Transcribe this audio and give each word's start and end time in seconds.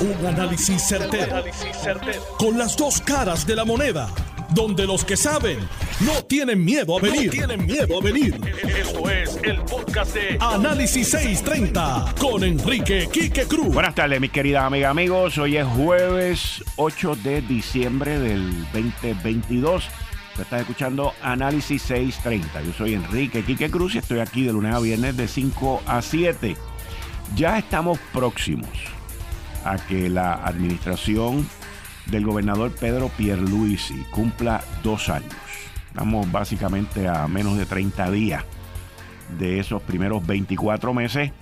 Un 0.00 0.26
análisis 0.26 0.80
certero, 0.88 1.44
Con 2.38 2.56
las 2.56 2.74
dos 2.74 3.02
caras 3.02 3.46
de 3.46 3.54
la 3.54 3.66
moneda. 3.66 4.08
Donde 4.54 4.86
los 4.86 5.04
que 5.04 5.14
saben 5.14 5.58
no 6.00 6.24
tienen 6.24 6.64
miedo 6.64 6.96
a 6.96 7.02
venir. 7.02 7.30
tienen 7.30 7.66
miedo 7.66 7.98
a 7.98 8.02
venir. 8.02 8.40
Esto 8.78 9.10
es 9.10 9.38
el 9.42 9.60
podcast 9.60 10.14
de 10.14 10.38
Análisis 10.40 11.10
630 11.10 12.14
con 12.18 12.42
Enrique 12.44 13.10
Quique 13.12 13.44
Cruz. 13.44 13.74
Buenas 13.74 13.94
tardes, 13.94 14.18
mis 14.22 14.30
queridas 14.30 14.64
amigas, 14.64 14.90
amigos. 14.90 15.36
Hoy 15.36 15.58
es 15.58 15.66
jueves 15.66 16.64
8 16.76 17.16
de 17.16 17.42
diciembre 17.42 18.18
del 18.18 18.64
2022. 18.72 19.84
Usted 20.30 20.42
está 20.42 20.60
escuchando 20.60 21.12
Análisis 21.22 21.82
630. 21.82 22.62
Yo 22.62 22.72
soy 22.72 22.94
Enrique 22.94 23.44
Quique 23.44 23.70
Cruz 23.70 23.96
y 23.96 23.98
estoy 23.98 24.20
aquí 24.20 24.44
de 24.44 24.54
lunes 24.54 24.74
a 24.74 24.80
viernes 24.80 25.14
de 25.18 25.28
5 25.28 25.82
a 25.86 26.00
7. 26.00 26.56
Ya 27.36 27.58
estamos 27.58 27.98
próximos 28.14 28.70
a 29.64 29.76
que 29.76 30.08
la 30.08 30.34
administración 30.34 31.46
del 32.06 32.24
gobernador 32.24 32.72
Pedro 32.72 33.08
Pierluisi 33.08 34.02
cumpla 34.10 34.62
dos 34.82 35.08
años. 35.08 35.34
Estamos 35.88 36.30
básicamente 36.30 37.08
a 37.08 37.26
menos 37.28 37.56
de 37.56 37.66
30 37.66 38.10
días 38.10 38.44
de 39.38 39.58
esos 39.58 39.82
primeros 39.82 40.26
24 40.26 40.94
meses, 40.94 41.32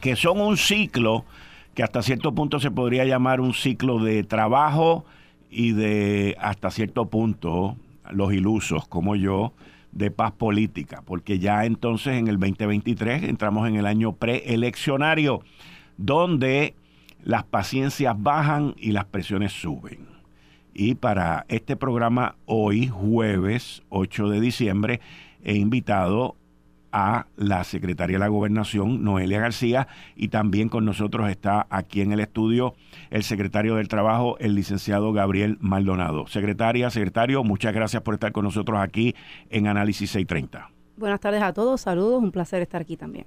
que 0.00 0.16
son 0.16 0.40
un 0.40 0.56
ciclo 0.56 1.24
que 1.74 1.82
hasta 1.82 2.02
cierto 2.02 2.34
punto 2.34 2.60
se 2.60 2.70
podría 2.70 3.04
llamar 3.04 3.40
un 3.40 3.52
ciclo 3.52 3.98
de 3.98 4.22
trabajo 4.22 5.04
y 5.50 5.72
de 5.72 6.36
hasta 6.40 6.70
cierto 6.70 7.06
punto 7.06 7.76
los 8.10 8.32
ilusos 8.32 8.86
como 8.86 9.16
yo 9.16 9.52
de 9.92 10.10
paz 10.10 10.32
política, 10.32 11.02
porque 11.04 11.38
ya 11.38 11.64
entonces 11.64 12.14
en 12.14 12.28
el 12.28 12.38
2023 12.38 13.24
entramos 13.24 13.68
en 13.68 13.76
el 13.76 13.86
año 13.86 14.12
preeleccionario, 14.12 15.42
donde 15.96 16.74
las 17.24 17.44
paciencias 17.44 18.14
bajan 18.16 18.74
y 18.76 18.92
las 18.92 19.06
presiones 19.06 19.52
suben. 19.52 20.06
Y 20.74 20.94
para 20.94 21.46
este 21.48 21.74
programa 21.74 22.36
hoy, 22.44 22.88
jueves 22.88 23.82
8 23.88 24.28
de 24.28 24.40
diciembre, 24.40 25.00
he 25.42 25.54
invitado 25.54 26.36
a 26.92 27.26
la 27.36 27.64
secretaria 27.64 28.16
de 28.16 28.20
la 28.20 28.28
Gobernación, 28.28 29.02
Noelia 29.02 29.40
García, 29.40 29.88
y 30.14 30.28
también 30.28 30.68
con 30.68 30.84
nosotros 30.84 31.28
está 31.28 31.66
aquí 31.70 32.02
en 32.02 32.12
el 32.12 32.20
estudio 32.20 32.74
el 33.10 33.24
secretario 33.24 33.76
del 33.76 33.88
Trabajo, 33.88 34.36
el 34.38 34.54
licenciado 34.54 35.12
Gabriel 35.12 35.56
Maldonado. 35.60 36.26
Secretaria, 36.26 36.90
secretario, 36.90 37.42
muchas 37.42 37.72
gracias 37.72 38.02
por 38.02 38.14
estar 38.14 38.32
con 38.32 38.44
nosotros 38.44 38.78
aquí 38.78 39.14
en 39.50 39.66
Análisis 39.66 40.10
630. 40.10 40.70
Buenas 40.96 41.20
tardes 41.20 41.42
a 41.42 41.52
todos, 41.52 41.80
saludos, 41.80 42.22
un 42.22 42.30
placer 42.30 42.62
estar 42.62 42.82
aquí 42.82 42.96
también. 42.96 43.26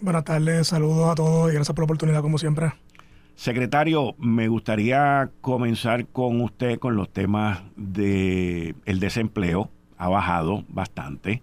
Buenas 0.00 0.24
tardes, 0.24 0.66
saludos 0.66 1.10
a 1.10 1.14
todos 1.14 1.52
y 1.52 1.54
gracias 1.54 1.74
por 1.74 1.82
la 1.82 1.84
oportunidad 1.84 2.22
como 2.22 2.38
siempre. 2.38 2.72
Secretario, 3.36 4.14
me 4.18 4.46
gustaría 4.46 5.28
comenzar 5.40 6.06
con 6.06 6.40
usted 6.40 6.78
con 6.78 6.94
los 6.94 7.12
temas 7.12 7.62
de 7.76 8.76
el 8.84 9.00
desempleo. 9.00 9.70
Ha 9.98 10.08
bajado 10.08 10.64
bastante 10.68 11.42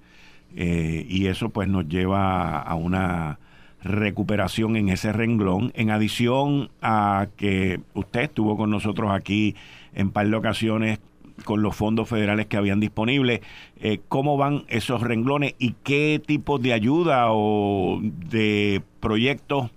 eh, 0.55 1.05
y 1.09 1.27
eso 1.27 1.49
pues 1.49 1.67
nos 1.67 1.87
lleva 1.87 2.61
a 2.61 2.75
una 2.75 3.39
recuperación 3.83 4.77
en 4.77 4.87
ese 4.87 5.11
renglón. 5.11 5.73
En 5.75 5.89
adición 5.89 6.69
a 6.81 7.27
que 7.35 7.81
usted 7.93 8.21
estuvo 8.21 8.55
con 8.55 8.69
nosotros 8.69 9.11
aquí 9.11 9.55
en 9.93 10.11
par 10.11 10.29
de 10.29 10.35
ocasiones 10.35 10.99
con 11.43 11.61
los 11.61 11.75
fondos 11.75 12.07
federales 12.07 12.45
que 12.45 12.55
habían 12.55 12.79
disponibles, 12.79 13.41
eh, 13.79 13.99
¿cómo 14.07 14.37
van 14.37 14.63
esos 14.69 15.01
renglones 15.01 15.55
y 15.59 15.75
qué 15.83 16.21
tipo 16.25 16.57
de 16.57 16.71
ayuda 16.71 17.27
o 17.31 17.99
de 18.01 18.81
proyectos 18.99 19.71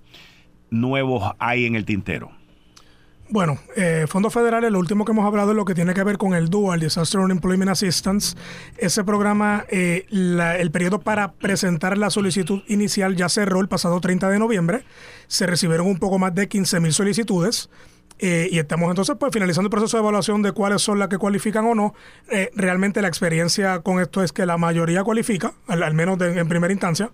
nuevos 0.74 1.32
hay 1.38 1.66
en 1.66 1.74
el 1.74 1.84
tintero? 1.84 2.30
Bueno, 3.30 3.58
eh, 3.74 4.04
fondos 4.06 4.34
federales, 4.34 4.70
lo 4.70 4.78
último 4.78 5.04
que 5.04 5.12
hemos 5.12 5.24
hablado 5.24 5.52
es 5.52 5.56
lo 5.56 5.64
que 5.64 5.74
tiene 5.74 5.94
que 5.94 6.04
ver 6.04 6.18
con 6.18 6.34
el 6.34 6.50
Dual 6.50 6.80
Disaster 6.80 7.20
Unemployment 7.20 7.70
Assistance. 7.70 8.36
Ese 8.76 9.02
programa, 9.02 9.64
eh, 9.70 10.04
el 10.10 10.70
periodo 10.70 11.00
para 11.00 11.32
presentar 11.32 11.96
la 11.96 12.10
solicitud 12.10 12.62
inicial 12.68 13.16
ya 13.16 13.30
cerró 13.30 13.60
el 13.60 13.68
pasado 13.68 14.00
30 14.00 14.28
de 14.28 14.38
noviembre. 14.38 14.84
Se 15.26 15.46
recibieron 15.46 15.86
un 15.86 15.98
poco 15.98 16.18
más 16.18 16.34
de 16.34 16.48
15 16.48 16.80
mil 16.80 16.92
solicitudes. 16.92 17.70
Eh, 18.20 18.48
y 18.50 18.58
estamos 18.58 18.88
entonces 18.88 19.16
pues 19.18 19.32
finalizando 19.32 19.66
el 19.66 19.70
proceso 19.70 19.96
de 19.96 20.02
evaluación 20.02 20.40
de 20.42 20.52
cuáles 20.52 20.82
son 20.82 20.98
las 20.98 21.08
que 21.08 21.18
cualifican 21.18 21.66
o 21.66 21.74
no. 21.74 21.94
Eh, 22.30 22.50
realmente 22.54 23.02
la 23.02 23.08
experiencia 23.08 23.80
con 23.80 24.00
esto 24.00 24.22
es 24.22 24.32
que 24.32 24.46
la 24.46 24.56
mayoría 24.56 25.02
cualifica, 25.02 25.52
al, 25.66 25.94
menos 25.94 26.20
en 26.20 26.48
primera 26.48 26.72
instancia. 26.72 27.10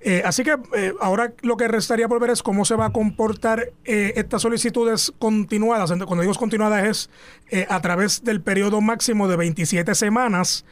Eh, 0.00 0.22
así 0.24 0.42
que 0.42 0.56
ahora 1.00 1.32
lo 1.42 1.56
que 1.56 1.68
restaría 1.68 2.08
por 2.08 2.20
ver 2.20 2.30
es 2.30 2.42
cómo 2.42 2.64
se 2.64 2.74
va 2.74 2.86
a 2.86 2.90
comportar 2.90 3.70
estas 3.84 4.42
solicitudes 4.42 5.12
continuadas. 5.18 5.90
Cuando 5.90 6.22
digo 6.22 6.34
continuadas 6.34 7.08
es 7.50 7.66
a 7.68 7.80
través 7.80 8.24
del 8.24 8.40
periodo 8.40 8.80
máximo 8.80 9.28
de 9.28 9.36
27 9.36 9.94
semanas 9.94 10.64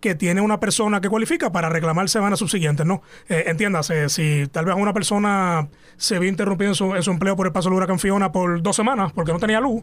que 0.00 0.14
tiene 0.14 0.40
una 0.40 0.60
persona 0.60 1.00
que 1.00 1.08
cualifica 1.08 1.50
para 1.50 1.68
reclamar 1.68 2.08
semanas 2.08 2.38
subsiguientes, 2.38 2.86
¿no? 2.86 3.02
Eh, 3.28 3.44
entiéndase, 3.46 4.08
si 4.08 4.46
tal 4.50 4.64
vez 4.64 4.76
una 4.76 4.92
persona 4.92 5.68
se 5.96 6.18
vio 6.18 6.28
interrumpido 6.28 6.70
en 6.70 6.74
su, 7.02 7.10
empleo 7.10 7.36
por 7.36 7.46
el 7.46 7.52
paso 7.52 7.68
del 7.68 7.76
huracán 7.76 7.98
Fiona 7.98 8.30
por 8.30 8.62
dos 8.62 8.76
semanas 8.76 9.12
porque 9.12 9.32
no 9.32 9.38
tenía 9.38 9.60
luz, 9.60 9.82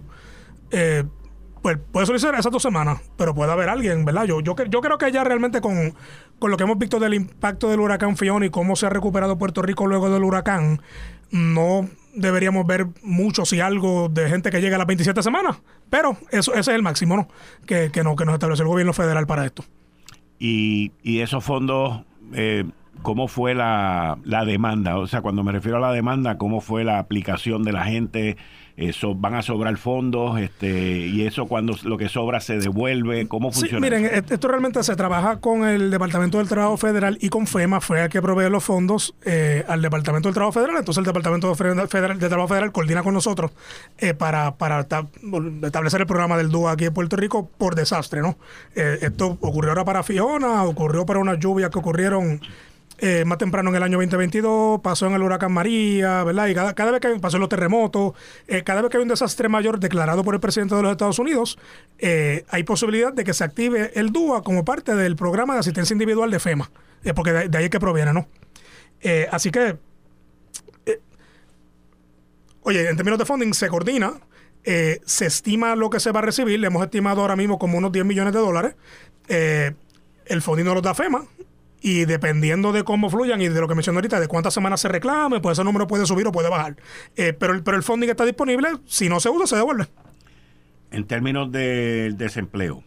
eh, 0.72 1.03
pues 1.62 1.80
puede 1.92 2.06
solicitar 2.06 2.36
esas 2.36 2.52
dos 2.52 2.62
semanas, 2.62 3.02
pero 3.18 3.34
puede 3.34 3.52
haber 3.52 3.70
alguien, 3.70 4.06
¿verdad? 4.06 4.26
Yo, 4.26 4.40
yo, 4.40 4.56
yo 4.56 4.81
creo 4.81 4.98
que 4.98 5.12
ya 5.12 5.24
realmente 5.24 5.62
con, 5.62 5.96
con 6.40 6.52
lo 6.52 6.58
que 6.58 6.64
hemos 6.64 6.78
visto 6.78 7.00
del 7.00 7.16
impacto 7.16 7.70
del 7.70 7.80
huracán 7.80 8.18
Fiona 8.18 8.46
y 8.46 8.50
cómo 8.52 8.76
se 8.76 8.86
ha 8.86 8.90
recuperado 8.90 9.38
Puerto 9.38 9.62
Rico 9.62 9.88
luego 9.88 10.09
del 10.09 10.24
huracán, 10.24 10.82
no 11.32 11.90
deberíamos 12.14 12.66
ver 12.66 12.88
mucho 13.02 13.46
si 13.46 13.59
algo 13.59 14.09
de 14.09 14.30
gente 14.30 14.52
que 14.52 14.62
llega 14.62 14.76
a 14.76 14.78
las 14.78 14.88
27 14.88 15.22
semanas, 15.24 15.58
pero 15.90 16.18
eso, 16.30 16.53
ese 16.53 16.72
es 16.72 16.76
el 16.76 16.84
máximo, 16.84 17.18
¿no? 17.18 17.28
Que, 17.66 17.90
que, 17.92 18.03
no, 18.03 18.16
que 18.16 18.26
nos 18.26 18.36
establece 18.36 18.62
el 18.62 18.70
gobierno 18.70 18.94
federal 18.94 19.28
para 19.28 19.46
esto. 19.46 19.66
Y, 20.40 20.91
y 21.03 21.19
esos 21.19 21.44
fondos, 21.44 22.01
eh, 22.34 22.66
¿cómo 23.01 23.28
fue 23.28 23.56
la, 23.56 24.18
la 24.23 24.46
demanda? 24.46 24.97
O 24.97 25.07
sea, 25.07 25.22
cuando 25.22 25.44
me 25.44 25.51
refiero 25.51 25.78
a 25.78 25.81
la 25.81 25.91
demanda, 25.91 26.38
¿cómo 26.38 26.62
fue 26.62 26.84
la 26.84 27.00
aplicación 27.00 27.63
de 27.63 27.72
la 27.72 27.85
gente? 27.85 28.38
Eso 28.78 29.16
van 29.16 29.36
a 29.36 29.41
sobrar 29.41 29.78
fondos 29.78 30.40
este 30.40 31.08
y 31.08 31.25
eso 31.25 31.46
cuando 31.46 31.75
lo 31.84 31.97
que 31.97 32.09
sobra 32.09 32.41
se 32.41 32.58
devuelve 32.58 33.28
cómo 33.28 33.52
funciona 33.52 33.78
sí, 33.78 33.81
miren 33.81 34.06
esto 34.06 34.47
realmente 34.47 34.84
se 34.84 34.96
trabaja 34.96 35.38
con 35.38 35.66
el 35.66 35.90
departamento 35.91 36.40
del 36.40 36.50
trabajo 36.50 36.75
federal 36.75 37.18
y 37.22 37.30
con 37.30 37.47
FEMA 37.47 37.80
fue 37.80 38.03
el 38.03 38.09
que 38.09 38.22
provee 38.22 38.50
los 38.50 38.64
fondos 38.64 39.16
eh, 39.24 39.64
al 39.68 39.81
departamento 39.81 40.28
del 40.28 40.34
trabajo 40.34 40.53
federal. 40.53 40.78
Entonces 40.78 41.00
el 41.00 41.06
departamento 41.06 41.53
federal 41.56 42.19
de 42.19 42.28
trabajo 42.28 42.47
federal 42.50 42.72
coordina 42.72 43.03
con 43.03 43.14
nosotros 43.14 43.52
eh, 43.97 44.14
para 44.14 44.56
para 44.56 44.81
establecer 44.81 46.02
el 46.02 46.08
programa 46.08 46.38
del 46.38 46.50
DUA 46.50 46.72
aquí 46.74 46.85
en 46.85 46.94
Puerto 46.94 47.16
Rico 47.16 47.50
por 47.58 47.75
desastre 47.75 48.22
no 48.22 48.38
eh, 48.75 49.00
esto 49.02 49.38
ocurrió 49.41 49.72
ahora 49.72 49.85
para 49.85 50.03
Fiona 50.03 50.64
ocurrió 50.64 51.06
para 51.06 51.19
unas 51.19 51.40
lluvias 51.40 51.69
que 51.69 51.80
ocurrieron 51.80 52.41
eh, 53.00 53.25
más 53.25 53.38
temprano 53.38 53.69
en 53.72 53.75
el 53.75 53.83
año 53.83 53.97
2022, 53.97 54.79
pasó 54.79 55.07
en 55.07 55.13
el 55.13 55.22
huracán 55.22 55.51
María, 55.51 56.23
¿verdad? 56.23 56.47
Y 56.47 56.56
cada, 56.56 56.73
cada 56.73 56.91
vez 56.91 57.01
que 57.01 57.19
pasó 57.19 57.35
en 57.35 57.41
los 57.41 57.50
terremotos, 57.50 58.13
eh, 58.47 58.63
cada 58.63 58.81
vez 58.81 58.89
que 58.89 58.97
hay 58.97 59.03
un 59.03 59.09
desastre 59.09 59.50
mayor 59.50 59.79
declarado 59.79 60.23
por 60.23 60.33
el 60.33 60.39
presidente 60.39 60.75
de 60.75 60.81
los 60.81 60.91
Estados 60.91 61.19
Unidos, 61.19 61.59
eh, 62.00 62.45
hay 62.47 62.63
posibilidad 62.63 63.11
de 63.11 63.25
que 63.25 63.34
se 63.34 63.44
active 63.44 63.91
el 63.95 64.13
DUA 64.13 64.44
como 64.44 64.63
parte 64.63 64.95
del 64.95 65.17
programa 65.17 65.55
de 65.55 65.59
asistencia 65.59 65.94
individual 65.94 66.31
de 66.31 66.39
FEMA, 66.39 66.72
porque 67.16 67.34
de, 67.34 67.57
ahí 67.57 67.66
es 67.66 67.69
que 67.69 67.79
proviene, 67.79 68.13
¿no? 68.13 68.28
así 69.31 69.51
que, 69.51 69.78
oye, 72.63 72.89
en 72.89 72.95
términos 72.95 73.19
de 73.19 73.25
funding 73.25 73.53
se 73.53 73.67
coordina, 73.67 74.13
se 74.63 75.25
estima 75.28 75.75
lo 75.75 75.91
que 75.91 76.00
se 76.00 76.11
va 76.11 76.22
a 76.22 76.23
recibir, 76.23 76.59
le 76.59 76.67
hemos 76.67 76.84
estimado 76.84 77.22
ahora 77.22 77.35
mismo 77.35 77.59
como 77.59 77.78
unos 77.78 77.91
10 77.91 78.03
millones 78.03 78.34
de 78.34 78.39
dólares. 78.39 78.75
el 79.28 80.41
funding 80.41 80.66
no 80.66 80.73
lo 80.73 80.81
da 80.81 80.95
FEMA, 80.95 81.23
y 81.85 82.06
dependiendo 82.06 82.72
de 82.72 82.84
cómo 82.84 83.12
fluyan 83.12 83.40
y 83.44 83.47
de 83.47 83.62
lo 83.62 83.68
que 83.68 83.75
mencioné 83.75 84.00
ahorita, 84.00 84.19
de 84.19 84.28
cuántas 84.28 84.56
semanas 84.56 84.81
se 84.81 84.88
reclame, 84.88 85.40
pues 85.40 85.59
ese 85.59 85.63
número 85.63 85.85
puede 85.85 86.07
subir 86.07 86.25
o 86.25 86.31
puede 86.31 86.50
bajar. 86.50 86.78
Eh, 87.16 87.31
pero, 87.31 87.53
el, 87.53 87.62
pero 87.62 87.78
el 87.78 87.84
funding 87.84 88.09
está 88.09 88.25
disponible, 88.25 88.69
si 88.85 89.08
no 89.08 89.20
se 89.20 89.29
usa, 89.29 89.46
se 89.46 89.55
devuelve. 89.55 89.85
En 90.90 91.05
términos 91.05 91.52
del 91.52 92.17
desempleo, 92.17 92.82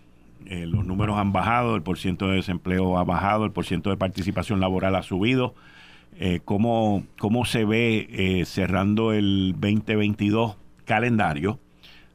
eh, 0.46 0.66
los 0.66 0.84
números 0.84 1.16
han 1.16 1.30
bajado, 1.30 1.76
el 1.76 1.82
porcentaje 1.82 2.32
de 2.32 2.36
desempleo 2.38 2.98
ha 2.98 3.04
bajado, 3.04 3.44
el 3.44 3.52
porcentaje 3.52 3.94
de 3.94 3.98
participación 3.98 4.58
laboral 4.58 4.96
ha 4.96 5.04
subido. 5.04 5.54
Eh, 6.18 6.40
¿cómo, 6.44 7.06
¿Cómo 7.20 7.44
se 7.44 7.64
ve 7.64 8.42
cerrando 8.46 9.12
el 9.12 9.54
2022 9.60 10.56
calendario 10.86 11.60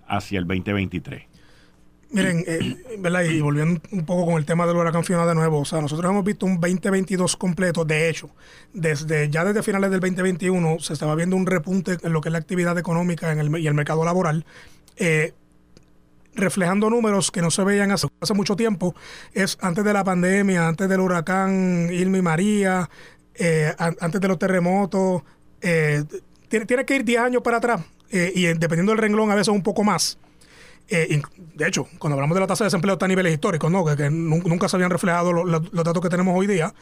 hacia 0.06 0.38
el 0.38 0.48
2023? 0.48 1.33
Miren, 2.14 2.44
eh, 2.46 2.78
¿verdad? 3.00 3.24
Y 3.24 3.42
volviendo 3.42 3.82
un 3.92 4.06
poco 4.06 4.28
con 4.28 4.36
el 4.36 4.46
tema 4.46 4.68
del 4.68 4.78
huracán 4.78 5.04
Fiona 5.04 5.26
de 5.26 5.34
nuevo, 5.34 5.62
o 5.62 5.66
sea, 5.66 5.82
nosotros 5.82 6.12
hemos 6.12 6.24
visto 6.24 6.46
un 6.46 6.60
2022 6.60 7.36
completo, 7.38 7.86
de 7.86 8.08
hecho, 8.08 8.30
desde 8.72 9.32
ya 9.32 9.44
desde 9.44 9.64
finales 9.64 9.90
del 9.90 10.00
2021 10.00 10.78
se 10.80 10.94
estaba 10.94 11.16
viendo 11.16 11.36
un 11.36 11.48
repunte 11.48 11.98
en 12.04 12.14
lo 12.14 12.22
que 12.22 12.30
es 12.30 12.34
la 12.34 12.38
actividad 12.38 12.78
económica 12.78 13.32
en 13.32 13.40
el, 13.40 13.58
y 13.58 13.66
el 13.66 13.74
mercado 13.74 14.06
laboral, 14.06 14.46
eh, 14.96 15.34
reflejando 16.36 16.88
números 16.92 17.32
que 17.32 17.42
no 17.42 17.50
se 17.50 17.64
veían 17.64 17.90
hace, 17.92 18.08
mucho 18.36 18.56
tiempo, 18.56 18.94
es 19.34 19.58
antes 19.60 19.84
de 19.84 19.94
la 19.94 20.04
pandemia, 20.04 20.68
antes 20.68 20.88
del 20.88 21.00
huracán 21.00 21.90
Irma 21.92 22.20
y 22.20 22.22
María, 22.22 22.90
eh, 23.34 23.74
antes 23.78 24.22
de 24.22 24.28
los 24.28 24.38
terremotos, 24.38 25.24
tiene, 25.60 26.66
tiene 26.68 26.86
que 26.86 26.96
ir 26.96 27.04
10 27.06 27.20
años 27.20 27.42
para 27.42 27.58
atrás 27.58 27.82
y 28.12 28.44
dependiendo 28.46 28.92
del 28.92 29.00
renglón 29.00 29.32
a 29.32 29.36
veces 29.36 29.48
un 29.48 29.64
poco 29.64 29.84
más. 29.84 30.20
De 30.90 31.68
hecho, 31.68 31.88
cuando 31.98 32.16
hablamos 32.16 32.36
de 32.36 32.42
la 32.42 32.48
tasa 32.48 32.64
de 32.64 32.68
desempleo 32.68 32.94
está 32.94 33.06
a 33.06 33.08
niveles 33.08 33.34
históricos, 33.34 33.72
¿no? 33.72 33.86
que, 33.86 34.10
nunca 34.10 34.68
se 34.70 34.76
habían 34.76 34.92
reflejado 34.92 35.32
los 35.32 35.72
datos 35.72 36.02
que 36.02 36.10
tenemos 36.10 36.38
hoy 36.38 36.48
día, 36.48 36.74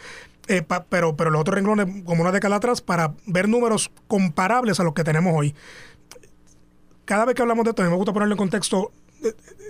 pero, 0.90 1.16
pero 1.16 1.30
los 1.30 1.42
otros 1.42 1.56
renglones 1.56 2.04
como 2.04 2.22
una 2.22 2.32
década 2.32 2.58
atrás 2.58 2.82
para 2.82 3.14
ver 3.26 3.48
números 3.48 3.92
comparables 4.08 4.80
a 4.80 4.84
los 4.84 4.94
que 4.94 5.04
tenemos 5.04 5.34
hoy. 5.36 5.56
Cada 7.06 7.26
vez 7.26 7.36
que 7.36 7.42
hablamos 7.42 7.64
de 7.64 7.72
esto, 7.72 7.84
a 7.84 7.90
me 7.90 7.96
gusta 7.96 8.14
ponerlo 8.14 8.34
en 8.34 8.38
contexto 8.38 8.92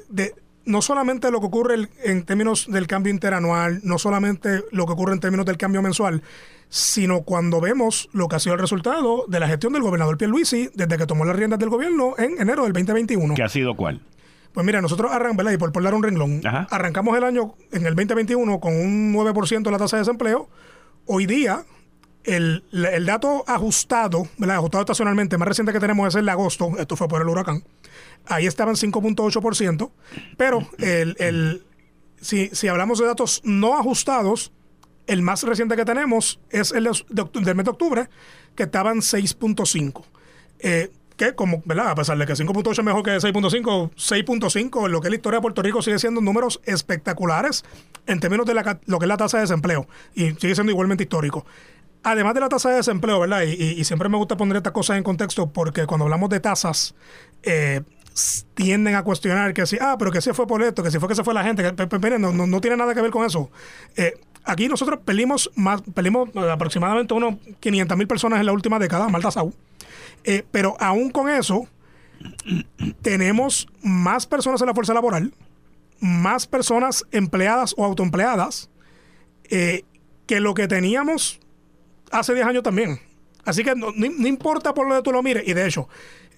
de 0.09 0.33
no 0.65 0.81
solamente 0.81 1.31
lo 1.31 1.39
que 1.39 1.47
ocurre 1.47 1.89
en 2.03 2.23
términos 2.23 2.67
del 2.69 2.87
cambio 2.87 3.11
interanual, 3.11 3.81
no 3.83 3.97
solamente 3.97 4.63
lo 4.71 4.85
que 4.85 4.93
ocurre 4.93 5.13
en 5.13 5.19
términos 5.19 5.45
del 5.45 5.57
cambio 5.57 5.81
mensual, 5.81 6.21
sino 6.69 7.23
cuando 7.23 7.59
vemos 7.59 8.09
lo 8.13 8.27
que 8.27 8.35
ha 8.35 8.39
sido 8.39 8.55
el 8.55 8.61
resultado 8.61 9.25
de 9.27 9.39
la 9.39 9.47
gestión 9.47 9.73
del 9.73 9.81
gobernador 9.81 10.17
Pierluisi 10.17 10.69
desde 10.73 10.97
que 10.97 11.05
tomó 11.05 11.25
las 11.25 11.35
riendas 11.35 11.59
del 11.59 11.69
gobierno 11.69 12.13
en 12.17 12.39
enero 12.39 12.63
del 12.63 12.73
2021. 12.73 13.33
¿Qué 13.33 13.43
ha 13.43 13.49
sido 13.49 13.75
cuál? 13.75 14.01
Pues 14.53 14.65
mira, 14.65 14.81
nosotros 14.81 15.11
arrancamos, 15.11 15.53
y 15.53 15.57
por, 15.57 15.71
por 15.71 15.83
dar 15.83 15.93
un 15.93 16.03
renglón, 16.03 16.41
arrancamos 16.69 17.17
el 17.17 17.23
año 17.23 17.55
en 17.71 17.85
el 17.85 17.95
2021 17.95 18.59
con 18.59 18.73
un 18.73 19.13
9% 19.13 19.63
de 19.63 19.71
la 19.71 19.77
tasa 19.77 19.97
de 19.97 20.01
desempleo. 20.01 20.49
Hoy 21.05 21.25
día, 21.25 21.63
el, 22.23 22.63
dato 23.05 23.43
ajustado, 23.47 24.27
ajustado 24.49 24.81
estacionalmente, 24.81 25.37
más 25.37 25.47
reciente 25.47 25.71
que 25.71 25.79
tenemos 25.79 26.09
es 26.09 26.15
el 26.15 26.25
de 26.25 26.31
agosto, 26.31 26.71
esto 26.77 26.95
fue 26.95 27.07
por 27.07 27.21
el 27.21 27.29
huracán, 27.29 27.63
ahí 28.27 28.45
estaban 28.45 28.75
5.8%, 28.75 29.91
pero 30.37 30.67
el, 30.79 31.15
el, 31.19 31.65
si, 32.19 32.49
si 32.49 32.67
hablamos 32.67 32.99
de 32.99 33.05
datos 33.05 33.41
no 33.43 33.77
ajustados, 33.77 34.51
el 35.07 35.21
más 35.21 35.43
reciente 35.43 35.75
que 35.75 35.85
tenemos 35.85 36.39
es 36.49 36.71
el 36.71 36.83
del 36.83 37.55
mes 37.55 37.65
de 37.65 37.71
octubre, 37.71 38.09
que 38.55 38.63
estaban 38.63 38.97
6.5. 38.97 40.03
Eh, 40.59 40.91
que 41.21 41.35
como, 41.35 41.61
¿verdad? 41.65 41.89
A 41.89 41.95
pesar 41.95 42.17
de 42.17 42.25
que 42.25 42.33
5.8 42.33 42.71
es 42.71 42.83
mejor 42.83 43.03
que 43.03 43.11
6.5, 43.11 43.91
6.5 43.91 44.85
en 44.87 44.91
lo 44.91 45.01
que 45.01 45.07
es 45.07 45.11
la 45.11 45.15
historia 45.17 45.37
de 45.37 45.41
Puerto 45.41 45.61
Rico 45.61 45.83
sigue 45.83 45.99
siendo 45.99 46.19
números 46.19 46.59
espectaculares 46.65 47.63
en 48.07 48.19
términos 48.19 48.47
de 48.47 48.55
lo 48.55 48.99
que 48.99 49.05
es 49.05 49.07
la 49.07 49.17
tasa 49.17 49.37
de 49.37 49.41
desempleo 49.41 49.87
y 50.15 50.31
sigue 50.31 50.55
siendo 50.55 50.71
igualmente 50.71 51.03
histórico. 51.03 51.45
Además 52.01 52.33
de 52.33 52.39
la 52.39 52.49
tasa 52.49 52.69
de 52.71 52.77
desempleo, 52.77 53.19
¿verdad? 53.19 53.43
Y, 53.43 53.83
siempre 53.83 54.09
me 54.09 54.17
gusta 54.17 54.35
poner 54.35 54.57
estas 54.57 54.73
cosas 54.73 54.97
en 54.97 55.03
contexto 55.03 55.51
porque 55.51 55.85
cuando 55.85 56.05
hablamos 56.05 56.31
de 56.31 56.39
tasas, 56.39 56.95
eh, 57.43 57.81
tienden 58.55 58.95
a 58.95 59.03
cuestionar 59.03 59.53
que 59.53 59.67
si, 59.67 59.77
ah, 59.79 59.97
pero 59.99 60.11
que 60.11 60.21
si 60.21 60.33
fue 60.33 60.47
por 60.47 60.63
esto, 60.63 60.81
que 60.81 60.89
si 60.89 60.97
fue 60.97 61.07
que 61.07 61.13
se 61.13 61.23
fue 61.23 61.35
la 61.35 61.43
gente, 61.43 61.61
que 61.61 62.19
no, 62.19 62.33
no, 62.33 62.61
tiene 62.61 62.77
nada 62.77 62.95
que 62.95 63.01
ver 63.01 63.11
con 63.11 63.23
eso. 63.23 63.51
Eh, 63.95 64.15
aquí 64.43 64.67
nosotros 64.67 65.01
pelimos 65.05 65.51
más, 65.53 65.83
pelimos 65.93 66.35
aproximadamente 66.35 67.13
unos 67.13 67.35
500 67.59 67.95
mil 67.95 68.07
personas 68.07 68.39
en 68.39 68.47
la 68.47 68.53
última 68.53 68.79
década, 68.79 69.07
Malta 69.07 69.29
eh, 70.23 70.43
pero 70.51 70.75
aún 70.79 71.09
con 71.09 71.29
eso, 71.29 71.67
tenemos 73.01 73.67
más 73.81 74.25
personas 74.25 74.61
en 74.61 74.67
la 74.67 74.73
fuerza 74.73 74.93
laboral, 74.93 75.33
más 75.99 76.47
personas 76.47 77.05
empleadas 77.11 77.73
o 77.77 77.85
autoempleadas, 77.85 78.69
eh, 79.49 79.83
que 80.25 80.39
lo 80.39 80.53
que 80.53 80.67
teníamos 80.67 81.39
hace 82.11 82.33
10 82.33 82.45
años 82.45 82.63
también. 82.63 82.99
Así 83.43 83.63
que 83.63 83.75
no, 83.75 83.91
no, 83.91 84.27
importa 84.27 84.73
por 84.73 84.87
lo 84.87 84.95
que 84.95 85.01
tú 85.01 85.11
lo 85.11 85.23
mires, 85.23 85.47
y 85.47 85.53
de 85.53 85.67
hecho, 85.67 85.89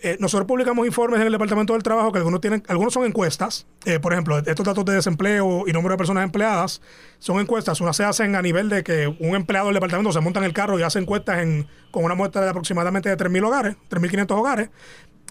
eh, 0.05 0.17
nosotros 0.19 0.45
publicamos 0.45 0.85
informes 0.85 1.21
en 1.21 1.27
el 1.27 1.31
Departamento 1.31 1.71
del 1.71 1.81
Trabajo 1.81 2.11
que 2.11 2.17
algunos 2.17 2.41
tienen, 2.41 2.61
algunos 2.67 2.93
son 2.93 3.05
encuestas. 3.05 3.65
Eh, 3.85 4.01
por 4.01 4.11
ejemplo, 4.11 4.37
estos 4.37 4.65
datos 4.65 4.83
de 4.83 4.95
desempleo 4.95 5.63
y 5.65 5.71
número 5.71 5.93
de 5.93 5.97
personas 5.97 6.25
empleadas 6.25 6.81
son 7.19 7.39
encuestas. 7.39 7.79
Unas 7.79 7.95
se 7.95 8.03
hacen 8.03 8.35
a 8.35 8.41
nivel 8.41 8.67
de 8.67 8.83
que 8.83 9.07
un 9.07 9.33
empleado 9.33 9.67
del 9.67 9.75
departamento 9.75 10.11
se 10.11 10.19
monta 10.19 10.41
en 10.41 10.45
el 10.45 10.51
carro 10.51 10.77
y 10.77 10.83
hace 10.83 10.99
encuestas 10.99 11.39
en, 11.39 11.67
con 11.89 12.03
una 12.03 12.15
muestra 12.15 12.41
de 12.41 12.49
aproximadamente 12.49 13.07
de 13.07 13.15
3.000 13.15 13.47
hogares, 13.47 13.77
3.500 13.89 14.37
hogares. 14.37 14.69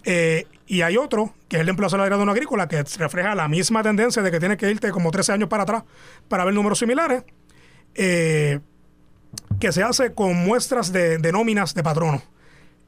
Eh, 0.05 0.47
y 0.67 0.81
hay 0.81 0.97
otro, 0.97 1.35
que 1.51 1.57
es 1.57 1.61
el 1.61 1.67
de 1.67 1.71
empleo 1.73 1.91
salariado 1.91 2.25
no 2.25 2.33
agrícola, 2.33 2.67
que 2.67 2.83
refleja 2.97 3.35
la 3.35 3.49
misma 3.49 3.83
tendencia 3.83 4.23
de 4.23 4.31
que 4.31 4.41
tienes 4.41 4.57
que 4.57 4.71
irte 4.71 4.91
como 4.91 5.11
13 5.11 5.33
años 5.33 5.51
para 5.51 5.65
atrás 5.65 5.85
para 6.29 6.47
ver 6.47 6.55
números 6.55 6.79
similares, 6.79 7.25
que 7.93 8.63
se 9.69 9.83
hace 9.83 10.15
con 10.15 10.35
muestras 10.35 10.93
de, 10.93 11.19
de 11.19 11.31
nóminas 11.31 11.75
de 11.75 11.83
patronos. 11.83 12.23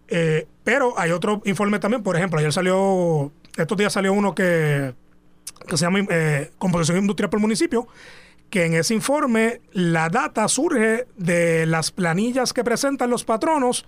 Eh, 0.09 0.47
pero 0.63 0.99
hay 0.99 1.11
otro 1.11 1.43
informe 1.45 1.79
también, 1.79 2.03
por 2.03 2.17
ejemplo, 2.17 2.39
ayer 2.39 2.53
salió, 2.53 3.33
estos 3.57 3.79
días 3.79 3.93
salió 3.93 4.13
uno 4.13 4.35
que, 4.35 4.95
se 5.69 5.77
llama 5.77 6.01
eh, 6.11 6.51
Composición 6.59 6.99
Industrial 6.99 7.31
por 7.31 7.41
Municipio, 7.41 7.87
que 8.51 8.67
en 8.67 8.75
ese 8.75 8.95
informe 8.95 9.61
la 9.73 10.09
data 10.09 10.47
surge 10.49 11.07
de 11.17 11.67
las 11.67 11.91
planillas 11.91 12.53
que 12.53 12.65
presentan 12.65 13.11
los 13.11 13.25
patronos 13.25 13.87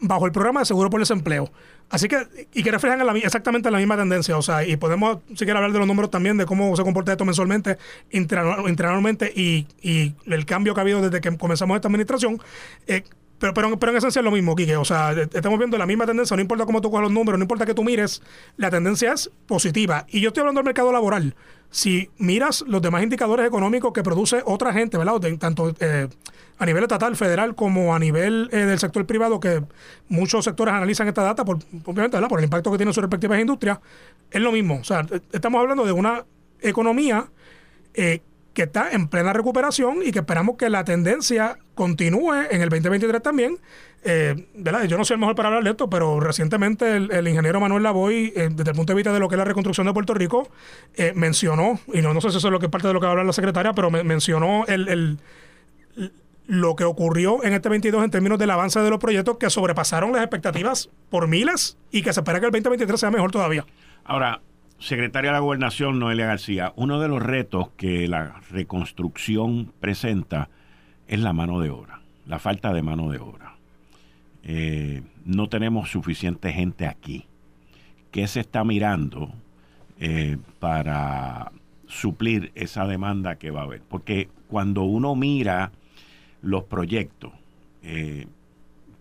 bajo 0.00 0.26
el 0.26 0.32
programa 0.32 0.60
de 0.60 0.66
seguro 0.66 0.90
por 0.90 1.00
desempleo. 1.00 1.50
Así 1.90 2.06
que, 2.06 2.48
y 2.54 2.62
que 2.62 2.70
reflejan 2.70 3.00
exactamente 3.16 3.68
la 3.70 3.78
misma 3.78 3.96
tendencia. 3.96 4.38
O 4.38 4.42
sea, 4.42 4.64
y 4.64 4.76
podemos, 4.76 5.18
si 5.30 5.38
quieres, 5.38 5.56
hablar 5.56 5.72
de 5.72 5.78
los 5.80 5.88
números 5.88 6.10
también, 6.10 6.36
de 6.36 6.46
cómo 6.46 6.74
se 6.76 6.84
comporta 6.84 7.12
esto 7.12 7.24
mensualmente, 7.24 7.78
interanualmente 8.12 9.32
y, 9.34 9.66
y 9.82 10.14
el 10.26 10.46
cambio 10.46 10.72
que 10.72 10.80
ha 10.80 10.82
habido 10.82 11.02
desde 11.02 11.20
que 11.20 11.36
comenzamos 11.36 11.74
esta 11.74 11.88
administración. 11.88 12.40
Eh, 12.86 13.02
pero, 13.40 13.54
pero, 13.54 13.78
pero 13.78 13.92
en 13.92 13.98
esencia 13.98 14.20
es 14.20 14.24
lo 14.24 14.30
mismo, 14.30 14.54
Quique. 14.54 14.76
O 14.76 14.84
sea, 14.84 15.12
estamos 15.12 15.58
viendo 15.58 15.78
la 15.78 15.86
misma 15.86 16.06
tendencia. 16.06 16.36
No 16.36 16.42
importa 16.42 16.66
cómo 16.66 16.82
tú 16.82 16.90
coges 16.90 17.04
los 17.04 17.12
números, 17.12 17.38
no 17.38 17.44
importa 17.44 17.64
que 17.64 17.72
tú 17.72 17.82
mires, 17.82 18.22
la 18.58 18.70
tendencia 18.70 19.14
es 19.14 19.30
positiva. 19.46 20.04
Y 20.10 20.20
yo 20.20 20.28
estoy 20.28 20.42
hablando 20.42 20.58
del 20.58 20.66
mercado 20.66 20.92
laboral. 20.92 21.34
Si 21.70 22.10
miras 22.18 22.62
los 22.66 22.82
demás 22.82 23.02
indicadores 23.02 23.46
económicos 23.46 23.92
que 23.94 24.02
produce 24.02 24.42
otra 24.44 24.74
gente, 24.74 24.98
¿verdad? 24.98 25.20
tanto 25.38 25.74
eh, 25.80 26.08
a 26.58 26.66
nivel 26.66 26.82
estatal, 26.82 27.16
federal, 27.16 27.54
como 27.54 27.94
a 27.94 27.98
nivel 27.98 28.50
eh, 28.52 28.58
del 28.58 28.78
sector 28.78 29.06
privado, 29.06 29.40
que 29.40 29.62
muchos 30.08 30.44
sectores 30.44 30.74
analizan 30.74 31.08
esta 31.08 31.22
data, 31.22 31.42
por, 31.42 31.56
obviamente, 31.86 32.18
¿verdad? 32.18 32.28
Por 32.28 32.40
el 32.40 32.44
impacto 32.44 32.70
que 32.70 32.76
tiene 32.76 32.90
en 32.90 32.94
sus 32.94 33.02
respectivas 33.02 33.40
industrias, 33.40 33.78
es 34.30 34.42
lo 34.42 34.52
mismo. 34.52 34.80
O 34.80 34.84
sea, 34.84 35.06
estamos 35.32 35.60
hablando 35.60 35.86
de 35.86 35.92
una 35.92 36.26
economía 36.60 37.30
eh, 37.94 38.20
que 38.54 38.62
está 38.62 38.90
en 38.90 39.08
plena 39.08 39.32
recuperación 39.32 39.98
y 40.04 40.12
que 40.12 40.20
esperamos 40.20 40.56
que 40.56 40.68
la 40.70 40.84
tendencia 40.84 41.58
continúe 41.74 42.34
en 42.50 42.62
el 42.62 42.68
2023 42.68 43.22
también. 43.22 43.58
Eh. 44.02 44.46
Yo 44.88 44.96
no 44.96 45.04
soy 45.04 45.14
el 45.14 45.20
mejor 45.20 45.34
para 45.34 45.48
hablar 45.48 45.64
de 45.64 45.70
esto, 45.70 45.90
pero 45.90 46.20
recientemente 46.20 46.96
el, 46.96 47.28
ingeniero 47.28 47.60
Manuel 47.60 47.82
Lavoy, 47.82 48.32
eh, 48.34 48.48
desde 48.50 48.70
el 48.70 48.76
punto 48.76 48.92
de 48.92 48.96
vista 48.96 49.12
de 49.12 49.20
lo 49.20 49.28
que 49.28 49.34
es 49.34 49.38
la 49.38 49.44
reconstrucción 49.44 49.86
de 49.86 49.92
Puerto 49.92 50.14
Rico, 50.14 50.48
eh, 50.94 51.12
mencionó, 51.14 51.78
y 51.92 52.00
no, 52.00 52.14
no 52.14 52.20
sé 52.20 52.30
si 52.30 52.38
eso 52.38 52.48
es 52.48 52.52
lo 52.52 52.58
que 52.58 52.68
parte 52.68 52.88
de 52.88 52.94
lo 52.94 53.00
que 53.00 53.04
va 53.04 53.10
a 53.10 53.12
hablar 53.12 53.26
la 53.26 53.32
secretaria, 53.32 53.72
pero 53.72 53.90
mencionó 53.90 54.64
el, 54.66 55.18
lo 56.46 56.74
que 56.74 56.84
ocurrió 56.84 57.44
en 57.44 57.52
este 57.52 57.68
22 57.68 58.02
en 58.02 58.10
términos 58.10 58.38
del 58.38 58.50
avance 58.50 58.80
de 58.80 58.90
los 58.90 58.98
proyectos 58.98 59.36
que 59.38 59.50
sobrepasaron 59.50 60.12
las 60.12 60.22
expectativas 60.22 60.90
por 61.08 61.28
miles 61.28 61.76
y 61.92 62.02
que 62.02 62.12
se 62.12 62.20
espera 62.20 62.40
que 62.40 62.46
el 62.46 62.52
2023 62.52 62.98
sea 62.98 63.10
mejor 63.10 63.30
todavía. 63.30 63.66
Ahora, 64.04 64.40
Secretaria 64.80 65.30
de 65.30 65.34
la 65.34 65.40
Gobernación, 65.40 65.98
Noelia 65.98 66.24
García, 66.24 66.72
uno 66.74 67.00
de 67.00 67.08
los 67.08 67.22
retos 67.22 67.68
que 67.76 68.08
la 68.08 68.40
reconstrucción 68.50 69.74
presenta 69.78 70.48
es 71.06 71.20
la 71.20 71.34
mano 71.34 71.60
de 71.60 71.68
obra, 71.68 72.00
la 72.26 72.38
falta 72.38 72.72
de 72.72 72.80
mano 72.80 73.10
de 73.10 73.18
obra. 73.18 73.56
Eh, 74.42 75.02
no 75.26 75.50
tenemos 75.50 75.90
suficiente 75.90 76.50
gente 76.50 76.86
aquí. 76.86 77.26
¿Qué 78.10 78.26
se 78.26 78.40
está 78.40 78.64
mirando 78.64 79.30
eh, 79.98 80.38
para 80.60 81.52
suplir 81.86 82.50
esa 82.54 82.86
demanda 82.86 83.36
que 83.36 83.50
va 83.50 83.60
a 83.60 83.64
haber? 83.64 83.82
Porque 83.82 84.30
cuando 84.48 84.84
uno 84.84 85.14
mira 85.14 85.72
los 86.40 86.64
proyectos, 86.64 87.32
eh, 87.82 88.28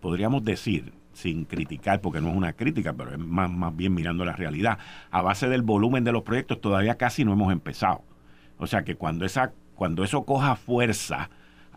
podríamos 0.02 0.44
decir, 0.44 0.92
sin 1.14 1.46
criticar, 1.46 2.02
porque 2.02 2.22
no 2.22 2.30
es 2.30 2.36
una 2.36 2.54
crítica, 2.54 2.94
pero 2.94 3.12
es 3.12 3.20
más, 3.20 3.50
más 3.50 3.76
bien 3.76 3.94
mirando 3.94 4.26
la 4.26 4.34
realidad. 4.34 4.78
A 5.12 5.22
base 5.22 5.50
del 5.50 5.62
volumen 5.62 6.04
de 6.04 6.12
los 6.12 6.24
proyectos 6.24 6.62
todavía 6.62 6.96
casi 6.96 7.26
no 7.26 7.34
hemos 7.34 7.52
empezado. 7.52 8.04
O 8.58 8.68
sea 8.68 8.84
que 8.84 8.96
cuando, 8.96 9.26
esa, 9.26 9.54
cuando 9.76 10.04
eso 10.04 10.24
coja 10.24 10.56
fuerza, 10.56 11.30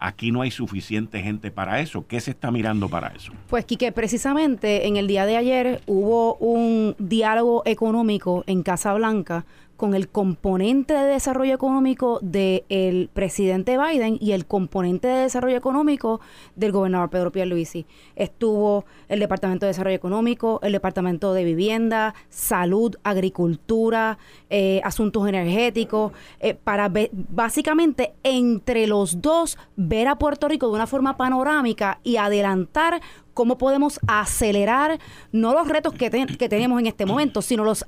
aquí 0.02 0.32
no 0.32 0.42
hay 0.42 0.50
suficiente 0.50 1.22
gente 1.22 1.50
para 1.50 1.80
eso. 1.80 2.06
¿Qué 2.06 2.20
se 2.20 2.32
está 2.32 2.50
mirando 2.50 2.88
para 2.88 3.08
eso? 3.08 3.32
Pues 3.48 3.64
Quique, 3.64 3.92
precisamente 3.92 4.86
en 4.86 4.96
el 4.96 5.06
día 5.06 5.26
de 5.26 5.36
ayer 5.36 5.80
hubo 5.86 6.34
un 6.36 6.96
diálogo 6.98 7.62
económico 7.64 8.42
en 8.46 8.62
Casa 8.62 8.92
Blanca 8.94 9.46
con 9.82 9.94
el 9.94 10.08
componente 10.08 10.94
de 10.94 11.06
desarrollo 11.06 11.54
económico 11.54 12.20
del 12.22 13.10
presidente 13.12 13.76
Biden 13.76 14.16
y 14.20 14.30
el 14.30 14.46
componente 14.46 15.08
de 15.08 15.22
desarrollo 15.22 15.56
económico 15.56 16.20
del 16.54 16.70
gobernador 16.70 17.10
Pedro 17.10 17.32
Pierluisi. 17.32 17.84
Estuvo 18.14 18.84
el 19.08 19.18
Departamento 19.18 19.66
de 19.66 19.70
Desarrollo 19.70 19.96
Económico, 19.96 20.60
el 20.62 20.70
Departamento 20.70 21.34
de 21.34 21.42
Vivienda, 21.42 22.14
Salud, 22.28 22.94
Agricultura, 23.02 24.18
eh, 24.50 24.80
Asuntos 24.84 25.26
Energéticos, 25.26 26.12
eh, 26.38 26.54
para 26.54 26.88
básicamente 27.30 28.14
entre 28.22 28.86
los 28.86 29.20
dos 29.20 29.58
ver 29.74 30.06
a 30.06 30.14
Puerto 30.14 30.46
Rico 30.46 30.68
de 30.68 30.74
una 30.74 30.86
forma 30.86 31.16
panorámica 31.16 31.98
y 32.04 32.18
adelantar 32.18 33.00
cómo 33.34 33.58
podemos 33.58 34.00
acelerar 34.06 34.98
no 35.32 35.52
los 35.52 35.68
retos 35.68 35.94
que, 35.94 36.10
tenemos 36.10 36.80
en 36.80 36.86
este 36.86 37.06
momento, 37.06 37.42
sino 37.42 37.64
los 37.64 37.86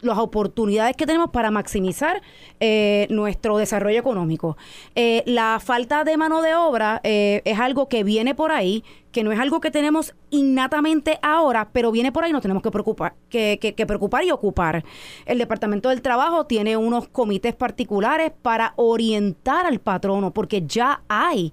las 0.00 0.18
oportunidades 0.18 0.96
que 0.96 1.06
tenemos 1.06 1.30
para 1.30 1.50
maximizar 1.50 2.22
eh, 2.60 3.06
nuestro 3.10 3.56
desarrollo 3.58 3.98
económico. 3.98 4.56
Eh, 4.94 5.22
la 5.26 5.60
falta 5.62 6.04
de 6.04 6.16
mano 6.16 6.42
de 6.42 6.54
obra 6.54 7.00
eh, 7.04 7.42
es 7.44 7.58
algo 7.58 7.88
que 7.88 8.04
viene 8.04 8.34
por 8.34 8.52
ahí 8.52 8.84
que 9.12 9.22
no 9.22 9.30
es 9.30 9.38
algo 9.38 9.60
que 9.60 9.70
tenemos 9.70 10.14
innatamente 10.30 11.18
ahora, 11.22 11.68
pero 11.72 11.92
viene 11.92 12.10
por 12.10 12.24
ahí, 12.24 12.32
nos 12.32 12.42
tenemos 12.42 12.62
que 12.62 12.70
preocupar, 12.70 13.14
que, 13.28 13.74
preocupar 13.86 14.24
y 14.24 14.30
ocupar. 14.30 14.84
El 15.26 15.38
Departamento 15.38 15.90
del 15.90 16.02
Trabajo 16.02 16.46
tiene 16.46 16.76
unos 16.76 17.08
comités 17.08 17.54
particulares 17.54 18.32
para 18.40 18.72
orientar 18.76 19.66
al 19.66 19.78
patrono, 19.78 20.32
porque 20.32 20.62
ya 20.66 21.02
hay 21.08 21.52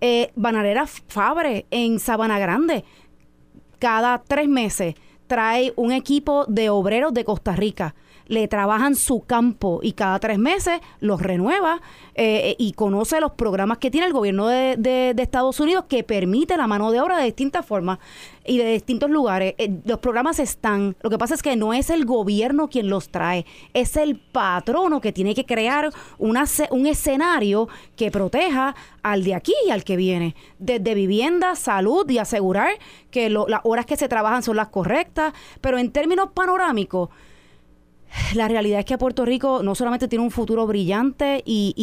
eh, 0.00 0.32
Banarera 0.36 0.86
Fabre 0.86 1.66
en 1.70 1.98
Sabana 1.98 2.38
Grande. 2.38 2.84
Cada 3.78 4.22
tres 4.22 4.48
meses 4.48 4.94
trae 5.26 5.72
un 5.76 5.92
equipo 5.92 6.44
de 6.46 6.70
obreros 6.70 7.12
de 7.12 7.24
Costa 7.24 7.56
Rica 7.56 7.94
le 8.26 8.48
trabajan 8.48 8.94
su 8.94 9.20
campo 9.20 9.80
y 9.82 9.92
cada 9.92 10.18
tres 10.18 10.38
meses 10.38 10.80
los 11.00 11.20
renueva 11.20 11.80
eh, 12.14 12.56
y 12.58 12.72
conoce 12.72 13.20
los 13.20 13.32
programas 13.32 13.78
que 13.78 13.90
tiene 13.90 14.06
el 14.06 14.12
gobierno 14.12 14.48
de, 14.48 14.76
de, 14.76 15.22
Estados 15.22 15.60
Unidos 15.60 15.84
que 15.88 16.02
permite 16.02 16.56
la 16.56 16.66
mano 16.66 16.90
de 16.90 17.00
obra 17.00 17.18
de 17.18 17.24
distintas 17.24 17.66
formas 17.66 17.98
y 18.44 18.58
de 18.58 18.72
distintos 18.72 19.10
lugares. 19.10 19.54
Eh, 19.58 19.80
los 19.84 19.98
programas 19.98 20.38
están. 20.38 20.96
Lo 21.02 21.10
que 21.10 21.18
pasa 21.18 21.34
es 21.34 21.42
que 21.42 21.56
no 21.56 21.74
es 21.74 21.90
el 21.90 22.04
gobierno 22.04 22.68
quien 22.68 22.88
los 22.88 23.08
trae, 23.08 23.44
es 23.74 23.96
el 23.96 24.18
patrono 24.18 25.00
que 25.00 25.12
tiene 25.12 25.34
que 25.34 25.44
crear 25.44 25.90
una, 26.18 26.44
un 26.70 26.86
escenario 26.86 27.68
que 27.96 28.10
proteja 28.10 28.74
al 29.02 29.24
de 29.24 29.34
aquí 29.34 29.54
y 29.66 29.70
al 29.70 29.84
que 29.84 29.96
viene. 29.96 30.34
Desde 30.58 30.94
vivienda, 30.94 31.54
salud 31.54 32.08
y 32.08 32.18
asegurar 32.18 32.70
que 33.10 33.30
las 33.30 33.60
horas 33.64 33.86
que 33.86 33.96
se 33.96 34.08
trabajan 34.08 34.42
son 34.42 34.56
las 34.56 34.68
correctas. 34.68 35.34
Pero 35.60 35.78
en 35.78 35.90
términos 35.90 36.30
panorámicos, 36.34 37.10
la 38.34 38.48
realidad 38.48 38.80
es 38.80 38.84
que 38.84 38.98
Puerto 38.98 39.24
Rico 39.24 39.62
no 39.62 39.74
solamente 39.74 40.08
tiene 40.08 40.24
un 40.24 40.30
futuro 40.30 40.66
brillante 40.66 41.42
y, 41.44 41.74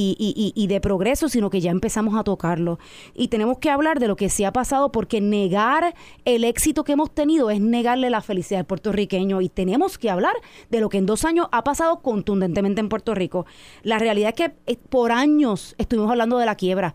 y, 0.56 0.68
de 0.68 0.82
progreso, 0.82 1.30
sino 1.30 1.50
que 1.50 1.62
ya 1.62 1.72
empezamos 1.72 2.16
a 2.16 2.24
tocarlo. 2.24 2.80
Y 3.14 3.28
tenemos 3.28 3.60
que 3.60 3.70
hablar 3.70 4.00
de 4.00 4.08
lo 4.08 4.16
que 4.16 4.30
se 4.30 4.46
ha 4.46 4.54
pasado 4.54 4.92
porque 4.92 5.22
negar 5.22 5.94
el 6.26 6.44
éxito 6.44 6.84
que 6.84 6.94
hemos 6.94 7.12
tenido 7.12 7.50
es 7.50 7.60
negarle 7.60 8.10
la 8.10 8.22
felicidad 8.22 8.62
al 8.62 8.66
puertorriqueño 8.66 9.42
y 9.42 9.50
tenemos 9.50 9.98
que 9.98 10.10
hablar 10.10 10.34
de 10.70 10.82
lo 10.82 10.90
que 10.90 10.98
en 10.98 11.06
dos 11.06 11.26
años 11.26 11.48
ha 11.52 11.64
pasado 11.64 12.02
contundentemente 12.02 12.82
en 12.82 12.90
Puerto 12.90 13.14
Rico. 13.14 13.46
La 13.84 14.00
realidad 14.00 14.30
es 14.30 14.36
que 14.36 14.56
eh, 14.66 14.78
por 14.90 15.12
años 15.12 15.76
estuvimos 15.78 16.12
hablando 16.12 16.38
de 16.38 16.46
la 16.46 16.56
quiebra 16.56 16.94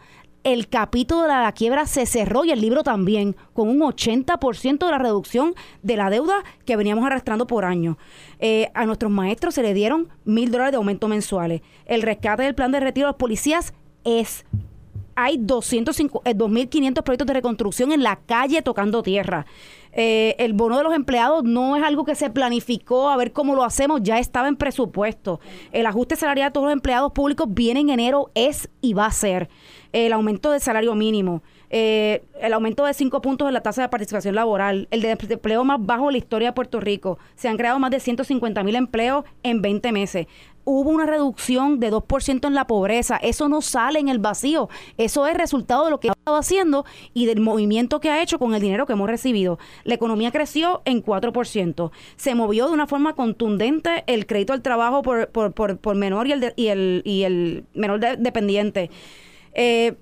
el 0.53 0.69
capítulo 0.69 1.23
de 1.23 1.29
la 1.29 1.53
quiebra 1.53 1.85
se 1.85 2.07
cerró 2.07 2.43
y 2.43 2.51
el 2.51 2.63
libro 2.63 2.83
también, 2.83 3.37
con 3.53 3.69
un 3.69 3.81
80% 3.81 4.87
de 4.87 4.91
la 4.91 4.97
reducción 4.97 5.55
de 5.83 5.97
la 5.97 6.09
deuda 6.09 6.43
que 6.65 6.75
veníamos 6.75 7.05
arrastrando 7.05 7.47
por 7.47 7.67
año. 7.67 7.99
Eh, 8.39 8.71
a 8.73 8.87
nuestros 8.87 9.13
maestros 9.13 9.55
se 9.55 9.63
le 9.63 9.75
dieron 9.75 10.09
mil 10.25 10.51
dólares 10.51 10.73
de 10.73 10.79
aumento 10.79 11.07
mensuales. 11.07 11.61
El 11.85 12.01
rescate 12.01 12.45
del 12.45 12.55
plan 12.55 12.73
de 12.73 12.81
retiro 12.81 13.09
de 13.09 13.11
los 13.11 13.19
policías 13.19 13.75
es 14.05 14.47
hay 15.17 15.37
2.500 15.37 16.23
eh, 16.25 17.03
proyectos 17.03 17.27
de 17.27 17.35
reconstrucción 17.35 17.93
en 17.93 18.03
la 18.03 18.17
calle 18.17 18.63
tocando 18.63 19.03
tierra. 19.03 19.45
Eh, 19.93 20.37
el 20.39 20.53
bono 20.53 20.77
de 20.77 20.85
los 20.85 20.95
empleados 20.95 21.45
no 21.45 21.77
es 21.77 21.83
algo 21.83 22.05
que 22.05 22.15
se 22.15 22.31
planificó 22.31 23.09
a 23.09 23.17
ver 23.17 23.33
cómo 23.33 23.55
lo 23.55 23.65
hacemos, 23.65 24.03
ya 24.03 24.19
estaba 24.19 24.49
en 24.49 24.57
presupuesto. 24.57 25.41
El 25.73 25.87
ajuste 25.87 26.17
salarial 26.17 26.49
de 26.49 26.53
todos 26.53 26.67
los 26.67 26.73
empleados 26.73 27.13
públicos 27.13 27.47
viene 27.51 27.81
en 27.81 27.91
enero, 27.91 28.31
es 28.35 28.69
y 28.81 28.95
va 28.95 29.07
a 29.07 29.13
ser. 29.13 29.49
El 29.93 30.13
aumento 30.13 30.51
del 30.51 30.61
salario 30.61 30.95
mínimo. 30.95 31.43
Eh, 31.71 32.25
el 32.41 32.53
aumento 32.53 32.85
de 32.85 32.95
5 32.95 33.21
puntos 33.21 33.47
en 33.49 33.55
la 33.55 33.63
tasa 33.63 33.83
de 33.83 33.89
participación 33.89 34.35
laboral, 34.35 34.89
el 34.91 35.03
desempleo 35.03 35.65
más 35.65 35.85
bajo 35.85 36.07
de 36.07 36.13
la 36.13 36.19
historia 36.19 36.49
de 36.49 36.53
Puerto 36.55 36.81
Rico. 36.81 37.19
Se 37.35 37.49
han 37.49 37.57
creado 37.57 37.79
más 37.79 37.91
de 37.91 38.01
150 38.01 38.63
mil 38.63 38.77
empleos 38.77 39.25
en 39.43 39.61
20 39.61 39.93
meses. 39.93 40.27
Hubo 40.71 40.91
una 40.91 41.07
reducción 41.07 41.81
de 41.81 41.91
2% 41.91 42.47
en 42.47 42.53
la 42.53 42.67
pobreza. 42.67 43.17
Eso 43.17 43.49
no 43.49 43.63
sale 43.63 44.01
en 44.01 44.11
el 44.11 44.19
vacío. 44.19 44.69
Eso 44.99 45.27
es 45.27 45.35
resultado 45.35 45.87
de 45.87 45.91
lo 45.91 45.99
que 45.99 46.11
ha 46.11 46.13
estado 46.13 46.37
haciendo 46.37 46.85
y 47.15 47.25
del 47.25 47.41
movimiento 47.41 48.01
que 48.01 48.11
ha 48.11 48.21
hecho 48.21 48.39
con 48.39 48.55
el 48.55 48.61
dinero 48.61 48.85
que 48.85 48.93
hemos 48.93 49.09
recibido. 49.09 49.59
La 49.85 49.95
economía 49.95 50.31
creció 50.31 50.83
en 50.85 51.03
4%. 51.03 51.91
Se 52.17 52.35
movió 52.35 52.67
de 52.67 52.75
una 52.75 52.87
forma 52.87 53.15
contundente 53.15 54.05
el 54.07 54.27
crédito 54.27 54.53
al 54.53 54.61
trabajo 54.61 55.01
por, 55.01 55.31
por, 55.31 55.55
por, 55.55 55.95
menor 55.95 56.27
y 56.27 56.33
el, 56.33 56.53
y 56.55 56.67
el, 56.67 57.01
y 57.07 57.23
el 57.23 57.65
menor 57.73 58.01
dependiente. 58.19 58.91
Eh, 59.55 59.97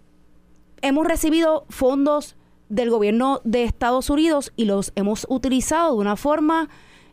hemos 0.82 1.06
recibido 1.06 1.64
fondos 1.68 2.34
del 2.68 2.90
gobierno 2.90 3.40
de 3.44 3.62
Estados 3.62 4.10
Unidos 4.10 4.52
y 4.56 4.64
los 4.64 4.90
hemos 4.96 5.28
utilizado 5.30 5.92
de 5.94 6.00
una 6.00 6.16
forma 6.16 6.68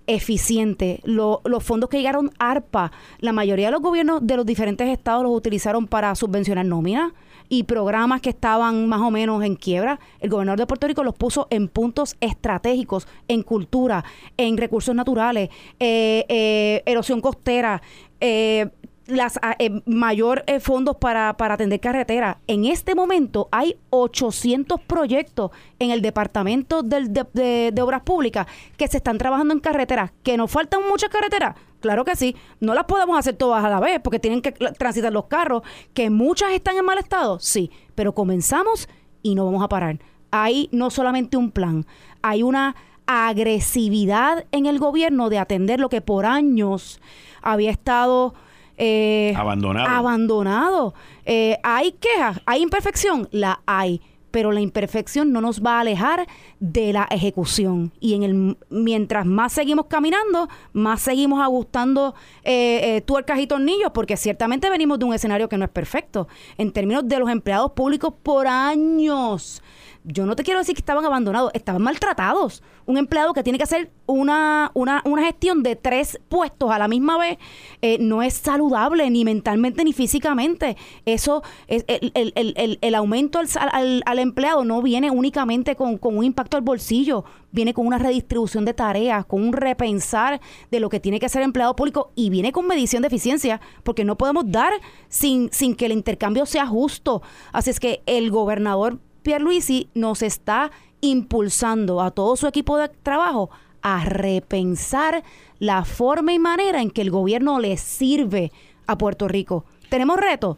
eficiente. 0.08 1.02
los 1.04 1.64
fondos 1.64 1.90
que 1.90 1.98
llegaron 1.98 2.32
ARPA, 2.40 2.92
la 3.20 3.32
mayoría 3.34 3.68
de 3.68 3.72
los 3.72 3.82
gobiernos 3.82 4.26
de 4.26 4.38
los 4.38 4.46
diferentes 4.46 4.88
estados 4.90 5.24
los 5.24 5.36
utilizaron 5.36 5.88
para 5.88 6.14
subvencionar 6.16 6.66
nóminas 6.66 7.12
y 7.50 7.64
programas 7.64 8.22
que 8.22 8.30
estaban 8.30 8.88
más 8.88 9.02
o 9.02 9.12
menos 9.12 9.44
en 9.44 9.56
quiebra. 9.56 10.00
El 10.20 10.30
gobernador 10.30 10.60
de 10.60 10.66
Puerto 10.66 10.88
Rico 10.88 11.04
los 11.04 11.14
puso 11.16 11.48
en 11.50 11.68
puntos 11.68 12.16
estratégicos, 12.20 13.08
en 13.28 13.44
cultura, 13.44 14.04
en 14.38 14.58
recursos 14.58 14.96
naturales, 14.96 15.50
eh, 15.80 16.26
eh, 16.30 16.84
erosión 16.86 17.22
costera, 17.22 17.82
eh, 18.20 18.70
las 19.06 19.38
ah, 19.42 19.56
eh, 19.60 19.82
mayor 19.86 20.44
eh, 20.48 20.60
fondos 20.60 20.98
para, 20.98 21.36
para 21.36 21.56
atender 21.56 21.80
carreteras. 21.80 22.38
En 22.48 22.66
este 22.66 22.96
momento 22.96 23.50
hay 23.52 23.78
800 23.90 24.80
proyectos 24.82 25.52
en 25.80 25.92
el 25.92 26.02
Departamento 26.02 26.84
de, 26.84 27.26
de, 27.34 27.82
Obras 27.82 28.02
Públicas 28.02 28.48
que 28.78 28.88
se 28.88 28.98
están 28.98 29.18
trabajando 29.18 29.54
en 29.54 29.60
carreteras. 29.60 30.12
¿Que 30.24 30.38
nos 30.38 30.52
faltan 30.52 30.82
muchas 30.88 31.10
carreteras? 31.10 31.56
Claro 31.82 32.06
que 32.06 32.16
sí. 32.16 32.36
No 32.60 32.74
las 32.74 32.86
podemos 32.86 33.18
hacer 33.18 33.36
todas 33.36 33.64
a 33.64 33.70
la 33.70 33.80
vez 33.80 34.00
porque 34.02 34.20
tienen 34.20 34.42
que 34.42 34.52
transitar 34.52 35.12
los 35.12 35.26
carros. 35.26 35.64
¿Que 35.94 36.10
muchas 36.10 36.52
están 36.52 36.78
en 36.78 36.86
mal 36.86 36.98
estado? 36.98 37.40
Sí. 37.40 37.72
Pero 37.96 38.14
comenzamos 38.14 38.88
y 39.22 39.36
no 39.36 39.46
vamos 39.46 39.64
a 39.64 39.70
parar. 39.70 40.00
Hay 40.32 40.70
no 40.72 40.90
solamente 40.90 41.38
un 41.38 41.52
plan, 41.52 41.86
hay 42.24 42.42
una 42.42 42.76
agresividad 43.06 44.46
en 44.52 44.66
el 44.66 44.80
gobierno 44.80 45.30
de 45.30 45.38
atender 45.38 45.80
lo 45.80 45.90
que 45.90 46.02
por 46.02 46.26
años 46.26 47.02
había 47.42 47.70
estado 47.70 48.34
eh, 48.78 49.34
abandonado. 49.36 49.90
Abandonado. 49.90 50.94
Eh, 51.26 51.58
¿Hay 51.64 51.94
quejas? 51.94 52.42
¿Hay 52.46 52.62
imperfección? 52.62 53.28
La 53.32 53.62
hay. 53.66 54.02
Pero 54.32 54.52
la 54.52 54.62
imperfección 54.62 55.32
no 55.32 55.42
nos 55.42 55.62
va 55.64 55.78
a 55.78 55.82
alejar 55.82 56.26
de 56.60 56.92
la 56.92 57.08
ejecución. 57.12 57.92
Y 58.00 58.16
en 58.16 58.24
el 58.24 58.58
mientras 58.70 59.28
más 59.28 59.54
seguimos 59.54 59.86
caminando, 59.86 60.50
más 60.74 61.02
seguimos 61.02 61.40
ajustando 61.40 62.16
eh, 62.44 63.04
tuercas 63.06 63.40
y 63.40 63.46
tornillos, 63.46 63.92
porque 63.94 64.18
ciertamente 64.18 64.72
venimos 64.72 64.98
de 64.98 65.06
un 65.06 65.14
escenario 65.14 65.50
que 65.50 65.58
no 65.58 65.66
es 65.66 65.72
perfecto. 65.72 66.28
En 66.58 66.72
términos 66.72 67.08
de 67.08 67.20
los 67.20 67.30
empleados 67.30 67.74
públicos 67.74 68.12
por 68.24 68.48
años 68.48 69.62
yo 70.04 70.26
no 70.26 70.36
te 70.36 70.44
quiero 70.44 70.60
decir 70.60 70.76
que 70.76 70.82
estaban 70.82 71.06
abandonados, 71.06 71.52
estaban 71.54 71.82
maltratados. 71.82 72.62
Un 72.86 72.98
empleado 72.98 73.34
que 73.34 73.44
tiene 73.44 73.58
que 73.58 73.64
hacer 73.64 73.92
una, 74.06 74.72
una, 74.74 75.02
una 75.06 75.24
gestión 75.24 75.64
de 75.64 75.78
tres 75.78 76.20
puestos 76.28 76.72
a 76.72 76.78
la 76.78 76.90
misma 76.90 77.18
vez 77.18 77.38
eh, 77.82 77.98
no 78.00 78.22
es 78.22 78.34
saludable 78.34 79.10
ni 79.10 79.24
mentalmente 79.24 79.84
ni 79.86 79.94
físicamente. 79.94 80.76
Eso, 81.06 81.44
es, 81.68 81.86
el, 81.88 82.12
el, 82.16 82.34
el, 82.36 82.80
el 82.82 82.96
aumento 82.96 83.40
al, 83.40 84.04
al, 84.06 84.20
empleado 84.20 84.66
no 84.66 84.82
viene 84.82 85.10
únicamente 85.10 85.76
con, 85.76 85.98
con 85.98 86.18
un 86.18 86.26
impacto 86.26 86.58
al 86.58 86.64
bolsillo, 86.64 87.24
viene 87.52 87.74
con 87.74 87.88
una 87.88 87.98
redistribución 87.98 88.66
de 88.66 88.74
tareas, 88.74 89.26
con 89.26 89.42
un 89.42 89.54
repensar 89.54 90.42
de 90.70 90.80
lo 90.82 90.90
que 90.90 91.00
tiene 91.00 91.20
que 91.20 91.28
hacer 91.28 91.42
empleado 91.44 91.76
público 91.76 92.12
y 92.16 92.30
viene 92.30 92.52
con 92.52 92.68
medición 92.68 93.02
de 93.02 93.08
eficiencia, 93.08 93.62
porque 93.84 94.04
no 94.04 94.18
podemos 94.18 94.52
dar 94.52 94.74
sin, 95.08 95.50
sin 95.54 95.76
que 95.76 95.86
el 95.86 95.94
intercambio 95.94 96.46
sea 96.46 96.68
justo. 96.68 97.22
Así 97.54 97.70
es 97.70 97.80
que 97.80 98.04
el 98.06 98.30
gobernador 98.30 99.00
Pierluisi 99.24 99.90
nos 99.96 100.22
está 100.22 100.72
impulsando 101.02 102.02
a 102.02 102.12
todo 102.12 102.36
su 102.36 102.48
equipo 102.48 102.78
de 102.78 102.90
trabajo 102.90 103.50
a 103.82 104.06
repensar 104.06 105.24
la 105.60 105.86
forma 105.86 106.34
y 106.34 106.40
manera 106.40 106.82
en 106.82 106.92
que 106.92 107.02
el 107.02 107.12
gobierno 107.12 107.60
le 107.60 107.78
sirve 107.78 108.52
a 108.86 108.98
Puerto 108.98 109.28
Rico. 109.28 109.66
¿Tenemos 109.90 110.18
retos? 110.18 110.58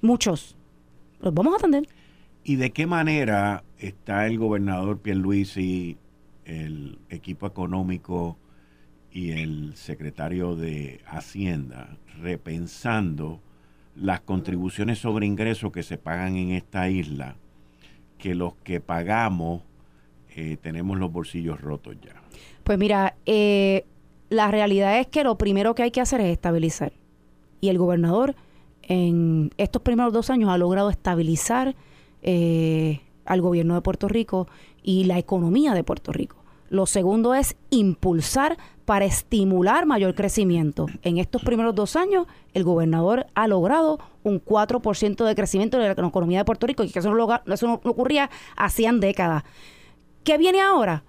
Muchos. 0.00 0.56
Los 1.20 1.32
vamos 1.34 1.54
a 1.54 1.56
atender. 1.56 1.86
¿Y 2.42 2.56
de 2.56 2.70
qué 2.70 2.86
manera 2.86 3.64
está 3.78 4.26
el 4.26 4.38
gobernador 4.38 4.98
Pierluisi, 4.98 5.98
el 6.44 6.98
equipo 7.10 7.46
económico 7.46 8.38
y 9.12 9.32
el 9.32 9.76
secretario 9.76 10.56
de 10.56 11.00
Hacienda 11.06 11.96
repensando 12.20 13.40
las 13.94 14.20
contribuciones 14.20 14.98
sobre 14.98 15.26
ingresos 15.26 15.72
que 15.72 15.82
se 15.82 15.98
pagan 15.98 16.36
en 16.36 16.50
esta 16.50 16.88
isla 16.88 17.36
que 18.20 18.34
los 18.34 18.54
que 18.62 18.80
pagamos 18.80 19.62
eh, 20.36 20.56
tenemos 20.60 20.98
los 20.98 21.10
bolsillos 21.10 21.60
rotos 21.60 21.96
ya? 22.00 22.14
Pues 22.62 22.78
mira, 22.78 23.16
eh, 23.26 23.84
la 24.28 24.50
realidad 24.50 25.00
es 25.00 25.08
que 25.08 25.24
lo 25.24 25.36
primero 25.36 25.74
que 25.74 25.82
hay 25.82 25.90
que 25.90 26.00
hacer 26.00 26.20
es 26.20 26.28
estabilizar. 26.28 26.92
Y 27.60 27.68
el 27.68 27.78
gobernador 27.78 28.36
en 28.82 29.50
estos 29.56 29.82
primeros 29.82 30.12
dos 30.12 30.30
años 30.30 30.50
ha 30.50 30.58
logrado 30.58 30.90
estabilizar 30.90 31.74
eh, 32.22 33.00
al 33.24 33.40
gobierno 33.40 33.74
de 33.74 33.80
Puerto 33.82 34.08
Rico 34.08 34.48
y 34.82 35.04
la 35.04 35.18
economía 35.18 35.74
de 35.74 35.84
Puerto 35.84 36.12
Rico. 36.12 36.36
Lo 36.70 36.86
segundo 36.86 37.34
es 37.34 37.56
impulsar 37.70 38.56
para 38.84 39.04
estimular 39.04 39.86
mayor 39.86 40.14
crecimiento. 40.14 40.86
En 41.02 41.18
estos 41.18 41.42
primeros 41.42 41.74
dos 41.74 41.96
años, 41.96 42.28
el 42.54 42.62
gobernador 42.62 43.26
ha 43.34 43.48
logrado 43.48 43.98
un 44.22 44.42
4% 44.42 45.24
de 45.24 45.34
crecimiento 45.34 45.78
de 45.78 45.86
la 45.86 45.92
economía 45.92 46.38
de 46.38 46.44
Puerto 46.44 46.68
Rico, 46.68 46.84
y 46.84 46.90
que 46.90 47.00
eso 47.00 47.12
no, 47.12 47.40
eso 47.52 47.66
no 47.66 47.74
ocurría 47.84 48.30
hacían 48.56 49.00
décadas. 49.00 49.42
¿Qué 50.22 50.38
viene 50.38 50.60
ahora? 50.60 51.02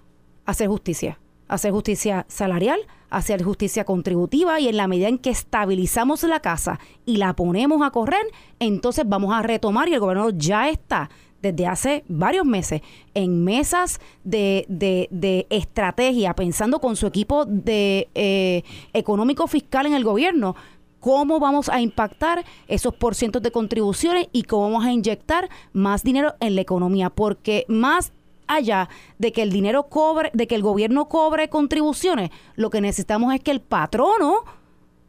Hacer 0.46 0.66
justicia. 0.66 1.20
Hacer 1.46 1.70
justicia 1.70 2.26
salarial, 2.28 2.80
hacer 3.08 3.44
justicia 3.44 3.84
contributiva 3.84 4.58
y 4.58 4.66
en 4.66 4.76
la 4.76 4.88
medida 4.88 5.08
en 5.08 5.18
que 5.18 5.30
estabilizamos 5.30 6.24
la 6.24 6.40
casa 6.40 6.80
y 7.06 7.18
la 7.18 7.34
ponemos 7.34 7.82
a 7.82 7.90
correr, 7.90 8.26
entonces 8.58 9.04
vamos 9.06 9.32
a 9.32 9.42
retomar 9.42 9.88
y 9.88 9.94
el 9.94 10.00
gobernador 10.00 10.36
ya 10.36 10.68
está 10.70 11.08
desde 11.42 11.66
hace 11.66 12.04
varios 12.08 12.46
meses 12.46 12.80
en 13.14 13.44
mesas 13.44 14.00
de, 14.24 14.64
de, 14.68 15.46
estrategia, 15.50 16.34
pensando 16.34 16.80
con 16.80 16.96
su 16.96 17.06
equipo 17.06 17.44
de 17.44 18.08
eh, 18.14 18.62
económico 18.92 19.46
fiscal 19.46 19.86
en 19.86 19.94
el 19.94 20.04
gobierno, 20.04 20.54
cómo 21.00 21.40
vamos 21.40 21.68
a 21.68 21.80
impactar 21.80 22.44
esos 22.68 22.94
porcientos 22.94 23.42
de 23.42 23.50
contribuciones 23.50 24.28
y 24.32 24.44
cómo 24.44 24.70
vamos 24.70 24.84
a 24.86 24.92
inyectar 24.92 25.50
más 25.72 26.04
dinero 26.04 26.34
en 26.38 26.54
la 26.54 26.60
economía, 26.60 27.10
porque 27.10 27.64
más 27.68 28.12
allá 28.46 28.88
de 29.18 29.32
que 29.32 29.42
el 29.42 29.50
dinero 29.50 29.88
cobre, 29.88 30.30
de 30.32 30.46
que 30.46 30.54
el 30.54 30.62
gobierno 30.62 31.08
cobre 31.08 31.48
contribuciones, 31.48 32.30
lo 32.54 32.70
que 32.70 32.80
necesitamos 32.80 33.34
es 33.34 33.40
que 33.40 33.50
el 33.50 33.60
patrono 33.60 34.44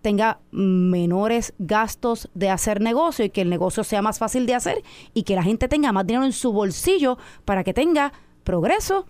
tenga 0.03 0.39
menores 0.51 1.53
gastos 1.57 2.29
de 2.36 2.50
hacer 2.50 2.81
negocio 2.81 3.24
y 3.24 3.29
que 3.29 3.41
el 3.41 3.50
negocio 3.50 3.86
sea 3.86 4.01
más 4.01 4.19
fácil 4.19 4.45
de 4.45 4.53
hacer 4.53 4.83
y 5.13 5.24
que 5.24 5.33
la 5.33 5.43
gente 5.43 5.69
tenga 5.69 5.93
más 5.93 6.05
dinero 6.05 6.25
en 6.25 6.33
su 6.33 6.51
bolsillo 6.51 7.17
para 7.45 7.63
que 7.63 7.74
tenga 7.74 8.12
progreso 8.43 9.07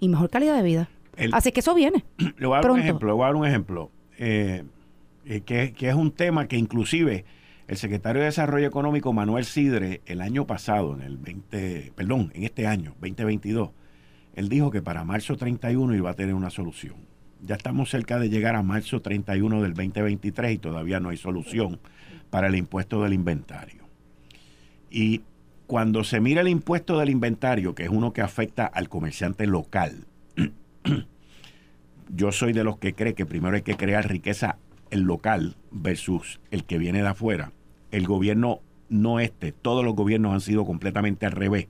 y 0.00 0.08
mejor 0.08 0.30
calidad 0.30 0.56
de 0.56 0.62
vida. 0.62 0.88
Así 1.32 1.52
que 1.52 1.60
eso 1.60 1.74
viene. 1.74 2.04
Le 2.38 2.46
voy 2.46 2.56
a 2.56 2.62
dar 2.62 2.70
un 2.70 2.80
ejemplo. 2.80 3.08
Le 3.08 3.12
voy 3.12 3.22
a 3.22 3.26
dar 3.26 3.36
un 3.36 3.46
ejemplo 3.46 3.90
eh, 4.18 4.64
eh, 5.26 5.42
que, 5.42 5.74
que, 5.74 5.90
es 5.90 5.94
un 5.94 6.10
tema 6.10 6.48
que 6.48 6.56
inclusive 6.56 7.26
el 7.68 7.76
secretario 7.76 8.20
de 8.20 8.26
Desarrollo 8.26 8.66
Económico 8.66 9.12
Manuel 9.12 9.44
Sidre 9.44 10.00
el 10.06 10.22
año 10.22 10.46
pasado, 10.46 10.94
en 10.94 11.02
el 11.02 11.18
20, 11.18 11.92
perdón, 11.94 12.32
en 12.34 12.44
este 12.44 12.66
año 12.66 12.94
2022, 13.00 13.70
él 14.36 14.48
dijo 14.48 14.70
que 14.70 14.80
para 14.80 15.04
marzo 15.04 15.36
31 15.36 15.94
iba 15.94 16.10
a 16.10 16.14
tener 16.14 16.34
una 16.34 16.48
solución 16.48 17.13
ya 17.44 17.54
estamos 17.54 17.90
cerca 17.90 18.18
de 18.18 18.30
llegar 18.30 18.56
a 18.56 18.62
marzo 18.62 19.02
31 19.02 19.62
del 19.62 19.74
2023 19.74 20.52
y 20.52 20.58
todavía 20.58 21.00
no 21.00 21.10
hay 21.10 21.16
solución 21.16 21.78
para 22.30 22.48
el 22.48 22.56
impuesto 22.56 23.02
del 23.02 23.12
inventario. 23.12 23.84
Y 24.90 25.22
cuando 25.66 26.04
se 26.04 26.20
mira 26.20 26.40
el 26.40 26.48
impuesto 26.48 26.98
del 26.98 27.10
inventario, 27.10 27.74
que 27.74 27.84
es 27.84 27.90
uno 27.90 28.12
que 28.12 28.22
afecta 28.22 28.66
al 28.66 28.88
comerciante 28.88 29.46
local, 29.46 30.06
yo 32.14 32.32
soy 32.32 32.52
de 32.52 32.64
los 32.64 32.78
que 32.78 32.94
cree 32.94 33.14
que 33.14 33.26
primero 33.26 33.56
hay 33.56 33.62
que 33.62 33.76
crear 33.76 34.08
riqueza 34.08 34.56
el 34.90 35.02
local 35.02 35.56
versus 35.70 36.40
el 36.50 36.64
que 36.64 36.78
viene 36.78 37.02
de 37.02 37.08
afuera. 37.08 37.52
El 37.90 38.06
gobierno 38.06 38.60
no 38.88 39.20
este, 39.20 39.52
todos 39.52 39.84
los 39.84 39.94
gobiernos 39.94 40.32
han 40.32 40.40
sido 40.40 40.64
completamente 40.64 41.26
al 41.26 41.32
revés. 41.32 41.68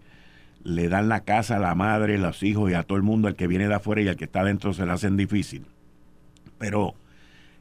Le 0.64 0.88
dan 0.88 1.08
la 1.08 1.20
casa 1.20 1.56
a 1.56 1.60
la 1.60 1.74
madre, 1.74 2.18
los 2.18 2.42
hijos 2.42 2.70
y 2.70 2.74
a 2.74 2.82
todo 2.82 2.96
el 2.96 3.04
mundo, 3.04 3.28
al 3.28 3.36
que 3.36 3.46
viene 3.46 3.68
de 3.68 3.74
afuera 3.74 4.02
y 4.02 4.08
al 4.08 4.16
que 4.16 4.24
está 4.24 4.40
adentro 4.40 4.72
se 4.72 4.84
le 4.84 4.92
hacen 4.92 5.16
difícil. 5.16 5.66
Pero 6.58 6.94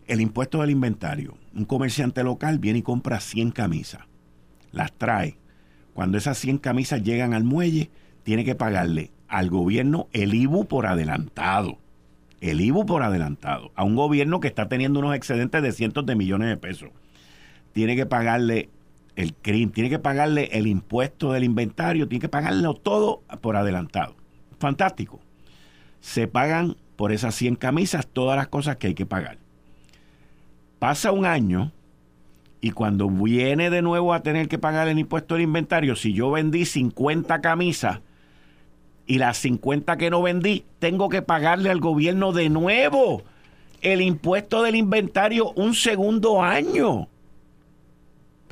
el 0.07 0.21
impuesto 0.21 0.61
del 0.61 0.71
inventario, 0.71 1.37
un 1.53 1.65
comerciante 1.65 2.23
local 2.23 2.59
viene 2.59 2.79
y 2.79 2.83
compra 2.83 3.19
100 3.19 3.51
camisas, 3.51 4.01
las 4.71 4.91
trae. 4.93 5.37
Cuando 5.93 6.17
esas 6.17 6.37
100 6.37 6.57
camisas 6.57 7.03
llegan 7.03 7.33
al 7.33 7.43
muelle, 7.43 7.91
tiene 8.23 8.43
que 8.43 8.55
pagarle 8.55 9.11
al 9.27 9.49
gobierno 9.49 10.07
el 10.13 10.33
IBU 10.33 10.65
por 10.65 10.87
adelantado. 10.87 11.77
El 12.41 12.61
IBU 12.61 12.85
por 12.85 13.03
adelantado. 13.03 13.71
A 13.75 13.83
un 13.83 13.95
gobierno 13.95 14.39
que 14.39 14.47
está 14.47 14.67
teniendo 14.67 14.99
unos 14.99 15.15
excedentes 15.15 15.61
de 15.61 15.71
cientos 15.71 16.05
de 16.05 16.15
millones 16.15 16.49
de 16.49 16.57
pesos. 16.57 16.89
Tiene 17.71 17.95
que 17.95 18.05
pagarle 18.05 18.69
el 19.15 19.33
CRIM, 19.33 19.71
tiene 19.71 19.89
que 19.89 19.99
pagarle 19.99 20.49
el 20.53 20.67
impuesto 20.67 21.31
del 21.31 21.43
inventario, 21.43 22.07
tiene 22.07 22.21
que 22.21 22.29
pagarlo 22.29 22.73
todo 22.73 23.21
por 23.41 23.55
adelantado. 23.55 24.15
Fantástico. 24.59 25.19
Se 26.01 26.27
pagan 26.27 26.75
por 26.95 27.11
esas 27.11 27.35
100 27.35 27.55
camisas 27.55 28.07
todas 28.07 28.35
las 28.37 28.47
cosas 28.47 28.77
que 28.77 28.87
hay 28.87 28.93
que 28.93 29.05
pagar. 29.05 29.37
Pasa 30.79 31.11
un 31.11 31.25
año 31.25 31.71
y 32.59 32.71
cuando 32.71 33.09
viene 33.09 33.69
de 33.69 33.81
nuevo 33.81 34.13
a 34.13 34.23
tener 34.23 34.47
que 34.47 34.57
pagar 34.57 34.87
el 34.87 34.99
impuesto 34.99 35.35
del 35.35 35.43
inventario, 35.43 35.95
si 35.95 36.13
yo 36.13 36.31
vendí 36.31 36.65
50 36.65 37.41
camisas 37.41 37.99
y 39.05 39.17
las 39.17 39.37
50 39.37 39.97
que 39.97 40.09
no 40.09 40.21
vendí, 40.21 40.65
tengo 40.79 41.09
que 41.09 41.21
pagarle 41.21 41.69
al 41.69 41.79
gobierno 41.79 42.31
de 42.31 42.49
nuevo 42.49 43.23
el 43.81 44.01
impuesto 44.01 44.63
del 44.63 44.75
inventario 44.75 45.51
un 45.51 45.75
segundo 45.75 46.41
año. 46.41 47.09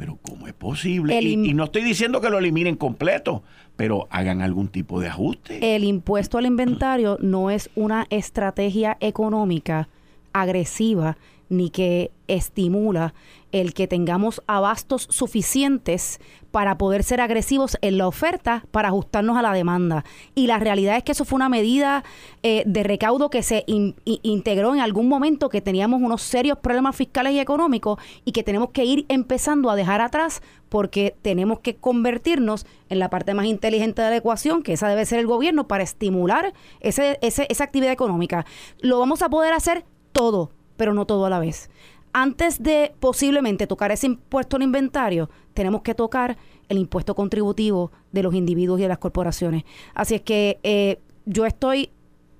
Pero 0.01 0.17
¿cómo 0.19 0.47
es 0.47 0.53
posible? 0.53 1.21
Y, 1.21 1.53
no 1.53 1.65
estoy 1.65 1.83
diciendo 1.83 2.21
que 2.21 2.31
lo 2.31 2.39
eliminen 2.39 2.75
completo, 2.75 3.43
pero 3.75 4.07
hagan 4.09 4.41
algún 4.41 4.67
tipo 4.67 4.99
de 4.99 5.09
ajuste. 5.09 5.75
El 5.75 5.83
impuesto 5.83 6.39
al 6.39 6.47
inventario 6.47 7.19
no 7.21 7.51
es 7.51 7.69
una 7.75 8.07
estrategia 8.09 8.97
económica 8.99 9.89
agresiva 10.33 11.17
ni 11.51 11.69
que 11.69 12.11
estimula 12.27 13.13
el 13.51 13.73
que 13.73 13.85
tengamos 13.85 14.41
abastos 14.47 15.05
suficientes 15.09 16.21
para 16.51 16.77
poder 16.77 17.03
ser 17.03 17.19
agresivos 17.19 17.77
en 17.81 17.97
la 17.97 18.07
oferta 18.07 18.63
para 18.71 18.87
ajustarnos 18.87 19.35
a 19.37 19.41
la 19.41 19.51
demanda. 19.51 20.05
Y 20.33 20.47
la 20.47 20.57
realidad 20.57 20.95
es 20.95 21.03
que 21.03 21.11
eso 21.11 21.25
fue 21.25 21.35
una 21.35 21.49
medida 21.49 22.05
eh, 22.41 22.63
de 22.65 22.83
recaudo 22.83 23.29
que 23.29 23.43
se 23.43 23.65
integró 23.67 24.73
en 24.73 24.79
algún 24.79 25.09
momento 25.09 25.49
que 25.49 25.59
teníamos 25.59 26.01
unos 26.01 26.21
serios 26.21 26.57
problemas 26.59 26.95
fiscales 26.95 27.33
y 27.33 27.39
económicos 27.39 27.99
y 28.23 28.31
que 28.31 28.43
tenemos 28.43 28.69
que 28.69 28.85
ir 28.85 29.05
empezando 29.09 29.69
a 29.69 29.75
dejar 29.75 29.99
atrás 29.99 30.41
porque 30.69 31.13
tenemos 31.21 31.59
que 31.59 31.75
convertirnos 31.75 32.65
en 32.87 32.99
la 32.99 33.09
parte 33.09 33.33
más 33.33 33.45
inteligente 33.45 34.01
de 34.01 34.09
la 34.09 34.15
ecuación, 34.15 34.63
que 34.63 34.71
esa 34.73 34.87
debe 34.87 35.05
ser 35.05 35.19
el 35.19 35.27
gobierno, 35.27 35.67
para 35.67 35.83
estimular 35.83 36.53
ese, 36.79 37.19
esa 37.21 37.63
actividad 37.65 37.91
económica. 37.91 38.45
Lo 38.79 38.99
vamos 38.99 39.21
a 39.21 39.29
poder 39.29 39.51
hacer 39.51 39.83
todo, 40.13 40.51
pero 40.81 40.95
no 40.95 41.05
todo 41.05 41.27
a 41.27 41.29
la 41.29 41.37
vez 41.37 41.69
antes 42.11 42.61
de 42.61 42.93
posiblemente 42.99 43.67
tocar 43.67 43.91
ese 43.91 44.07
impuesto 44.07 44.55
al 44.55 44.63
inventario, 44.63 45.29
tenemos 45.53 45.81
que 45.81 45.93
tocar 45.95 46.37
el 46.69 46.79
impuesto 46.79 47.15
contributivo 47.15 47.91
de 48.11 48.23
los 48.23 48.33
individuos 48.33 48.79
y 48.79 48.83
de 48.83 48.89
las 48.89 48.97
corporaciones. 48.97 49.63
Así 49.93 50.15
es 50.15 50.21
que 50.21 50.59
eh, 50.63 50.99
yo 51.25 51.45
estoy 51.45 51.91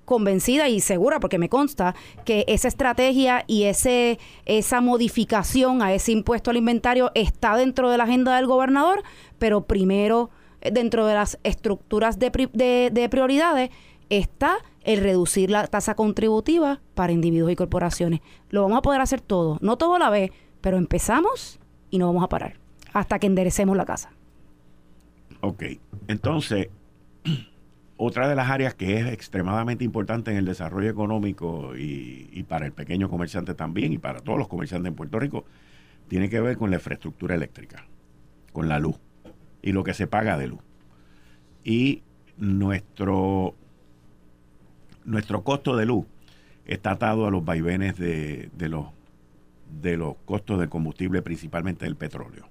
convencida 0.04 0.68
y 0.68 0.80
segura, 0.80 1.20
porque 1.20 1.38
me 1.38 1.48
consta, 1.48 1.94
que 2.24 2.44
esa 2.48 2.68
estrategia 2.68 3.44
y 3.46 3.64
ese, 3.64 4.18
esa 4.46 4.80
modificación 4.80 5.80
a 5.80 5.94
ese 5.94 6.12
impuesto 6.12 6.50
al 6.50 6.56
inventario 6.56 7.12
está 7.14 7.56
dentro 7.56 7.88
de 7.88 7.98
la 7.98 8.04
agenda 8.04 8.36
del 8.36 8.46
gobernador, 8.46 9.02
pero 9.38 9.62
primero 9.62 10.30
eh, 10.60 10.70
dentro 10.70 11.06
de 11.06 11.14
las 11.14 11.38
estructuras 11.44 12.18
de, 12.18 12.30
de, 12.52 12.90
de 12.92 13.08
prioridades 13.08 13.70
está 14.10 14.58
el 14.84 15.00
reducir 15.00 15.50
la 15.50 15.66
tasa 15.66 15.94
contributiva 15.94 16.80
para 16.94 17.12
individuos 17.12 17.52
y 17.52 17.56
corporaciones. 17.56 18.20
Lo 18.50 18.62
vamos 18.62 18.78
a 18.78 18.82
poder 18.82 19.00
hacer 19.00 19.20
todo, 19.20 19.58
no 19.60 19.76
todo 19.76 19.94
a 19.94 19.98
la 19.98 20.10
vez, 20.10 20.30
pero 20.60 20.76
empezamos 20.76 21.60
y 21.90 21.98
no 21.98 22.06
vamos 22.06 22.24
a 22.24 22.28
parar 22.28 22.58
hasta 22.92 23.18
que 23.18 23.26
enderecemos 23.26 23.76
la 23.76 23.84
casa. 23.84 24.10
Ok, 25.40 25.64
entonces, 26.08 26.68
otra 27.96 28.28
de 28.28 28.34
las 28.34 28.50
áreas 28.50 28.74
que 28.74 28.98
es 28.98 29.06
extremadamente 29.06 29.84
importante 29.84 30.30
en 30.30 30.36
el 30.36 30.44
desarrollo 30.44 30.90
económico 30.90 31.76
y, 31.76 32.28
y 32.32 32.42
para 32.44 32.66
el 32.66 32.72
pequeño 32.72 33.08
comerciante 33.08 33.54
también 33.54 33.92
y 33.92 33.98
para 33.98 34.20
todos 34.20 34.38
los 34.38 34.48
comerciantes 34.48 34.90
en 34.90 34.94
Puerto 34.94 35.18
Rico, 35.18 35.44
tiene 36.08 36.28
que 36.28 36.40
ver 36.40 36.58
con 36.58 36.70
la 36.70 36.76
infraestructura 36.76 37.34
eléctrica, 37.34 37.86
con 38.52 38.68
la 38.68 38.78
luz 38.78 38.96
y 39.62 39.72
lo 39.72 39.84
que 39.84 39.94
se 39.94 40.06
paga 40.06 40.36
de 40.36 40.48
luz. 40.48 40.60
Y 41.64 42.02
nuestro 42.36 43.54
nuestro 45.12 45.44
costo 45.44 45.76
de 45.76 45.86
luz 45.86 46.06
está 46.64 46.92
atado 46.92 47.26
a 47.26 47.30
los 47.30 47.44
vaivenes 47.44 47.96
de, 47.98 48.50
los, 48.58 48.86
de 49.82 49.96
los 49.96 50.16
costos 50.24 50.58
del 50.58 50.70
combustible, 50.70 51.22
principalmente 51.22 51.84
del 51.84 51.96
petróleo. 51.96 52.48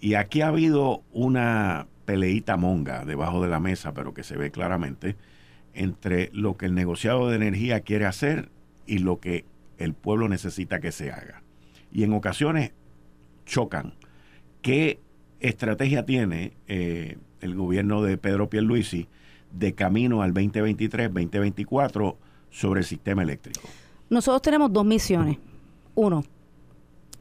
Y 0.00 0.14
aquí 0.14 0.40
ha 0.40 0.48
habido 0.48 1.02
una 1.12 1.86
peleita 2.06 2.56
monga 2.56 3.04
debajo 3.04 3.40
de 3.40 3.48
la 3.48 3.60
mesa, 3.60 3.94
pero 3.94 4.12
que 4.12 4.24
se 4.24 4.36
ve 4.36 4.50
claramente, 4.50 5.16
entre 5.72 6.30
lo 6.32 6.56
que 6.56 6.66
el 6.66 6.74
negociado 6.74 7.28
de 7.28 7.36
energía 7.36 7.80
quiere 7.80 8.06
hacer 8.06 8.48
y 8.86 8.98
lo 8.98 9.20
que 9.20 9.44
el 9.78 9.94
pueblo 9.94 10.28
necesita 10.28 10.80
que 10.80 10.90
se 10.90 11.12
haga. 11.12 11.42
Y 11.92 12.02
en 12.02 12.12
ocasiones 12.12 12.72
chocan. 13.46 13.94
¿Qué 14.60 14.98
estrategia 15.38 16.04
tiene 16.04 16.52
eh, 16.66 17.18
el 17.40 17.54
gobierno 17.54 18.02
de 18.02 18.18
Pedro 18.18 18.50
Pierluisi 18.50 19.08
de 19.52 19.74
camino 19.74 20.22
al 20.22 20.32
2023-2024 20.34 22.16
sobre 22.50 22.80
el 22.80 22.86
sistema 22.86 23.22
eléctrico? 23.22 23.60
Nosotros 24.08 24.42
tenemos 24.42 24.72
dos 24.72 24.84
misiones. 24.84 25.38
Uno, 25.94 26.24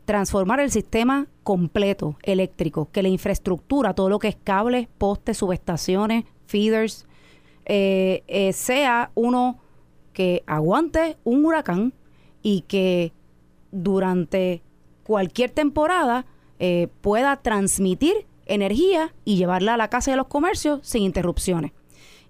transformar 0.06 0.60
el 0.60 0.72
sistema 0.72 1.28
completo 1.44 2.18
eléctrico, 2.24 2.90
que 2.92 3.04
la 3.04 3.10
infraestructura, 3.10 3.94
todo 3.94 4.10
lo 4.10 4.18
que 4.18 4.30
es 4.30 4.38
cables, 4.44 4.88
postes, 4.98 5.38
subestaciones, 5.38 6.26
feeders, 6.48 7.06
eh, 7.66 8.24
eh, 8.28 8.54
sea 8.54 9.12
uno 9.14 9.60
que 10.14 10.44
aguante 10.48 11.18
un 11.24 11.46
huracán 11.46 11.94
y 12.42 12.62
que 12.62 13.14
durante 13.72 14.64
cualquier 15.04 15.52
temporada 15.52 16.26
eh, 16.58 16.88
pueda 17.02 17.36
transmitir 17.38 18.26
energía 18.48 19.14
y 19.26 19.38
llevarla 19.38 19.76
a 19.76 19.78
la 19.78 19.90
casa 19.90 20.10
y 20.10 20.14
a 20.14 20.18
los 20.18 20.28
comercios 20.28 20.80
sin 20.82 21.04
interrupciones. 21.04 21.72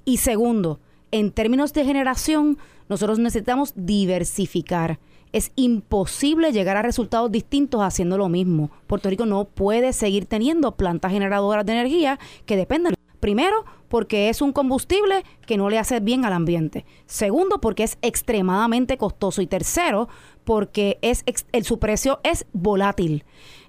Y 0.09 0.17
segundo, 0.17 0.79
en 1.11 1.29
términos 1.29 1.71
de 1.71 1.85
generación, 1.85 2.57
nosotros 2.87 3.19
necesitamos 3.19 3.73
diversificar. 3.75 4.97
Es 5.33 5.51
imposible 5.55 6.51
llegar 6.51 6.77
a 6.77 6.81
resultados 6.81 7.31
distintos 7.31 7.83
haciendo 7.83 8.17
lo 8.17 8.27
mismo. 8.27 8.71
Puerto 8.87 9.07
Rico 9.07 9.27
no 9.27 9.45
puede 9.45 9.93
seguir 9.93 10.25
teniendo 10.25 10.75
plantas 10.75 11.11
generadoras 11.11 11.63
de 11.63 11.73
energía 11.73 12.17
que 12.47 12.57
dependen. 12.57 12.95
Primero, 13.19 13.65
porque 13.87 14.29
es 14.29 14.41
un 14.41 14.51
combustible 14.51 15.23
que 15.45 15.57
no 15.57 15.69
le 15.69 15.77
hace 15.77 15.99
bien 15.99 16.25
al 16.25 16.33
ambiente. 16.33 16.85
Segundo, 17.05 17.61
porque 17.61 17.83
es 17.83 17.99
extremadamente 18.01 18.97
costoso. 18.97 19.43
Y 19.43 19.45
tercero, 19.45 20.09
porque 20.43 20.97
es 21.03 21.23
el, 21.51 21.65
su 21.65 21.77
precio 21.77 22.19
es 22.23 22.47
volátil. 22.51 23.25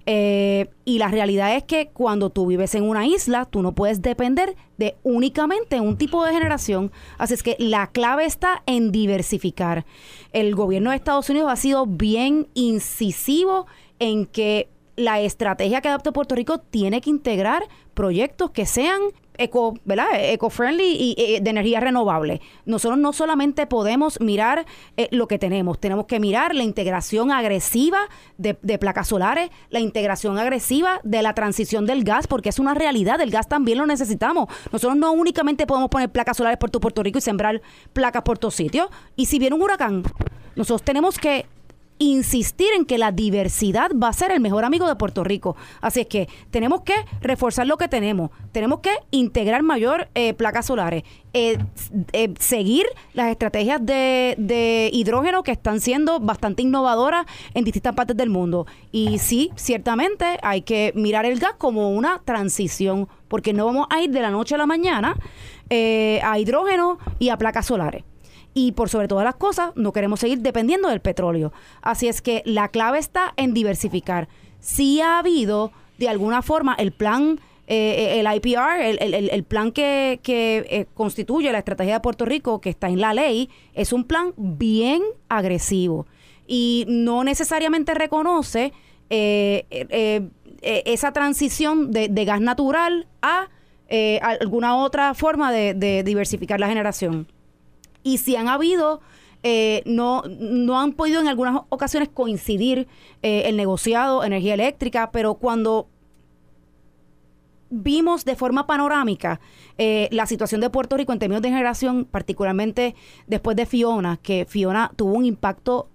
Eh, 0.06 0.70
y 0.84 0.98
la 0.98 1.08
realidad 1.08 1.54
es 1.56 1.64
que 1.64 1.88
cuando 1.88 2.30
tú 2.30 2.46
vives 2.46 2.74
en 2.74 2.84
una 2.84 3.06
isla, 3.06 3.44
tú 3.44 3.62
no 3.62 3.74
puedes 3.74 4.02
depender 4.02 4.56
de 4.78 4.96
únicamente 5.02 5.80
un 5.80 5.96
tipo 5.96 6.24
de 6.24 6.32
generación. 6.32 6.90
Así 7.18 7.34
es 7.34 7.42
que 7.42 7.56
la 7.58 7.88
clave 7.88 8.24
está 8.24 8.62
en 8.66 8.92
diversificar. 8.92 9.84
El 10.32 10.54
gobierno 10.54 10.90
de 10.90 10.96
Estados 10.96 11.28
Unidos 11.30 11.50
ha 11.52 11.56
sido 11.56 11.86
bien 11.86 12.48
incisivo 12.54 13.66
en 13.98 14.26
que 14.26 14.68
la 14.96 15.20
estrategia 15.20 15.80
que 15.80 15.88
adopta 15.88 16.12
Puerto 16.12 16.34
Rico 16.34 16.58
tiene 16.58 17.00
que 17.00 17.10
integrar 17.10 17.62
proyectos 17.94 18.50
que 18.50 18.66
sean 18.66 19.00
eco, 19.40 19.74
¿verdad? 19.84 20.06
eco-friendly 20.14 20.84
y, 20.84 21.14
eh, 21.18 21.40
de 21.40 21.50
energía 21.50 21.80
renovable. 21.80 22.40
Nosotros 22.66 22.98
no 22.98 23.12
solamente 23.12 23.66
podemos 23.66 24.20
mirar 24.20 24.66
eh, 24.96 25.08
lo 25.10 25.26
que 25.26 25.38
tenemos, 25.38 25.80
tenemos 25.80 26.06
que 26.06 26.20
mirar 26.20 26.54
la 26.54 26.62
integración 26.62 27.32
agresiva 27.32 27.98
de, 28.38 28.54
placas 28.78 29.08
solares, 29.08 29.50
la 29.70 29.80
integración 29.80 30.38
agresiva 30.38 31.00
de 31.02 31.22
la 31.22 31.34
transición 31.34 31.86
del 31.86 32.04
gas, 32.04 32.26
porque 32.26 32.50
es 32.50 32.58
una 32.58 32.74
realidad, 32.74 33.20
el 33.20 33.30
gas 33.30 33.48
también 33.48 33.78
lo 33.78 33.86
necesitamos. 33.86 34.48
Nosotros 34.72 34.96
no 34.96 35.12
únicamente 35.12 35.66
podemos 35.66 35.90
poner 35.90 36.10
placas 36.10 36.36
solares 36.36 36.58
por 36.58 36.70
tu 36.70 36.80
Puerto 36.80 37.02
Rico 37.02 37.18
y 37.18 37.22
sembrar 37.22 37.60
placas 37.92 38.22
por 38.22 38.38
todos 38.38 38.54
sitios. 38.54 38.88
Y 39.16 39.26
si 39.26 39.38
viene 39.38 39.56
un 39.56 39.62
huracán, 39.62 40.02
nosotros 40.54 40.82
tenemos 40.82 41.18
que 41.18 41.46
insistir 42.00 42.68
en 42.74 42.86
que 42.86 42.98
la 42.98 43.12
diversidad 43.12 43.90
va 43.94 44.08
a 44.08 44.12
ser 44.12 44.32
el 44.32 44.40
mejor 44.40 44.64
amigo 44.64 44.88
de 44.88 44.96
Puerto 44.96 45.22
Rico. 45.22 45.54
Así 45.82 46.00
es 46.00 46.06
que 46.06 46.28
tenemos 46.50 46.80
que 46.80 46.94
reforzar 47.20 47.66
lo 47.66 47.76
que 47.76 47.88
tenemos, 47.88 48.30
tenemos 48.52 48.80
que 48.80 48.90
integrar 49.10 49.62
mayor 49.62 50.08
eh, 50.14 50.32
placas 50.32 50.66
solares, 50.66 51.04
eh, 51.34 51.58
eh, 52.12 52.32
seguir 52.38 52.86
las 53.12 53.30
estrategias 53.30 53.84
de, 53.84 54.90
hidrógeno 54.92 55.42
que 55.42 55.52
están 55.52 55.80
siendo 55.80 56.20
bastante 56.20 56.62
innovadoras 56.62 57.26
en 57.52 57.64
distintas 57.64 57.94
partes 57.94 58.16
del 58.16 58.30
mundo. 58.30 58.66
Y 58.90 59.18
sí, 59.18 59.50
ciertamente 59.54 60.38
hay 60.42 60.62
que 60.62 60.92
mirar 60.96 61.26
el 61.26 61.38
gas 61.38 61.54
como 61.58 61.90
una 61.90 62.22
transición, 62.24 63.08
porque 63.28 63.52
no 63.52 63.66
vamos 63.66 63.86
a 63.90 64.00
ir 64.00 64.10
de 64.10 64.22
la 64.22 64.30
noche 64.30 64.54
a 64.54 64.58
la 64.58 64.66
mañana 64.66 65.16
a 65.70 66.38
hidrógeno 66.38 66.98
y 67.20 67.28
a 67.28 67.36
placas 67.36 67.66
solares 67.66 68.02
y 68.54 68.72
por 68.72 68.88
sobre 68.88 69.08
todas 69.08 69.24
las 69.24 69.36
cosas 69.36 69.72
no 69.76 69.92
queremos 69.92 70.20
seguir 70.20 70.40
dependiendo 70.40 70.88
del 70.88 71.00
petróleo. 71.00 71.52
Así 71.82 72.08
es 72.08 72.22
que 72.22 72.42
la 72.44 72.68
clave 72.68 72.98
está 72.98 73.32
en 73.36 73.54
diversificar. 73.54 74.28
Si 74.58 75.00
ha 75.00 75.18
habido 75.18 75.72
de 75.98 76.08
alguna 76.08 76.42
forma 76.42 76.74
el 76.74 76.92
plan, 76.92 77.40
eh, 77.66 78.20
el 78.20 78.26
IPR, 78.34 78.80
el, 78.80 79.44
plan 79.44 79.70
que, 79.70 80.20
eh, 80.24 80.86
constituye 80.94 81.52
la 81.52 81.58
estrategia 81.58 81.94
de 81.94 82.00
Puerto 82.00 82.24
Rico, 82.24 82.60
que 82.60 82.70
está 82.70 82.88
en 82.88 83.00
la 83.00 83.14
ley, 83.14 83.50
es 83.74 83.92
un 83.92 84.04
plan 84.04 84.32
bien 84.36 85.02
agresivo 85.28 86.06
y 86.46 86.84
no 86.88 87.22
necesariamente 87.22 87.94
reconoce 87.94 88.72
eh, 89.08 90.30
esa 90.62 91.12
transición 91.12 91.92
de, 91.92 92.24
gas 92.24 92.40
natural 92.40 93.06
a 93.22 93.48
alguna 94.22 94.76
otra 94.76 95.14
forma 95.14 95.52
de 95.52 96.02
diversificar 96.04 96.58
la 96.58 96.68
generación 96.68 97.28
y 98.02 98.18
si 98.18 98.36
han 98.36 98.48
habido 98.48 99.00
eh, 99.42 99.82
no, 99.86 100.22
no 100.28 100.78
han 100.80 100.92
podido 100.92 101.20
en 101.20 101.28
algunas 101.28 101.62
ocasiones 101.70 102.10
coincidir 102.12 102.88
eh, 103.22 103.44
el 103.46 103.56
negociado, 103.56 104.22
energía 104.22 104.54
eléctrica, 104.54 105.10
pero 105.12 105.34
cuando 105.34 105.88
vimos 107.70 108.24
de 108.24 108.34
forma 108.34 108.66
panorámica 108.66 109.40
eh, 109.78 110.08
la 110.10 110.26
situación 110.26 110.60
de 110.60 110.68
Puerto 110.68 110.96
Rico 110.96 111.12
en 111.12 111.18
términos 111.20 111.40
de 111.40 111.48
generación, 111.48 112.04
particularmente 112.04 112.94
después 113.28 113.56
de 113.56 113.64
Fiona, 113.64 114.18
que 114.18 114.44
Fiona 114.46 114.92
tuvo 114.96 115.14
un 115.14 115.24
impacto 115.24 115.88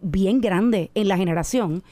bien 0.00 0.40
grande 0.40 0.92
en 0.94 1.08
la 1.08 1.16
generación, 1.16 1.82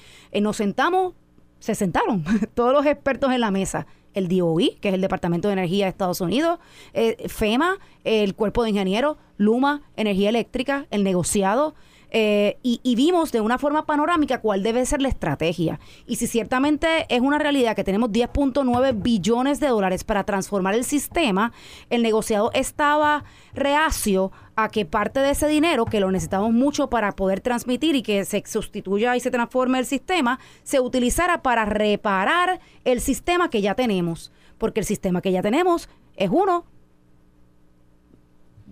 nos 0.41 0.59
sentamos, 0.59 1.15
se 1.59 1.75
sentaron 1.75 2.25
todos 2.55 2.73
los 2.73 2.87
expertos 2.87 3.33
en 3.33 3.41
la 3.41 3.51
mesa 3.51 3.89
el 4.15 4.29
DOI, 4.29 4.79
que 4.81 4.89
es 4.89 4.95
el 4.95 5.01
Departamento 5.01 5.49
de 5.49 5.53
Energía 5.53 5.87
de 5.87 5.91
Estados 5.91 6.21
Unidos, 6.21 6.59
eh, 6.93 7.29
FEMA, 7.29 7.79
el 8.05 8.35
Cuerpo 8.35 8.63
de 8.63 8.71
Ingenieros, 8.71 9.17
Luma, 9.37 9.83
Energía 9.97 10.29
Eléctrica, 10.29 10.87
el 10.91 11.05
negociado, 11.05 11.75
eh, 12.17 12.59
y, 12.63 12.95
vimos 12.95 13.33
de 13.33 13.41
una 13.41 13.59
forma 13.59 13.87
panorámica 13.87 14.41
cuál 14.41 14.63
debe 14.63 14.87
ser 14.87 15.03
la 15.03 15.09
estrategia. 15.09 15.81
Y 16.07 16.15
si 16.15 16.29
ciertamente 16.29 17.07
es 17.09 17.21
una 17.21 17.41
realidad 17.41 17.75
que 17.75 17.83
tenemos 17.83 18.11
10.9 18.11 19.03
billones 19.03 19.59
de 19.59 19.67
dólares 19.67 20.05
para 20.05 20.23
transformar 20.23 20.75
el 20.75 20.85
sistema, 20.85 21.53
el 21.91 22.05
negociado 22.05 22.53
estaba 22.55 23.25
reacio 23.53 24.31
a 24.55 24.69
que 24.69 24.87
parte 24.87 25.19
de 25.19 25.31
ese 25.31 25.49
dinero, 25.49 25.87
que 25.87 25.99
lo 25.99 26.13
necesitamos 26.13 26.53
mucho 26.53 26.89
para 26.89 27.17
poder 27.17 27.41
transmitir 27.41 27.97
y 27.97 28.03
que 28.03 28.25
se 28.25 28.45
sustituya 28.47 29.17
y 29.17 29.21
se 29.21 29.33
transforme 29.33 29.81
el 29.81 29.85
sistema, 29.85 30.39
se 30.63 30.79
utilizara 30.79 31.43
para 31.43 31.65
reparar 31.65 32.61
el 32.85 33.01
sistema 33.01 33.51
que 33.51 33.61
ya 33.61 33.75
tenemos. 33.75 34.31
Porque 34.59 34.79
el 34.79 34.87
sistema 34.87 35.21
que 35.21 35.33
ya 35.33 35.43
tenemos 35.43 35.89
es 36.15 36.31
uno 36.31 36.65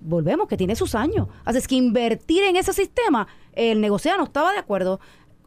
volvemos, 0.04 0.48
que 0.48 0.56
tiene 0.56 0.76
sus 0.76 0.94
años. 0.94 1.28
Así 1.44 1.58
es 1.58 1.68
que 1.68 1.74
invertir 1.74 2.42
en 2.44 2.56
ese 2.56 2.72
sistema, 2.72 3.26
el 3.52 3.80
negociado 3.80 4.18
no 4.18 4.24
estaba 4.24 4.52
de 4.52 4.58
acuerdo. 4.58 5.00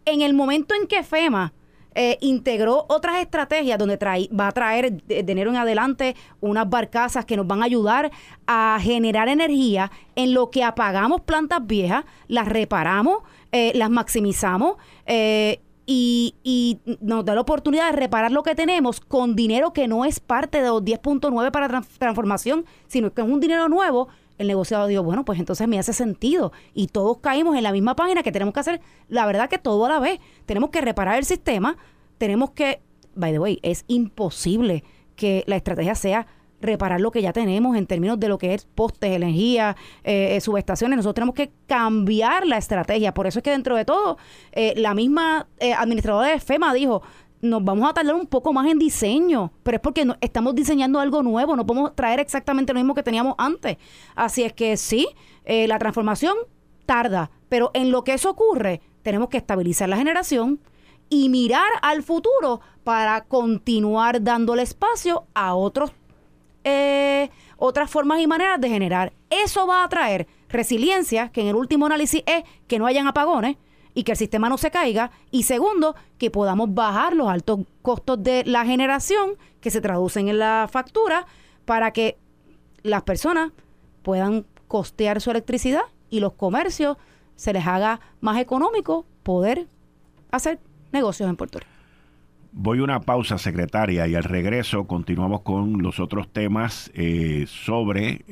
En 0.06 0.22
el 0.22 0.34
momento 0.34 0.76
en 0.76 0.88
que 0.88 1.04
FEMA 1.04 1.54
eh, 1.98 2.18
integró 2.20 2.86
otras 2.90 3.22
estrategias 3.22 3.80
donde 3.80 3.96
trae, 3.96 4.28
va 4.30 4.50
a 4.50 4.52
traer 4.52 5.02
de, 5.04 5.20
enero 5.20 5.50
en 5.50 5.56
adelante 5.56 6.14
unas 6.42 6.70
barcazas 6.70 7.24
que 7.24 7.38
nos 7.38 7.48
van 7.48 7.62
a 7.62 7.66
ayudar 7.66 8.12
a 8.48 8.78
generar 8.82 9.30
energía 9.30 9.90
en 10.16 10.34
lo 10.34 10.52
que 10.52 10.62
apagamos 10.66 11.22
plantas 11.22 11.66
viejas, 11.66 12.04
las 12.28 12.50
reparamos, 12.50 13.20
eh, 13.54 13.72
las 13.76 13.90
maximizamos. 13.90 14.76
Eh, 15.06 15.62
y, 15.88 16.36
y, 16.44 16.80
nos 17.00 17.24
da 17.24 17.36
la 17.36 17.42
oportunidad 17.42 17.92
de 17.92 17.96
reparar 17.96 18.32
lo 18.32 18.44
que 18.44 18.56
tenemos 18.56 19.00
con 19.00 19.36
dinero 19.36 19.72
que 19.72 19.88
no 19.88 20.04
es 20.04 20.20
parte 20.20 20.62
de 20.62 20.68
los 20.68 20.84
10.9 20.84 21.52
para 21.52 21.84
transformación, 22.00 22.66
sino 22.88 23.14
que 23.14 23.22
es 23.22 23.28
un 23.28 23.40
dinero 23.40 23.70
nuevo 23.70 24.10
el 24.38 24.48
negociado 24.48 24.88
dijo, 24.88 25.04
bueno, 25.04 25.26
pues 25.26 25.40
entonces 25.40 25.68
me 25.68 25.80
hace 25.80 25.94
sentido. 25.94 26.52
Y 26.74 26.88
todos 26.88 27.18
caímos 27.20 27.56
en 27.56 27.64
la 27.64 27.72
misma 27.72 27.96
página 27.96 28.24
que 28.24 28.32
tenemos 28.32 28.54
que 28.54 28.60
hacer, 28.60 28.82
la 29.08 29.26
verdad 29.26 29.50
que 29.50 29.58
todo 29.58 29.86
a 29.86 29.90
la 29.90 30.00
vez. 30.00 30.20
Tenemos 30.46 30.70
que 30.70 30.82
reparar 30.82 31.18
el 31.18 31.26
sistema, 31.26 31.78
tenemos 32.18 32.52
que, 32.52 32.82
by 33.16 33.32
the 33.32 33.40
way, 33.40 33.60
es 33.64 33.86
imposible 33.88 34.84
que 35.16 35.44
la 35.48 35.56
estrategia 35.56 35.96
sea 35.96 36.28
reparar 36.62 37.00
lo 37.02 37.12
que 37.12 37.22
ya 37.22 37.34
tenemos 37.34 37.78
en 37.78 37.86
términos 37.86 38.20
de 38.20 38.28
lo 38.28 38.38
que 38.38 38.54
es 38.54 38.66
postes, 38.66 39.12
energía, 39.12 39.76
eh, 40.04 40.36
eh, 40.36 40.42
subestaciones. 40.42 40.98
Nosotros 40.98 41.16
tenemos 41.16 41.36
que 41.36 41.52
cambiar 41.68 42.46
la 42.46 42.58
estrategia. 42.58 43.14
Por 43.14 43.28
eso 43.28 43.40
es 43.40 43.44
que 43.44 43.52
dentro 43.52 43.76
de 43.76 43.86
todo, 43.86 44.18
eh, 44.52 44.74
la 44.78 44.94
misma 44.94 45.48
administradora 45.78 46.30
de 46.30 46.40
FEMA 46.40 46.74
dijo, 46.74 47.02
nos 47.42 47.64
vamos 47.64 47.90
a 47.90 47.94
tardar 47.94 48.16
un 48.16 48.28
poco 48.28 48.54
más 48.54 48.68
en 48.68 48.80
diseño, 48.80 49.52
pero 49.64 49.76
es 49.78 49.82
porque 49.82 50.08
estamos 50.22 50.56
diseñando 50.56 51.00
algo 51.00 51.24
nuevo, 51.24 51.56
no 51.56 51.66
podemos 51.66 51.96
traer 51.96 52.20
exactamente 52.20 52.74
lo 52.74 52.80
mismo 52.80 52.96
que 52.96 53.04
teníamos 53.04 53.36
antes. 53.38 53.78
Así 54.16 54.44
es 54.44 54.54
que 54.54 54.78
sí, 54.78 55.08
eh, 55.44 55.68
la 55.68 55.80
transformación 55.80 56.36
tarda, 56.86 57.32
pero 57.50 57.72
en 57.74 57.92
lo 57.92 58.04
que 58.04 58.14
eso 58.14 58.30
ocurre, 58.30 58.82
tenemos 59.04 59.30
que 59.30 59.38
estabilizar 59.38 59.90
la 59.90 59.98
generación 59.98 60.60
y 61.10 61.30
mirar 61.30 61.70
al 61.82 62.04
futuro 62.04 62.62
para 62.84 63.22
continuar 63.26 64.24
dándole 64.24 64.64
espacio 64.64 65.26
a 65.34 65.56
otros, 65.56 65.92
eh, 66.64 67.30
otras 67.58 67.90
formas 67.90 68.20
y 68.22 68.28
maneras 68.28 68.60
de 68.60 68.70
generar. 68.70 69.14
Eso 69.30 69.68
va 69.68 69.84
a 69.84 69.90
traer 69.90 70.28
resiliencia, 70.50 71.30
que 71.30 71.42
en 71.42 71.48
el 71.48 71.56
último 71.56 71.86
análisis 71.86 72.24
es 72.26 72.44
que 72.68 72.80
no 72.80 72.86
hayan 72.88 73.08
apagones, 73.08 73.58
y 73.96 74.04
que 74.04 74.12
el 74.12 74.18
sistema 74.18 74.50
no 74.50 74.60
se 74.60 74.70
caiga. 74.70 75.10
Y 75.32 75.44
segundo, 75.44 75.96
que 76.20 76.30
podamos 76.30 76.72
bajar 76.74 77.16
los 77.16 77.28
altos 77.28 77.62
costos 77.82 78.22
de 78.22 78.44
la 78.46 78.66
generación 78.66 79.38
que 79.62 79.72
se 79.72 79.82
traducen 79.82 80.28
en 80.28 80.38
la 80.38 80.70
factura 80.72 81.26
para 81.66 81.92
que 81.92 82.18
las 82.84 83.02
personas 83.02 83.52
puedan 84.04 84.46
costear 84.68 85.22
su 85.22 85.32
electricidad 85.32 85.82
y 86.12 86.20
los 86.20 86.34
comercios 86.34 86.98
se 87.36 87.54
les 87.54 87.66
haga 87.66 88.00
más 88.20 88.38
económico 88.40 89.06
poder 89.24 89.68
hacer 90.32 90.60
negocios 90.92 91.30
en 91.30 91.38
Puerto 91.38 91.60
Rico. 91.60 91.75
Voy 92.58 92.80
a 92.80 92.84
una 92.84 93.02
pausa, 93.02 93.38
secretaria, 93.38 94.08
y 94.08 94.16
al 94.16 94.24
regreso 94.24 94.88
continuamos 94.88 95.42
con 95.42 95.84
los 95.84 96.00
otros 96.00 96.32
temas 96.32 96.90
eh, 96.94 97.44
sobre 97.50 98.24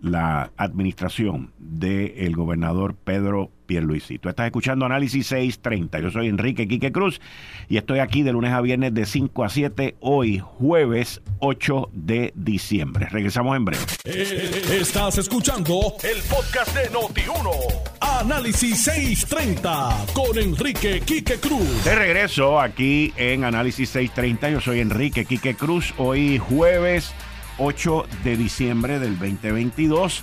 la 0.00 0.52
administración 0.56 1.52
del 1.58 2.36
gobernador 2.36 2.94
Pedro 2.94 3.50
Pierluisi. 3.66 4.20
Tú 4.20 4.28
estás 4.28 4.46
escuchando 4.46 4.86
Análisis 4.86 5.26
630. 5.26 5.98
Yo 5.98 6.12
soy 6.12 6.28
Enrique 6.28 6.68
Quique 6.68 6.92
Cruz 6.92 7.20
y 7.68 7.76
estoy 7.76 7.98
aquí 7.98 8.22
de 8.22 8.30
lunes 8.30 8.52
a 8.52 8.60
viernes 8.60 8.94
de 8.94 9.04
5 9.04 9.42
a 9.42 9.48
7, 9.48 9.96
hoy 9.98 10.38
jueves 10.38 11.20
8 11.40 11.90
de 11.92 12.32
diciembre. 12.36 13.08
Regresamos 13.10 13.56
en 13.56 13.64
breve. 13.64 13.82
Eh, 14.04 14.62
estás 14.80 15.18
escuchando 15.18 15.94
el 16.04 16.22
podcast 16.30 16.72
de 16.76 16.88
Noti1. 16.88 17.91
Análisis 18.22 18.84
630 18.84 20.06
con 20.14 20.38
Enrique 20.38 21.00
Quique 21.00 21.40
Cruz. 21.40 21.84
De 21.84 21.92
regreso 21.96 22.60
aquí 22.60 23.12
en 23.16 23.42
Análisis 23.42 23.88
630. 23.88 24.50
Yo 24.50 24.60
soy 24.60 24.78
Enrique 24.78 25.24
Quique 25.24 25.56
Cruz. 25.56 25.92
Hoy 25.98 26.38
jueves 26.38 27.12
8 27.58 28.06
de 28.22 28.36
diciembre 28.36 29.00
del 29.00 29.18
2022 29.18 30.22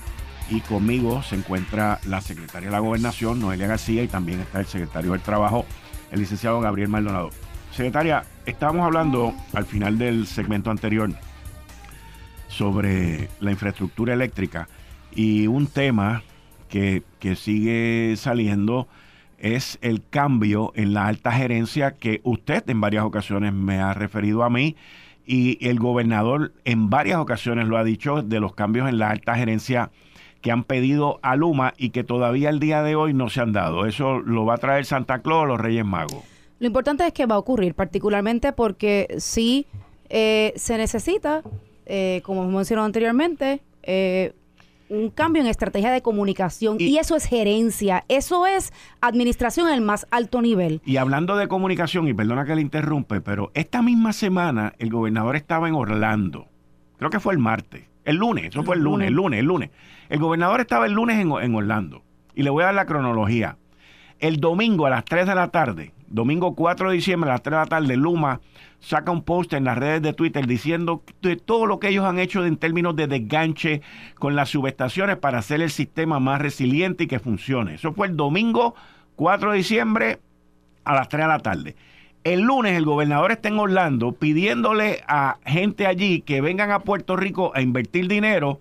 y 0.49 0.62
conmigo 0.62 1.23
se 1.23 1.35
encuentra 1.35 1.99
la 2.07 2.21
secretaria 2.21 2.69
de 2.69 2.71
la 2.71 2.79
Gobernación, 2.79 3.41
Noelia 3.41 3.67
García, 3.67 4.01
y 4.01 4.07
también 4.07 4.39
está 4.39 4.62
el 4.62 4.67
secretario 4.67 5.12
del 5.12 5.21
Trabajo, 5.21 5.65
el 6.09 6.21
licenciado 6.21 6.62
Gabriel 6.62 6.88
Maldonado. 6.88 7.31
Secretaria, 7.73 8.23
estábamos 8.45 8.85
hablando 8.85 9.33
al 9.51 9.65
final 9.65 9.97
del 9.97 10.25
segmento 10.25 10.71
anterior 10.71 11.12
sobre 12.47 13.27
la 13.41 13.51
infraestructura 13.51 14.13
eléctrica 14.13 14.69
y 15.12 15.47
un 15.47 15.67
tema 15.67 16.23
que, 16.69 17.03
sigue 17.36 18.15
saliendo 18.15 18.88
es 19.38 19.79
el 19.82 20.03
cambio 20.10 20.71
en 20.75 20.93
la 20.93 21.08
alta 21.08 21.32
gerencia 21.32 21.91
que 21.91 22.21
usted 22.23 22.69
en 22.69 22.82
varias 22.82 23.05
ocasiones 23.05 23.53
me 23.53 23.79
ha 23.79 23.93
referido 23.93 24.43
a 24.43 24.49
mí 24.49 24.75
y 25.25 25.65
el 25.65 25.79
gobernador 25.79 26.53
en 26.65 26.89
varias 26.89 27.19
ocasiones 27.19 27.67
lo 27.67 27.77
ha 27.77 27.84
dicho 27.84 28.21
de 28.21 28.39
los 28.39 28.53
cambios 28.53 28.89
en 28.89 28.99
la 28.99 29.10
alta 29.10 29.36
gerencia 29.36 29.91
que 30.41 30.51
han 30.51 30.63
pedido 30.63 31.19
a 31.21 31.36
Luma 31.36 31.73
y 31.77 31.89
que 31.89 32.03
todavía 32.03 32.49
el 32.49 32.60
día 32.60 32.82
de 32.82 32.95
hoy 32.95 33.13
no 33.13 33.29
se 33.29 33.41
han 33.41 33.51
dado. 33.51 33.86
¿Eso 33.86 34.19
lo 34.19 34.45
va 34.45 34.55
a 34.55 34.58
traer 34.58 34.86
Santa 34.86 35.19
Claus 35.19 35.43
o 35.43 35.45
los 35.45 35.60
Reyes 35.60 35.86
Magos? 35.86 36.23
Lo 36.60 36.67
importante 36.67 37.05
es 37.05 37.13
que 37.13 37.25
va 37.25 37.36
a 37.36 37.39
ocurrir, 37.39 37.73
particularmente 37.73 38.51
porque 38.53 39.15
sí 39.17 39.65
eh, 40.10 40.53
se 40.55 40.77
necesita, 40.77 41.41
eh, 41.86 42.21
como 42.23 42.41
hemos 42.41 42.53
mencionado 42.53 42.86
anteriormente, 42.86 43.62
eh, 43.84 44.34
un 44.89 45.10
cambio 45.10 45.41
en 45.41 45.47
estrategia 45.47 45.91
de 45.91 46.02
comunicación 46.02 46.78
y, 46.80 46.97
eso 46.97 47.15
es 47.15 47.25
gerencia, 47.25 48.04
eso 48.08 48.47
es 48.47 48.73
administración 49.02 49.67
en 49.67 49.75
el 49.75 49.82
más 49.82 50.08
alto 50.12 50.41
nivel. 50.41 50.82
Y 50.86 50.97
hablando 50.97 51.38
de 51.38 51.47
comunicación, 51.47 52.08
y 52.08 52.13
perdona 52.13 52.45
que 52.45 52.56
le 52.56 52.62
interrumpe, 52.62 53.21
pero 53.21 53.52
esta 53.54 53.82
misma 53.82 54.13
semana 54.13 54.73
el 54.80 54.89
gobernador 54.89 55.36
estaba 55.36 55.67
en 55.67 55.75
Orlando, 55.75 56.47
creo 56.97 57.10
que 57.10 57.19
fue 57.19 57.34
el 57.34 57.39
martes, 57.39 57.86
el 58.04 58.17
lunes, 58.17 58.45
eso 58.45 58.63
fue 58.63 58.75
el 58.75 58.82
lunes, 58.82 59.08
el 59.08 59.13
lunes, 59.13 59.39
el 59.39 59.45
lunes. 59.45 59.69
El 60.10 60.19
gobernador 60.19 60.62
estaba 60.62 60.88
el 60.88 60.93
lunes 60.93 61.19
en, 61.19 61.32
en 61.32 61.54
Orlando. 61.54 62.02
Y 62.34 62.41
le 62.41 62.49
voy 62.49 62.63
a 62.63 62.67
dar 62.67 62.75
la 62.75 62.86
cronología. 62.86 63.58
El 64.19 64.39
domingo 64.39 64.88
a 64.88 64.89
las 64.89 65.06
3 65.06 65.28
de 65.28 65.36
la 65.36 65.49
tarde, 65.49 65.93
domingo 66.10 66.56
4 66.56 66.89
de 66.89 66.95
diciembre 66.95 67.30
a 67.30 67.34
las 67.34 67.43
3 67.43 67.52
de 67.52 67.58
la 67.58 67.65
tarde, 67.65 67.98
Luma 67.98 68.41
saca 68.80 69.12
un 69.12 69.24
post 69.24 69.54
en 69.54 69.65
las 69.65 69.78
redes 69.78 70.02
de 70.02 70.13
Twitter 70.13 70.48
diciendo 70.48 71.04
de 71.22 71.36
todo 71.36 71.65
lo 71.65 71.80
que 71.80 71.89
ellos 71.89 72.06
han 72.06 72.19
hecho 72.19 72.45
en 72.45 72.58
términos 72.58 72.95
de 72.95 73.08
desganche 73.08 73.82
con 74.17 74.36
las 74.36 74.50
subestaciones 74.50 75.17
para 75.17 75.39
hacer 75.39 75.62
el 75.62 75.72
sistema 75.72 76.19
más 76.19 76.41
resiliente 76.41 77.04
y 77.04 77.08
que 77.08 77.19
funcione. 77.19 77.76
Eso 77.76 77.93
fue 77.93 78.08
el 78.08 78.15
domingo 78.15 78.76
4 79.15 79.52
de 79.52 79.58
diciembre 79.58 80.19
a 80.84 80.95
las 80.95 81.10
3 81.10 81.24
de 81.24 81.28
la 81.28 81.39
tarde. 81.39 81.76
El 82.24 82.41
lunes 82.41 82.76
el 82.76 82.86
gobernador 82.86 83.32
está 83.32 83.48
en 83.50 83.60
Orlando 83.60 84.12
pidiéndole 84.12 85.04
a 85.08 85.38
gente 85.45 85.88
allí 85.88 86.22
que 86.22 86.41
vengan 86.41 86.72
a 86.72 86.82
Puerto 86.82 87.15
Rico 87.15 87.52
a 87.56 87.62
invertir 87.62 88.08
dinero 88.08 88.60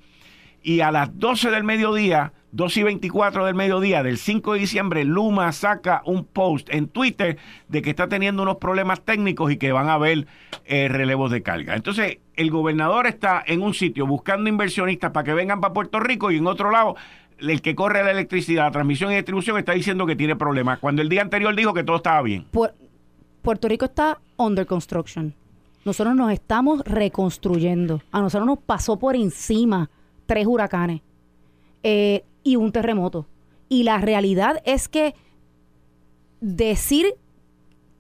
y 0.63 0.81
a 0.81 0.91
las 0.91 1.19
12 1.19 1.51
del 1.51 1.65
mediodía, 1.65 2.33
2 2.53 2.77
y 2.79 2.83
24 2.83 3.45
del 3.45 3.55
mediodía 3.55 4.03
del 4.03 4.17
5 4.17 4.55
de 4.55 4.59
diciembre, 4.61 5.05
Luma 5.05 5.53
saca 5.53 6.03
un 6.07 6.25
post 6.25 6.69
en 6.71 6.89
Twitter 6.89 7.37
de 7.69 7.83
que 7.83 7.91
está 7.91 8.09
teniendo 8.09 8.43
unos 8.43 8.57
problemas 8.57 9.03
técnicos 9.03 9.53
y 9.53 9.59
que 9.59 9.73
van 9.73 9.89
a 9.89 9.95
haber 9.95 10.27
eh, 10.65 10.89
relevos 10.89 11.31
de 11.31 11.43
carga. 11.43 11.77
Entonces, 11.77 12.19
el 12.35 12.51
gobernador 12.51 13.07
está 13.07 13.43
en 13.47 13.63
un 13.63 13.75
sitio 13.75 14.07
buscando 14.07 14.49
inversionistas 14.49 15.11
para 15.11 15.25
que 15.25 15.35
vengan 15.35 15.61
para 15.61 15.75
Puerto 15.75 16.01
Rico 16.01 16.31
y 16.31 16.39
en 16.39 16.47
otro 16.47 16.71
lado 16.71 16.97
el 17.39 17.63
que 17.63 17.75
corre 17.75 18.03
la 18.03 18.11
electricidad, 18.11 18.65
la 18.65 18.71
transmisión 18.71 19.13
y 19.13 19.17
distribución 19.17 19.59
está 19.59 19.73
diciendo 19.73 20.07
que 20.07 20.17
tiene 20.17 20.35
problemas, 20.35 20.79
cuando 20.79 21.03
el 21.03 21.09
día 21.09 21.23
anterior 21.23 21.55
dijo 21.55 21.73
que 21.73 21.85
todo 21.85 21.97
estaba 21.97 22.23
bien. 22.23 22.47
Puerto 23.43 23.69
Rico 23.69 23.85
está 23.85 24.19
under 24.37 24.67
construction. 24.67 25.35
Nosotros 25.85 26.17
nos 26.17 26.33
estamos 26.33 26.83
reconstruyendo. 26.85 28.03
A 28.11 28.21
nosotros 28.21 28.47
nos 28.47 28.59
pasó 28.59 28.99
por 28.99 29.15
encima 29.15 29.89
tres 30.27 30.47
huracanes 30.47 31.01
eh, 31.83 32.25
y 32.43 32.57
un 32.57 32.73
terremoto. 32.73 33.27
Y 33.69 33.83
la 33.83 33.99
realidad 33.99 34.63
es 34.65 34.89
que 34.89 35.15
decir 36.41 37.15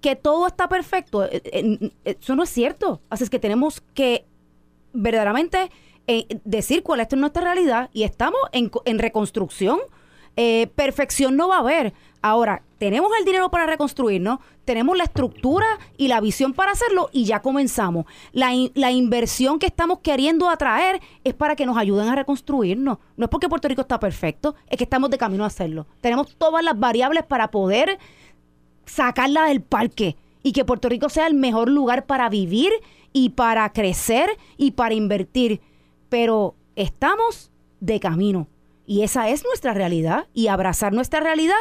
que 0.01 0.17
todo 0.17 0.47
está 0.47 0.69
perfecto, 0.69 1.25
eh, 1.25 1.43
eh, 1.45 1.93
eso 2.05 2.37
no 2.37 2.45
es 2.45 2.51
cierto. 2.51 3.01
Así 3.11 3.25
es 3.25 3.31
que 3.31 3.39
tenemos 3.39 3.81
que 3.95 4.27
verdaderamente 4.93 5.71
decir 6.45 6.83
cuál 6.83 7.01
es 7.01 7.13
nuestra 7.15 7.43
realidad 7.43 7.91
y 7.93 8.05
estamos 8.05 8.41
en, 8.53 8.71
en 8.87 8.99
reconstrucción. 8.99 9.79
perfección 10.75 11.37
no 11.37 11.49
va 11.49 11.57
a 11.57 11.61
haber. 11.61 11.93
Ahora, 12.21 12.63
tenemos 12.79 13.11
el 13.19 13.25
dinero 13.25 13.51
para 13.51 13.67
reconstruirnos, 13.67 14.41
tenemos 14.65 14.97
la 14.97 15.05
estructura 15.05 15.67
y 15.97 16.09
la 16.09 16.21
visión 16.21 16.53
para 16.53 16.73
hacerlo 16.73 17.11
y 17.13 17.25
ya 17.25 17.43
comenzamos. 17.43 18.07
La, 18.33 18.51
la, 18.75 18.91
inversión 18.91 19.59
que 19.59 19.67
estamos 19.67 20.01
queriendo 20.01 20.49
atraer 20.49 21.01
es 21.25 21.35
para 21.35 21.55
que 21.55 21.67
nos 21.67 21.77
ayuden 21.77 22.09
a 22.09 22.17
reconstruirnos. 22.17 22.99
No 23.17 23.25
es 23.25 23.31
porque 23.31 23.49
Puerto 23.49 23.69
Rico 23.69 23.83
está 23.83 24.01
perfecto, 24.01 24.57
es 24.69 24.79
que 24.79 24.85
estamos 24.85 25.11
de 25.11 25.19
camino 25.19 25.45
a 25.45 25.49
hacerlo. 25.49 25.87
Tenemos 26.01 26.37
todas 26.37 26.65
las 26.65 26.79
variables 26.79 27.25
para 27.25 27.51
poder 27.51 27.99
sacarla 28.85 29.45
del 29.47 29.61
parque 29.61 30.17
y 30.43 30.53
que 30.53 30.65
Puerto 30.65 30.89
Rico 30.89 31.09
sea 31.09 31.27
el 31.27 31.35
mejor 31.35 31.69
lugar 31.69 32.07
para 32.07 32.29
vivir 32.29 32.73
y 33.13 33.31
para 33.31 33.73
crecer 33.73 34.31
y 34.57 34.73
para 34.73 34.95
invertir. 34.95 35.61
Pero 36.09 36.55
estamos 36.75 37.51
de 37.81 38.01
camino 38.01 38.49
y 38.87 39.03
esa 39.03 39.29
es 39.29 39.45
nuestra 39.45 39.75
realidad 39.75 40.27
y 40.33 40.49
abrazar 40.49 40.93
nuestra 40.93 41.21
realidad 41.21 41.57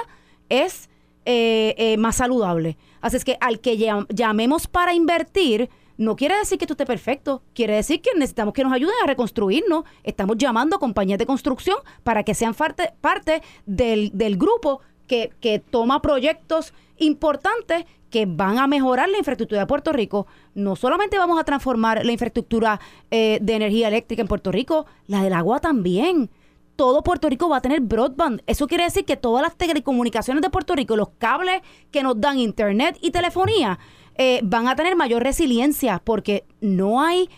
es 0.50 0.90
eh, 1.26 1.76
eh, 1.78 1.98
más 1.98 2.18
saludable. 2.18 2.78
Así 3.02 3.18
es 3.18 3.26
que 3.26 3.38
al 3.42 3.60
que 3.60 3.78
llamemos 4.10 4.68
para 4.68 4.94
invertir, 4.94 5.70
no 5.98 6.16
quiere 6.16 6.38
decir 6.38 6.58
que 6.58 6.68
tú 6.68 6.74
estés 6.74 6.88
perfecto, 6.88 7.42
quiere 7.54 7.76
decir 7.76 8.02
que 8.02 8.12
necesitamos 8.16 8.54
que 8.54 8.64
nos 8.64 8.72
ayuden 8.72 8.96
a 9.04 9.08
reconstruirnos. 9.08 9.84
Estamos 10.04 10.38
llamando 10.38 10.76
a 10.76 10.80
compañías 10.80 11.20
de 11.20 11.26
construcción 11.26 11.78
para 12.04 12.24
que 12.24 12.34
sean 12.34 12.54
parte, 12.54 12.94
parte 13.02 13.42
del, 13.66 14.12
grupo 14.38 14.82
que, 15.08 15.32
que, 15.42 15.60
toma 15.60 16.02
proyectos 16.02 16.74
importantes 16.98 17.86
que 18.10 18.26
van 18.26 18.58
a 18.58 18.68
mejorar 18.68 19.10
la 19.10 19.18
infraestructura 19.18 19.62
de 19.62 19.68
Puerto 19.68 19.92
Rico. 19.92 20.28
No 20.54 20.76
solamente 20.76 21.18
vamos 21.18 21.40
a 21.40 21.44
transformar 21.44 22.06
la 22.06 22.12
infraestructura 22.12 22.80
eh, 23.12 23.40
de 23.42 23.54
energía 23.54 23.88
eléctrica 23.90 24.22
en 24.22 24.28
Puerto 24.28 24.52
Rico, 24.52 24.86
la 25.08 25.24
del 25.24 25.34
agua 25.34 25.60
también 25.60 26.30
todo 26.78 27.04
Puerto 27.04 27.28
Rico 27.28 27.50
va 27.50 27.58
a 27.58 27.62
tener 27.62 27.82
broadband. 27.82 28.42
Eso 28.48 28.68
quiere 28.68 28.86
decir 28.86 29.04
que 29.04 29.18
todas 29.18 29.42
las 29.42 29.58
telecomunicaciones 29.58 30.42
de 30.42 30.50
Puerto 30.50 30.76
Rico, 30.76 30.96
los 30.96 31.10
cables 31.18 31.62
que 31.92 32.04
nos 32.04 32.22
dan 32.22 32.40
internet 32.40 32.98
y 33.02 33.12
telefonía, 33.12 33.80
eh, 34.16 34.40
van 34.44 34.68
a 34.68 34.76
tener 34.76 34.96
mayor 34.96 35.24
resiliencia 35.24 36.02
porque 36.04 36.46
no 36.62 37.02
hay 37.02 37.30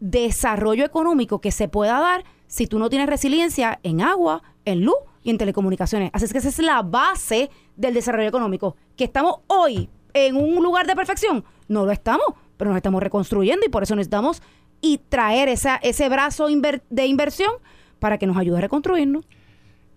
desarrollo 0.00 0.84
económico 0.84 1.40
que 1.40 1.52
se 1.52 1.68
pueda 1.68 2.00
dar 2.00 2.24
si 2.46 2.66
tú 2.66 2.78
no 2.78 2.88
tienes 2.90 3.08
resiliencia 3.08 3.78
en 3.82 4.00
agua, 4.00 4.42
en 4.64 4.84
luz 4.84 4.96
y 5.22 5.30
en 5.30 5.38
telecomunicaciones. 5.38 6.10
Así 6.12 6.24
es 6.24 6.32
que 6.32 6.38
esa 6.38 6.48
es 6.48 6.58
la 6.58 6.82
base 6.82 7.50
del 7.76 7.94
desarrollo 7.94 8.28
económico. 8.28 8.76
Que 8.96 9.04
estamos 9.04 9.40
hoy 9.46 9.90
en 10.14 10.36
un 10.36 10.62
lugar 10.62 10.86
de 10.86 10.96
perfección, 10.96 11.44
no 11.68 11.84
lo 11.84 11.92
estamos, 11.92 12.26
pero 12.56 12.70
nos 12.70 12.76
estamos 12.78 13.02
reconstruyendo 13.02 13.64
y 13.64 13.68
por 13.68 13.82
eso 13.82 13.94
necesitamos 13.94 14.42
y 14.80 14.98
traer 14.98 15.48
ese 15.48 16.08
brazo 16.08 16.48
de 16.48 17.06
inversión 17.06 17.52
para 18.00 18.18
que 18.18 18.26
nos 18.26 18.36
ayude 18.36 18.58
a 18.58 18.60
reconstruirnos. 18.62 19.24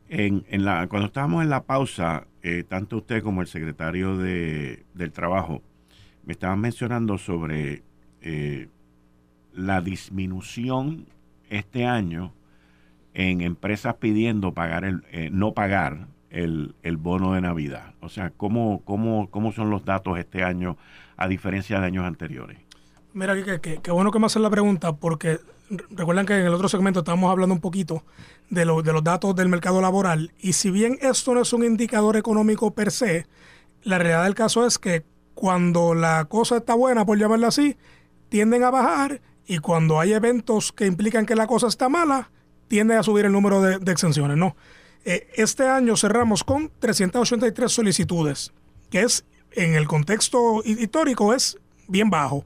En, 0.09 0.45
en 0.49 0.63
la, 0.65 0.87
cuando 0.87 1.07
estábamos 1.07 1.43
en 1.43 1.49
la 1.49 1.63
pausa, 1.63 2.27
eh, 2.43 2.63
tanto 2.67 2.97
usted 2.97 3.23
como 3.23 3.41
el 3.41 3.47
secretario 3.47 4.17
de, 4.17 4.85
del 4.93 5.11
Trabajo 5.11 5.63
me 6.25 6.33
estaban 6.33 6.59
mencionando 6.59 7.17
sobre 7.17 7.83
eh, 8.21 8.67
la 9.53 9.81
disminución 9.81 11.07
este 11.49 11.85
año 11.85 12.33
en 13.13 13.41
empresas 13.41 13.95
pidiendo 13.95 14.53
pagar 14.53 14.85
el, 14.85 15.03
eh, 15.11 15.29
no 15.31 15.53
pagar 15.53 16.07
el, 16.29 16.75
el, 16.81 16.97
bono 16.97 17.33
de 17.33 17.41
Navidad. 17.41 17.93
O 17.99 18.09
sea, 18.09 18.31
¿cómo, 18.31 18.81
cómo, 18.85 19.29
¿cómo 19.29 19.51
son 19.51 19.69
los 19.69 19.85
datos 19.85 20.17
este 20.17 20.43
año 20.43 20.77
a 21.15 21.27
diferencia 21.27 21.79
de 21.79 21.85
años 21.85 22.05
anteriores? 22.05 22.57
Mira, 23.13 23.35
qué 23.35 23.79
que, 23.81 23.91
bueno 23.91 24.11
que 24.11 24.17
me 24.17 24.25
hacen 24.25 24.41
la 24.41 24.49
pregunta 24.49 24.93
porque 24.93 25.39
recuerden 25.89 26.25
que 26.25 26.33
en 26.33 26.45
el 26.45 26.53
otro 26.53 26.69
segmento 26.69 26.99
estábamos 26.99 27.31
hablando 27.31 27.55
un 27.55 27.61
poquito 27.61 28.03
de, 28.49 28.61
de 28.61 28.93
los 28.93 29.03
datos 29.03 29.35
del 29.35 29.49
mercado 29.49 29.81
laboral 29.81 30.31
y 30.39 30.53
si 30.53 30.71
bien 30.71 30.97
esto 31.01 31.33
no 31.33 31.41
es 31.41 31.53
un 31.53 31.63
indicador 31.63 32.17
económico 32.17 32.71
per 32.71 32.91
se, 32.91 33.27
la 33.83 33.97
realidad 33.97 34.23
del 34.23 34.35
caso 34.35 34.65
es 34.65 34.79
que 34.79 35.03
cuando 35.33 35.93
la 35.93 36.25
cosa 36.25 36.57
está 36.57 36.75
buena, 36.75 37.05
por 37.05 37.17
llamarla 37.17 37.47
así, 37.47 37.75
tienden 38.29 38.63
a 38.63 38.71
bajar 38.71 39.21
y 39.45 39.59
cuando 39.59 39.99
hay 39.99 40.13
eventos 40.13 40.71
que 40.71 40.85
implican 40.85 41.25
que 41.25 41.35
la 41.35 41.47
cosa 41.47 41.67
está 41.67 41.89
mala, 41.89 42.29
tiende 42.67 42.95
a 42.95 43.03
subir 43.03 43.25
el 43.25 43.31
número 43.31 43.61
de, 43.61 43.91
exenciones. 43.91 44.37
No. 44.37 44.55
Eh, 45.05 45.27
este 45.35 45.67
año 45.67 45.97
cerramos 45.97 46.43
con 46.43 46.71
383 46.79 47.71
solicitudes, 47.71 48.53
que 48.89 49.01
es, 49.01 49.25
en 49.51 49.75
el 49.75 49.87
contexto 49.87 50.63
histórico, 50.65 51.33
es 51.33 51.57
bien 51.87 52.09
bajo. 52.09 52.45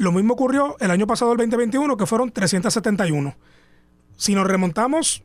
Lo 0.00 0.12
mismo 0.12 0.32
ocurrió 0.32 0.78
el 0.80 0.90
año 0.90 1.06
pasado, 1.06 1.32
el 1.32 1.36
2021, 1.36 1.94
que 1.98 2.06
fueron 2.06 2.30
371. 2.30 3.36
Si 4.16 4.34
nos 4.34 4.46
remontamos 4.46 5.22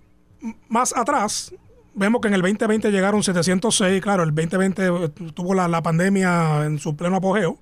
más 0.68 0.94
atrás, 0.98 1.56
vemos 1.94 2.20
que 2.20 2.28
en 2.28 2.34
el 2.34 2.42
2020 2.42 2.92
llegaron 2.92 3.24
706, 3.24 4.02
claro, 4.02 4.24
el 4.24 4.36
2020 4.36 4.86
eh, 4.86 5.10
tuvo 5.34 5.54
la, 5.54 5.82
pandemia 5.82 6.66
en 6.66 6.78
su 6.80 6.98
pleno 6.98 7.16
apogeo. 7.16 7.58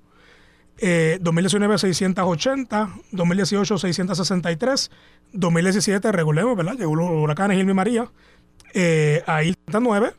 2019 0.80 1.78
680, 1.78 2.94
2018 3.12 3.78
663, 3.78 4.90
2017 5.34 6.10
regulemos, 6.10 6.56
¿verdad? 6.56 6.74
Llegó 6.76 6.96
los 6.96 7.08
huracanes 7.08 7.60
Irma 7.60 7.70
y 7.70 7.74
María, 7.74 8.10
eh, 8.72 9.22
ahí 9.28 9.54
9, 9.68 10.14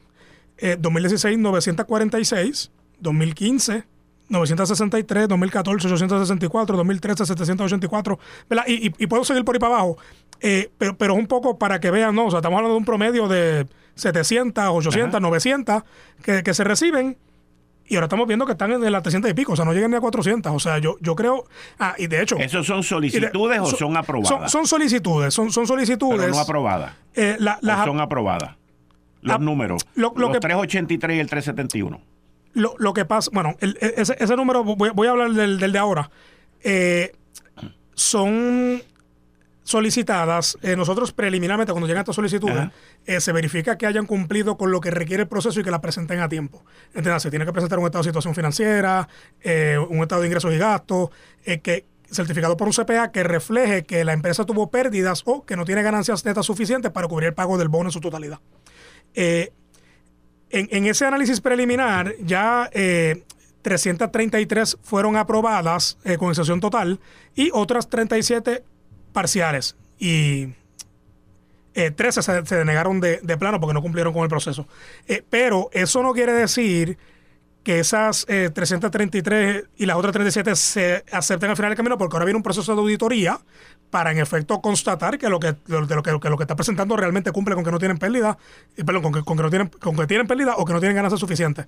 2016 0.80 1.40
946, 1.40 2.72
2015 3.02 3.95
963, 4.30 5.28
2014 5.28 5.88
864, 5.88 6.78
2013 6.78 7.26
784, 7.26 8.20
¿verdad? 8.50 8.64
Y, 8.68 8.92
y, 8.98 9.08
puedo 9.08 9.24
seguir 9.24 9.46
por 9.46 9.56
ahí 9.56 9.60
para 9.60 9.76
abajo, 9.76 9.98
eh, 10.42 10.70
pero, 10.78 10.98
pero 10.98 11.14
un 11.14 11.28
poco 11.28 11.58
para 11.58 11.80
que 11.80 11.92
vean, 11.92 12.16
¿no? 12.16 12.26
O 12.26 12.32
sea, 12.32 12.40
estamos 12.40 12.58
hablando 12.58 12.74
de 12.74 12.80
un 12.80 12.86
promedio 12.86 13.28
de 13.28 13.68
700, 13.96 14.66
800, 14.68 15.22
900 15.22 15.84
que, 16.24 16.44
que, 16.44 16.54
se 16.54 16.64
reciben. 16.64 17.18
Y 17.88 17.96
ahora 17.96 18.06
estamos 18.06 18.28
viendo 18.28 18.48
que 18.48 18.54
están 18.54 18.72
en 18.72 18.92
las 18.92 19.04
300 19.04 19.30
y 19.30 19.36
pico, 19.36 19.54
o 19.54 19.56
sea, 19.56 19.64
no 19.64 19.72
llegan 19.72 19.92
ni 19.92 19.98
a 19.98 20.02
400. 20.02 20.52
O 20.52 20.60
sea, 20.60 20.80
yo, 20.80 20.98
yo 21.02 21.16
creo. 21.16 21.46
Ah, 21.78 21.94
y 22.00 22.08
de 22.08 22.22
hecho. 22.22 22.36
¿Esos 22.38 22.66
son 22.66 22.82
solicitudes 22.82 23.60
o 23.60 23.66
son 23.68 23.96
aprobadas? 23.96 24.52
Son, 24.52 24.66
solicitudes, 24.66 25.34
son, 25.34 25.52
son 25.52 25.68
solicitudes. 25.68 26.20
Pero 26.20 26.34
no 26.34 26.40
aprobadas. 26.40 26.94
Eh, 27.14 27.38
son 27.86 28.00
aprobadas. 28.00 28.56
Los 29.22 29.36
ah, 29.36 29.40
números. 29.40 29.86
los 29.96 30.14
383 30.14 31.18
y 31.18 31.20
el 31.20 31.30
371. 31.30 32.15
Lo, 32.56 32.74
lo 32.80 32.94
que 32.94 33.06
pasa, 33.06 33.30
bueno, 33.32 33.56
ese, 33.60 34.16
ese, 34.18 34.36
número, 34.36 34.64
voy, 34.64 35.08
a 35.08 35.12
hablar 35.12 35.32
del, 35.32 35.60
del 35.60 35.72
de 35.72 35.78
ahora. 35.78 36.10
Eh, 36.64 37.12
son 37.94 38.82
solicitadas, 39.66 40.60
eh, 40.62 40.76
nosotros 40.76 41.12
preliminarmente 41.12 41.74
cuando 41.74 41.88
llegan 41.88 42.02
estas 42.02 42.16
solicitudes, 42.16 42.70
eh, 43.08 43.20
se 43.20 43.32
verifica 43.32 43.78
que 43.80 43.88
hayan 43.88 44.06
cumplido 44.06 44.58
con 44.58 44.72
lo 44.72 44.80
que 44.80 44.92
requiere 44.92 45.24
el 45.24 45.28
proceso 45.28 45.60
y 45.60 45.64
que 45.64 45.72
la 45.72 45.82
presenten 45.82 46.20
a 46.20 46.30
tiempo. 46.30 46.64
Entonces, 46.94 47.24
se 47.24 47.30
tiene 47.32 47.46
que 47.46 47.52
presentar 47.52 47.80
un 47.80 47.86
estado 47.86 48.04
de 48.04 48.10
situación 48.10 48.36
financiera, 48.36 49.10
eh, 49.42 49.78
un 49.90 50.04
estado 50.04 50.22
de 50.22 50.28
ingresos 50.28 50.54
y 50.54 50.58
gastos, 50.60 51.10
que 51.64 51.86
certificado 52.12 52.56
por 52.56 52.68
un 52.68 52.74
CPA 52.74 53.12
que 53.12 53.24
refleje 53.24 53.84
que 53.84 54.06
la 54.06 54.14
empresa 54.14 54.46
tuvo 54.46 54.70
pérdidas 54.70 55.24
o 55.26 55.44
que 55.44 55.56
no 55.56 55.66
tiene 55.66 55.82
ganancias 55.82 56.24
netas 56.24 56.46
suficientes 56.46 56.92
para 56.92 57.08
cubrir 57.08 57.30
el 57.30 57.34
pago 57.34 57.58
del 57.58 57.68
bono 57.68 57.90
en 57.90 57.92
su 57.92 58.00
totalidad. 58.00 58.40
En, 60.50 60.68
en, 60.72 60.86
ese 60.86 61.06
análisis 61.06 61.42
preliminar 61.42 62.16
ya 62.20 62.70
333 62.72 64.78
fueron 64.84 65.18
aprobadas 65.18 65.98
con 66.20 66.30
excepción 66.30 66.60
total 66.60 67.00
y 67.36 67.50
otras 67.52 67.90
37 67.90 68.64
parciales 69.12 69.76
y 69.98 70.50
13 71.74 72.20
eh, 72.20 72.44
se, 72.46 72.56
denegaron 72.56 73.02
de, 73.02 73.20
plano 73.38 73.60
porque 73.60 73.74
no 73.74 73.82
cumplieron 73.82 74.14
con 74.14 74.24
el 74.24 74.30
proceso. 74.30 74.68
Eh, 75.08 75.24
pero 75.30 75.70
eso 75.74 76.02
no 76.02 76.14
quiere 76.14 76.34
decir 76.34 76.98
que 77.64 77.80
esas 77.80 78.26
333 78.26 79.56
eh, 79.56 79.68
y 79.78 79.86
las 79.86 79.98
otras 79.98 80.14
37 80.14 80.56
se 80.56 81.04
acepten 81.12 81.50
al 81.50 81.56
final 81.56 81.72
del 81.72 81.78
camino, 81.78 81.98
porque 81.98 82.16
ahora 82.16 82.26
viene 82.26 82.38
un 82.38 82.44
proceso 82.44 82.76
de 82.76 82.82
auditoría 82.82 83.40
para 83.96 84.12
en 84.12 84.18
efecto 84.18 84.60
constatar 84.60 85.18
que 85.18 85.30
lo 85.30 85.40
que, 85.40 85.56
lo, 85.68 85.88
que, 85.88 86.12
lo 86.12 86.20
que 86.20 86.44
está 86.44 86.54
presentando 86.54 86.98
realmente 86.98 87.32
cumple 87.32 87.56
con 87.56 87.64
que 87.64 87.72
no 87.72 87.80
tienen 87.80 87.98
pérdida, 87.98 88.38
perdón, 88.86 89.04
con 89.04 89.14
que, 89.14 89.24
con 89.24 89.38
que 89.38 89.44
no 89.44 89.50
tienen, 89.50 89.70
con 89.70 89.96
que 89.96 90.06
tienen 90.06 90.28
pérdida 90.28 90.56
o 90.58 90.66
que 90.66 90.74
no 90.74 90.82
tienen 90.82 90.98
ganancias 90.98 91.18
suficientes. 91.18 91.66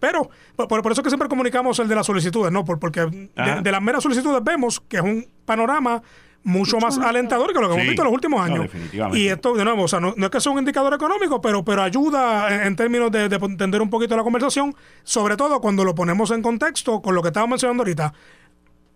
pero 0.00 0.28
por, 0.56 0.90
eso 0.90 1.04
que 1.04 1.10
siempre 1.10 1.28
comunicamos 1.28 1.78
el 1.78 1.86
de 1.86 1.94
las 1.94 2.06
solicitudes, 2.06 2.50
¿no? 2.50 2.64
porque 2.64 3.02
de, 3.02 3.60
de, 3.62 3.70
las 3.70 3.80
meras 3.80 4.02
solicitudes 4.02 4.42
vemos 4.42 4.80
que 4.80 4.96
es 4.96 5.02
un 5.04 5.28
panorama 5.44 6.02
mucho, 6.44 6.78
más 6.78 6.98
alentador 6.98 7.52
que 7.52 7.60
lo 7.60 7.68
que 7.68 7.74
hemos 7.74 7.86
visto 7.86 8.02
en 8.02 8.06
los 8.06 8.14
últimos 8.14 8.40
años. 8.40 8.66
y 9.12 9.28
esto, 9.28 9.54
de 9.54 9.64
nuevo, 9.64 9.84
o 9.84 9.88
sea, 9.88 9.98
no, 10.00 10.14
es 10.16 10.30
que 10.30 10.40
sea 10.40 10.52
un 10.52 10.58
indicador 10.58 10.92
económico, 10.92 11.40
pero, 11.40 11.64
pero 11.64 11.82
ayuda 11.82 12.66
en, 12.66 12.76
términos 12.76 13.10
de, 13.10 13.24
entender 13.24 13.80
un 13.80 13.90
poquito 13.90 14.16
la 14.16 14.22
conversación, 14.22 14.74
sobre 15.02 15.36
todo 15.36 15.60
cuando 15.60 15.84
lo 15.84 15.94
ponemos 15.94 16.30
en 16.30 16.42
contexto 16.42 17.00
con 17.00 17.14
lo 17.14 17.22
que 17.22 17.28
estaba 17.28 17.46
mencionando 17.46 17.82
ahorita. 17.82 18.12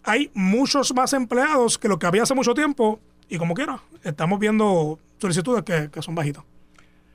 Hay 0.05 0.31
muchos 0.35 0.95
más 0.95 1.13
empleados 1.13 1.79
que 1.79 1.89
lo 1.89 1.99
que 1.99 2.07
había 2.07 2.23
hace 2.23 2.35
mucho 2.35 2.55
tiempo, 2.55 3.01
y 3.29 3.39
como 3.39 3.55
quiera, 3.55 3.81
estamos 4.03 4.39
viendo 4.39 4.99
solicitudes 5.19 5.65
que, 5.65 6.03
son 6.03 6.15
bajitas. 6.15 6.45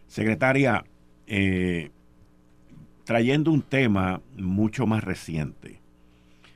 Secretaria, 0.07 0.83
eh, 1.25 1.91
trayendo 3.03 3.51
un 3.51 3.61
tema 3.61 4.21
mucho 4.37 4.85
más 4.85 5.03
reciente, 5.03 5.81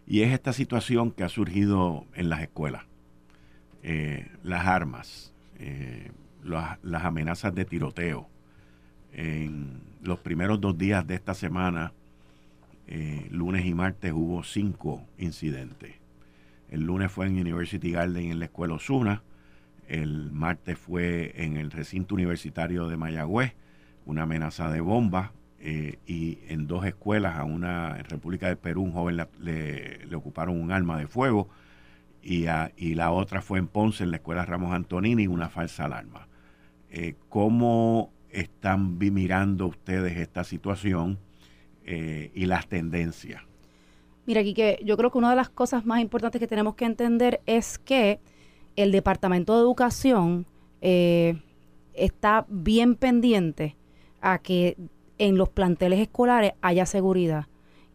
y 0.05 0.21
es 0.21 0.31
esta 0.31 0.53
situación 0.53 1.11
que 1.11 1.23
ha 1.23 1.29
surgido 1.29 2.05
en 2.13 2.29
las 2.29 2.41
escuelas 2.41 2.83
eh, 3.83 4.27
las 4.43 4.65
armas, 4.65 5.33
eh, 5.59 6.11
las, 6.43 7.03
amenazas 7.03 7.53
de 7.55 7.65
tiroteo. 7.65 8.27
En 9.13 9.81
los 10.03 10.19
primeros 10.19 10.61
dos 10.61 10.77
días 10.77 11.05
de 11.07 11.15
esta 11.15 11.33
semana, 11.33 11.93
lunes 13.31 13.65
y 13.65 13.73
martes, 13.73 14.13
hubo 14.13 14.43
cinco 14.43 15.01
incidentes. 15.17 15.95
El 16.69 16.81
lunes 16.81 17.11
fue 17.11 17.27
en 17.27 17.39
University 17.39 17.91
Garden 17.91 18.31
en 18.31 18.39
la 18.39 18.45
escuela 18.45 18.75
Osuna. 18.75 19.23
El 19.87 20.31
martes 20.31 20.77
fue 20.77 21.33
en 21.35 21.57
el 21.57 21.71
recinto 21.71 22.15
universitario 22.15 22.87
de 22.87 22.97
Mayagüez, 22.97 23.53
una 24.05 24.23
amenaza 24.23 24.69
de 24.69 24.81
bomba. 24.81 25.33
y 25.59 26.39
en 26.47 26.67
dos 26.67 26.85
escuelas, 26.85 27.37
a 27.37 27.43
una 27.43 27.97
en 27.97 28.05
República 28.05 28.47
del 28.47 28.57
Perú, 28.57 28.83
un 28.83 28.91
joven 28.91 29.17
le 29.39 30.15
ocuparon 30.15 30.59
un 30.59 30.71
arma 30.71 30.97
de 30.97 31.07
fuego 31.07 31.49
y, 32.27 32.95
la 32.95 33.11
otra 33.11 33.41
fue 33.41 33.57
en 33.59 33.67
Ponce, 33.67 34.03
en 34.03 34.11
la 34.11 34.17
Escuela 34.17 34.45
Ramos 34.45 34.73
Antonini, 34.73 35.27
una 35.27 35.47
falsa 35.49 35.85
alarma. 35.85 36.27
Eh, 36.89 37.15
¿Cómo 37.29 38.11
están 38.29 38.97
mirando 38.97 39.67
ustedes 39.67 40.17
esta 40.17 40.43
situación 40.43 41.19
eh, 41.85 42.31
y 42.35 42.45
las 42.45 42.67
tendencias? 42.67 43.43
Mira, 44.27 44.43
que 44.43 44.79
yo 44.83 44.97
creo 44.97 45.09
que 45.09 45.17
una 45.17 45.29
de 45.29 45.37
las 45.37 45.49
cosas 45.49 45.85
más 45.85 46.01
importantes 46.01 46.39
que 46.39 46.47
tenemos 46.47 46.75
que 46.75 46.83
entender 46.83 47.39
es 47.45 47.79
que 47.79 48.19
el 48.75 48.91
Departamento 48.91 49.55
de 49.55 49.61
Educación 49.61 50.45
eh, 50.81 51.41
está 51.93 52.45
bien 52.49 52.95
pendiente 52.95 53.77
a 54.19 54.39
que 54.39 54.75
en 55.17 55.37
los 55.37 55.47
planteles 55.47 56.01
escolares 56.01 56.51
haya 56.61 56.85
seguridad. 56.85 57.47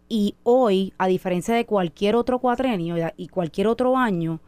Y 0.09 0.35
hoy, 0.43 0.95
a 0.97 1.07
diferencia 1.07 1.55
de 1.55 1.67
cualquier 1.67 2.17
otro 2.17 2.39
cuatrenio 2.39 2.97
y 3.19 3.29
cualquier 3.29 3.67
otro 3.67 3.99
año, 3.99 4.41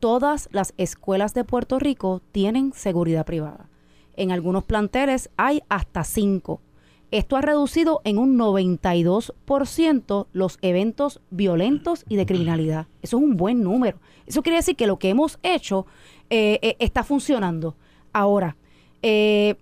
todas 0.00 0.48
las 0.52 0.72
escuelas 0.78 1.34
de 1.34 1.44
Puerto 1.44 1.78
Rico 1.78 2.22
tienen 2.32 2.72
seguridad 2.72 3.26
privada. 3.26 3.68
En 4.16 4.32
algunos 4.32 4.64
planteles 4.64 5.28
hay 5.36 5.62
hasta 5.68 6.02
cinco. 6.02 6.62
Esto 7.10 7.36
ha 7.36 7.40
reducido 7.40 8.00
en 8.04 8.18
un 8.18 8.36
92% 8.36 10.26
los 10.32 10.58
eventos 10.60 11.20
violentos 11.30 12.04
y 12.08 12.16
de 12.16 12.26
criminalidad. 12.26 12.88
Eso 13.00 13.18
es 13.18 13.22
un 13.22 13.36
buen 13.36 13.62
número. 13.62 13.98
Eso 14.26 14.42
quiere 14.42 14.56
decir 14.56 14.74
que 14.74 14.88
lo 14.88 14.98
que 14.98 15.10
hemos 15.10 15.38
hecho 15.42 15.86
eh, 16.30 16.58
eh, 16.62 16.76
está 16.80 17.04
funcionando. 17.04 17.76
Ahora, 18.12 18.56
eh, 19.02 19.54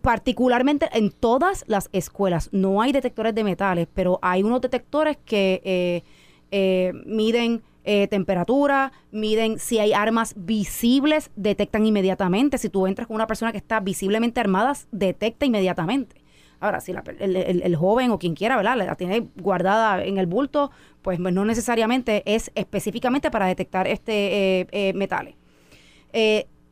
particularmente 0.00 0.88
en 0.92 1.10
todas 1.10 1.64
las 1.66 1.88
escuelas. 1.92 2.50
No 2.52 2.80
hay 2.80 2.92
detectores 2.92 3.34
de 3.34 3.42
metales, 3.42 3.88
pero 3.92 4.20
hay 4.22 4.44
unos 4.44 4.60
detectores 4.60 5.16
que 5.24 6.04
eh, 6.50 6.92
miden 7.04 7.62
temperatura, 8.10 8.90
miden 9.12 9.60
si 9.60 9.78
hay 9.78 9.92
armas 9.92 10.34
visibles, 10.36 11.30
detectan 11.36 11.86
inmediatamente. 11.86 12.58
Si 12.58 12.68
tú 12.68 12.88
entras 12.88 13.06
con 13.06 13.14
una 13.14 13.28
persona 13.28 13.52
que 13.52 13.58
está 13.58 13.78
visiblemente 13.78 14.40
armada, 14.40 14.74
detecta 14.90 15.46
inmediatamente. 15.46 16.25
Ahora, 16.60 16.80
si 16.80 16.92
el, 16.92 17.76
joven 17.76 18.10
o 18.10 18.18
quien 18.18 18.34
quiera, 18.34 18.56
¿verdad? 18.56 18.76
La 18.76 18.94
tiene 18.94 19.28
guardada 19.36 20.02
en 20.04 20.18
el 20.18 20.26
bulto, 20.26 20.70
pues 21.02 21.18
no 21.20 21.44
necesariamente 21.44 22.22
es 22.26 22.50
específicamente 22.54 23.30
para 23.30 23.46
detectar 23.46 23.86
este 23.86 24.94
metales 24.94 25.34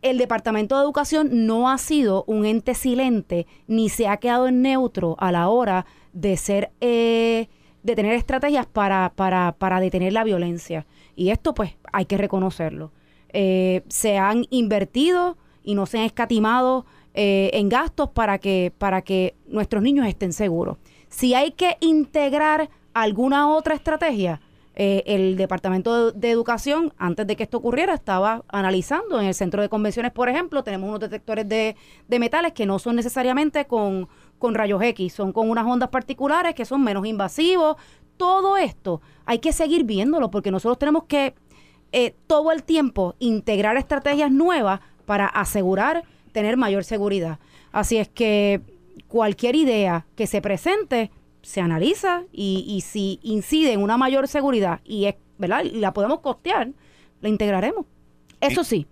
el 0.05 0.19
Departamento 0.19 0.77
de 0.77 0.83
Educación 0.83 1.47
no 1.47 1.71
ha 1.71 1.79
sido 1.79 2.25
un 2.27 2.45
ente 2.45 2.75
silente 2.75 3.47
ni 3.67 3.89
se 3.89 4.07
ha 4.07 4.19
quedado 4.19 4.49
en 4.49 4.61
neutro 4.61 5.17
a 5.19 5.33
la 5.33 5.49
hora 5.49 5.87
de 6.13 6.37
ser 6.37 6.73
eh, 6.83 7.49
de 7.83 7.97
tener 7.97 8.13
estrategias 8.13 8.67
para, 8.67 9.15
para, 9.17 9.57
para, 9.59 9.81
detener 9.81 10.13
la 10.13 10.23
violencia. 10.23 10.87
Y 11.17 11.31
esto 11.31 11.55
pues 11.55 11.77
hay 11.91 12.05
que 12.05 12.19
reconocerlo. 12.19 12.93
Eh, 13.31 13.83
se 13.89 14.19
han 14.19 14.45
invertido 14.51 15.39
y 15.63 15.75
no 15.75 15.87
se 15.87 15.99
han 15.99 16.05
escatimado 16.05 16.85
eh, 17.15 17.51
en 17.55 17.69
gastos 17.69 18.11
para 18.11 18.39
que, 18.39 18.73
para 18.77 19.03
que 19.03 19.35
nuestros 19.47 19.83
niños 19.83 20.07
estén 20.07 20.33
seguros. 20.33 20.79
Si 21.09 21.35
hay 21.35 21.53
que 21.53 21.77
integrar 21.81 22.69
alguna 22.95 23.49
otra 23.49 23.75
estrategia. 23.75 24.41
Eh, 24.77 25.05
el 25.07 25.37
Departamento 25.37 26.11
de, 26.11 26.31
Educación, 26.33 26.93
antes 26.99 27.25
de 27.29 27.37
que 27.37 27.45
esto 27.45 27.59
ocurriera, 27.59 27.95
estaba 27.95 28.43
analizando 28.49 29.21
en 29.21 29.29
el 29.29 29.35
centro 29.35 29.63
de 29.63 29.69
convenciones, 29.69 30.11
por 30.11 30.29
ejemplo, 30.29 30.65
tenemos 30.65 30.89
unos 30.89 30.99
detectores 30.99 31.49
de, 31.49 31.77
metales 32.09 32.55
que 32.55 32.67
no 32.67 32.81
son 32.81 32.97
necesariamente 32.97 33.67
con, 33.67 34.09
con 34.41 34.55
rayos 34.55 34.83
X, 34.83 35.13
son 35.13 35.33
con 35.33 35.49
unas 35.49 35.65
ondas 35.65 35.91
particulares 35.91 36.57
que 36.57 36.65
son 36.65 36.83
menos 36.83 37.07
invasivos. 37.07 37.77
Todo 38.17 38.57
esto 38.57 39.01
hay 39.27 39.39
que 39.39 39.53
seguir 39.53 39.85
viéndolo 39.85 40.31
porque 40.31 40.51
nosotros 40.51 40.79
tenemos 40.79 41.05
que 41.05 41.35
eh, 41.93 42.17
todo 42.27 42.51
el 42.51 42.65
tiempo 42.65 43.15
integrar 43.21 43.77
estrategias 43.77 44.33
nuevas 44.33 44.81
para 45.07 45.27
asegurar 45.27 46.03
tener 46.35 46.57
mayor 46.57 46.85
seguridad. 46.85 47.39
Así 47.73 47.97
es 47.97 48.09
que 48.09 48.61
cualquier 49.09 49.55
idea 49.55 50.05
que 50.17 50.27
se 50.27 50.43
presente 50.43 51.13
se 51.43 51.61
analiza 51.61 52.25
y, 52.33 52.83
si 52.85 53.21
incide 53.23 53.73
en 53.73 53.83
una 53.83 53.97
mayor 53.97 54.27
seguridad 54.27 54.81
y 54.85 55.05
es, 55.05 55.15
¿verdad? 55.39 55.65
la 55.65 55.93
podemos 55.93 56.21
costear, 56.21 56.73
la 57.21 57.29
integraremos. 57.29 57.87
Eso 58.41 58.65
sí, 58.65 58.87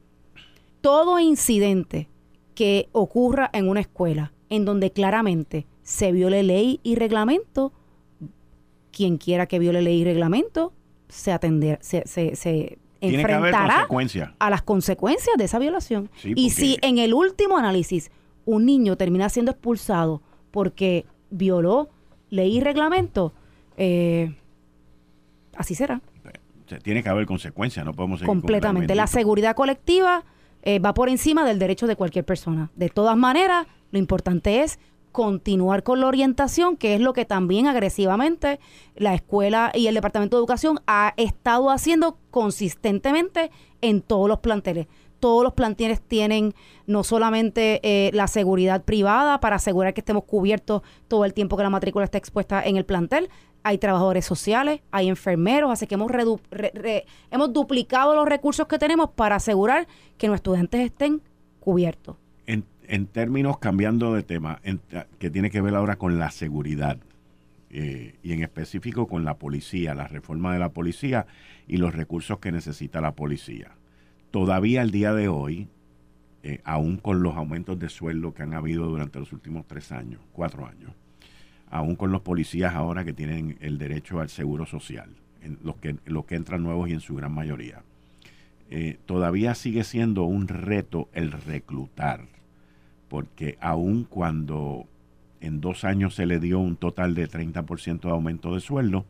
todo 0.80 1.18
incidente 1.18 2.08
que 2.54 2.88
ocurra 2.92 3.50
en 3.52 3.68
una 3.68 3.80
escuela 3.80 4.32
en 4.48 4.64
donde 4.64 4.92
claramente 4.92 5.66
se 5.82 6.12
viole 6.12 6.44
ley 6.44 6.78
y 6.84 6.94
reglamento, 6.94 7.72
quien 8.92 9.16
quiera 9.16 9.46
que 9.46 9.58
viole 9.58 9.82
ley 9.82 10.02
y 10.02 10.04
reglamento 10.04 10.72
se 11.08 11.32
atender, 11.32 11.78
se, 11.82 12.06
se, 12.06 12.78
enfrentará 13.02 13.86
a 14.38 14.50
las 14.50 14.62
consecuencias 14.62 15.36
de 15.36 15.44
esa 15.44 15.58
violación. 15.58 16.10
y 16.24 16.50
si 16.50 16.78
en 16.82 16.98
el 16.98 17.12
último 17.12 17.58
análisis 17.58 18.10
un 18.44 18.64
niño 18.64 18.96
termina 18.96 19.28
siendo 19.28 19.52
expulsado 19.52 20.22
porque 20.50 21.04
violó 21.30 21.90
ley 22.30 22.58
y 22.58 22.60
reglamento, 22.60 23.32
eh, 23.76 24.34
así 25.56 25.74
será. 25.74 26.00
tiene 26.82 27.02
que 27.02 27.08
haber 27.08 27.26
consecuencias, 27.26 27.84
no 27.84 27.92
podemos 27.92 28.20
seguir 28.20 28.28
Completamente. 28.28 28.94
La 28.94 29.06
seguridad 29.06 29.54
colectiva 29.54 30.24
eh, 30.62 30.78
va 30.78 30.94
por 30.94 31.08
encima 31.08 31.44
del 31.44 31.58
derecho 31.58 31.86
de 31.86 31.96
cualquier 31.96 32.24
persona. 32.24 32.70
De 32.76 32.88
todas 32.88 33.16
maneras, 33.16 33.66
lo 33.90 33.98
importante 33.98 34.62
es 34.62 34.78
continuar 35.12 35.82
con 35.82 36.00
la 36.00 36.06
orientación, 36.06 36.76
que 36.76 36.94
es 36.94 37.00
lo 37.00 37.12
que 37.12 37.24
también 37.24 37.66
agresivamente 37.66 38.58
la 38.96 39.14
escuela 39.14 39.70
y 39.74 39.86
el 39.86 39.94
Departamento 39.94 40.36
de 40.36 40.40
Educación 40.40 40.80
ha 40.86 41.14
estado 41.16 41.70
haciendo 41.70 42.18
consistentemente 42.30 43.50
en 43.80 44.02
todos 44.02 44.28
los 44.28 44.40
planteles 44.40 44.88
todos 45.22 45.44
los 45.44 45.52
planteles 45.52 46.00
tienen 46.00 46.52
no 46.88 47.04
solamente 47.04 47.78
eh, 47.84 48.10
la 48.12 48.26
seguridad 48.26 48.82
privada 48.82 49.38
para 49.38 49.54
asegurar 49.54 49.94
que 49.94 50.00
estemos 50.00 50.24
cubiertos 50.24 50.82
todo 51.06 51.24
el 51.24 51.32
tiempo 51.32 51.56
que 51.56 51.62
la 51.62 51.70
matrícula 51.70 52.04
está 52.04 52.18
expuesta 52.18 52.60
en 52.60 52.76
el 52.76 52.84
plantel, 52.84 53.30
hay 53.62 53.78
trabajadores 53.78 54.24
sociales, 54.24 54.80
hay 54.90 55.08
enfermeros, 55.08 55.70
así 55.70 55.86
que 55.86 55.94
hemos, 55.94 56.10
hemos 57.30 57.52
duplicado 57.52 58.16
los 58.16 58.28
recursos 58.28 58.66
que 58.66 58.80
tenemos 58.80 59.10
para 59.10 59.36
asegurar 59.36 59.86
que 60.18 60.26
nuestros 60.26 60.56
estudiantes 60.56 60.80
estén 60.90 61.22
cubiertos. 61.60 62.16
En, 62.92 63.06
términos, 63.06 63.58
cambiando 63.58 64.14
de 64.14 64.22
tema, 64.22 64.60
que 65.18 65.30
tiene 65.30 65.50
que 65.50 65.62
ver 65.62 65.74
ahora 65.74 65.96
con 65.96 66.18
la 66.18 66.30
seguridad 66.30 66.98
eh, 67.70 68.16
y 68.22 68.32
en 68.32 68.42
específico 68.42 69.06
con 69.06 69.24
la 69.24 69.38
policía, 69.38 69.94
la 69.94 70.06
reforma 70.06 70.52
de 70.52 70.58
la 70.58 70.68
policía 70.68 71.26
y 71.66 71.78
los 71.78 71.94
recursos 71.94 72.38
que 72.38 72.52
necesita 72.52 73.00
la 73.00 73.12
policía. 73.12 73.70
Todavía 74.30 74.82
al 74.82 74.90
día 74.90 75.14
de 75.14 75.28
hoy, 75.28 75.68
eh, 76.42 76.60
aún 76.64 76.98
con 76.98 77.22
los 77.22 77.34
aumentos 77.34 77.78
de 77.78 77.88
sueldo 77.88 78.34
que 78.34 78.42
han 78.42 78.52
habido 78.52 78.86
durante 78.86 79.18
los 79.18 79.32
últimos 79.32 79.66
tres 79.66 79.90
años, 79.90 80.20
cuatro 80.32 80.66
años, 80.66 80.92
aún 81.70 81.96
con 81.96 82.12
los 82.12 82.20
policías 82.20 82.74
ahora 82.74 83.06
que 83.06 83.14
tienen 83.14 83.56
el 83.62 83.78
derecho 83.78 84.20
al 84.20 84.28
seguro 84.28 84.66
social, 84.66 85.08
en 85.40 85.58
los, 85.64 85.76
que, 85.76 85.96
los 86.04 86.26
que 86.26 86.34
entran 86.34 86.62
nuevos 86.62 86.90
y 86.90 86.92
en 86.92 87.00
su 87.00 87.14
gran 87.14 87.32
mayoría, 87.32 87.82
eh, 88.68 88.98
todavía 89.06 89.54
sigue 89.54 89.82
siendo 89.82 90.24
un 90.24 90.46
reto 90.46 91.08
el 91.14 91.32
reclutar, 91.32 92.26
porque 93.12 93.58
aún 93.60 94.04
cuando 94.08 94.86
en 95.42 95.60
dos 95.60 95.84
años 95.84 96.14
se 96.14 96.24
le 96.24 96.40
dio 96.40 96.58
un 96.58 96.76
total 96.76 97.14
de 97.14 97.28
30% 97.28 98.00
de 98.00 98.08
aumento 98.08 98.54
de 98.54 98.60
sueldo, 98.60 99.04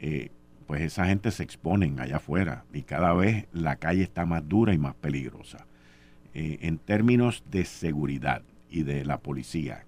eh, 0.00 0.30
pues 0.66 0.82
esa 0.82 1.06
gente 1.06 1.30
se 1.30 1.44
exponen 1.44 2.00
allá 2.00 2.16
afuera 2.16 2.64
y 2.72 2.82
cada 2.82 3.12
vez 3.14 3.46
la 3.52 3.76
calle 3.76 4.02
está 4.02 4.26
más 4.26 4.48
dura 4.48 4.74
y 4.74 4.78
más 4.78 4.96
peligrosa. 4.96 5.64
Eh, 6.34 6.58
en 6.62 6.78
términos 6.78 7.44
de 7.52 7.64
seguridad 7.64 8.42
y 8.68 8.82
de 8.82 9.04
la 9.04 9.18
policía, 9.18 9.84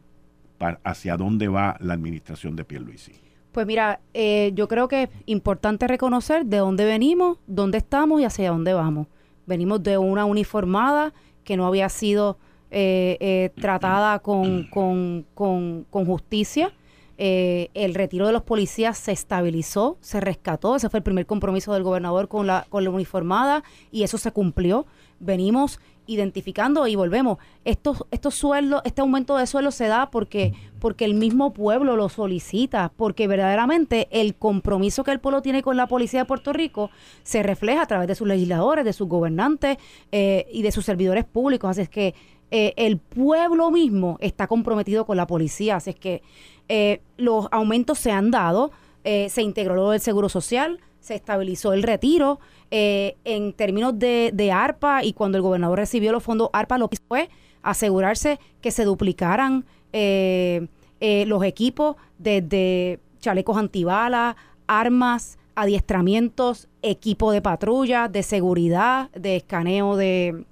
¿hacia 0.84 1.16
dónde 1.16 1.48
va 1.48 1.76
la 1.80 1.94
administración 1.94 2.54
de 2.54 2.64
Pierluisi? 2.64 3.14
Pues 3.50 3.66
mira, 3.66 3.98
eh, 4.14 4.52
yo 4.54 4.68
creo 4.68 4.86
que 4.86 5.02
es 5.02 5.10
importante 5.26 5.88
reconocer 5.88 6.46
de 6.46 6.58
dónde 6.58 6.84
venimos, 6.84 7.40
dónde 7.48 7.78
estamos 7.78 8.20
y 8.20 8.24
hacia 8.24 8.50
dónde 8.50 8.72
vamos. 8.72 9.08
Venimos 9.46 9.82
de 9.82 9.98
una 9.98 10.26
uniformada 10.26 11.12
que 11.42 11.56
no 11.56 11.66
había 11.66 11.88
sido 11.88 12.38
eh, 12.70 13.50
tratada 13.60 14.18
con, 14.18 14.64
con, 14.64 15.24
con, 15.34 15.86
con 15.90 16.04
justicia 16.06 16.72
eh, 17.18 17.70
el 17.72 17.94
retiro 17.94 18.26
de 18.26 18.32
los 18.32 18.42
policías 18.42 18.98
se 18.98 19.12
estabilizó, 19.12 19.96
se 20.00 20.20
rescató, 20.20 20.76
ese 20.76 20.90
fue 20.90 20.98
el 20.98 21.02
primer 21.02 21.24
compromiso 21.24 21.72
del 21.72 21.82
gobernador 21.82 22.28
con 22.28 22.46
la, 22.46 22.66
con 22.68 22.84
la 22.84 22.90
uniformada 22.90 23.64
y 23.90 24.02
eso 24.02 24.18
se 24.18 24.32
cumplió. 24.32 24.86
Venimos 25.18 25.80
identificando 26.06 26.86
y 26.86 26.94
volvemos. 26.94 27.38
Estos, 27.64 28.04
estos 28.10 28.34
sueldos, 28.34 28.82
este 28.84 29.00
aumento 29.00 29.36
de 29.36 29.46
sueldo 29.46 29.70
se 29.70 29.86
da 29.86 30.10
porque, 30.10 30.52
porque 30.78 31.06
el 31.06 31.14
mismo 31.14 31.54
pueblo 31.54 31.96
lo 31.96 32.10
solicita, 32.10 32.92
porque 32.94 33.26
verdaderamente 33.26 34.08
el 34.10 34.34
compromiso 34.34 35.02
que 35.02 35.10
el 35.10 35.18
pueblo 35.18 35.40
tiene 35.40 35.62
con 35.62 35.76
la 35.78 35.86
policía 35.86 36.20
de 36.20 36.26
Puerto 36.26 36.52
Rico 36.52 36.90
se 37.22 37.42
refleja 37.42 37.82
a 37.82 37.86
través 37.86 38.08
de 38.08 38.14
sus 38.14 38.28
legisladores, 38.28 38.84
de 38.84 38.92
sus 38.92 39.08
gobernantes 39.08 39.78
eh, 40.12 40.46
y 40.52 40.62
de 40.62 40.70
sus 40.70 40.84
servidores 40.84 41.24
públicos. 41.24 41.70
Así 41.70 41.80
es 41.80 41.88
que 41.88 42.14
eh, 42.50 42.74
el 42.76 42.98
pueblo 42.98 43.70
mismo 43.70 44.18
está 44.20 44.46
comprometido 44.46 45.04
con 45.04 45.16
la 45.16 45.26
policía. 45.26 45.76
Así 45.76 45.90
es 45.90 45.96
que 45.96 46.22
eh, 46.68 47.00
los 47.16 47.48
aumentos 47.50 47.98
se 47.98 48.12
han 48.12 48.30
dado, 48.30 48.70
eh, 49.04 49.28
se 49.30 49.42
integró 49.42 49.74
lo 49.74 49.90
del 49.90 50.00
seguro 50.00 50.28
social, 50.28 50.80
se 51.00 51.14
estabilizó 51.14 51.72
el 51.72 51.82
retiro. 51.82 52.40
En 52.68 53.52
términos 53.52 53.96
de, 53.96 54.50
ARPA 54.52 55.04
y 55.04 55.12
cuando 55.12 55.38
el 55.38 55.42
gobernador 55.42 55.78
recibió 55.78 56.10
los 56.10 56.24
fondos 56.24 56.50
ARPA, 56.52 56.78
lo 56.78 56.88
que 56.88 56.96
fue 57.06 57.30
asegurarse 57.62 58.40
que 58.60 58.72
se 58.72 58.84
duplicaran 58.84 59.64
los 59.92 61.44
equipos 61.44 61.94
desde 62.18 62.98
chalecos 63.20 63.56
antibalas, 63.56 64.34
armas, 64.66 65.38
adiestramientos, 65.54 66.66
equipo 66.82 67.30
de 67.30 67.40
patrulla, 67.40 68.08
de 68.08 68.24
seguridad, 68.24 69.10
de 69.12 69.36
escaneo 69.36 69.96
de, 69.96 70.44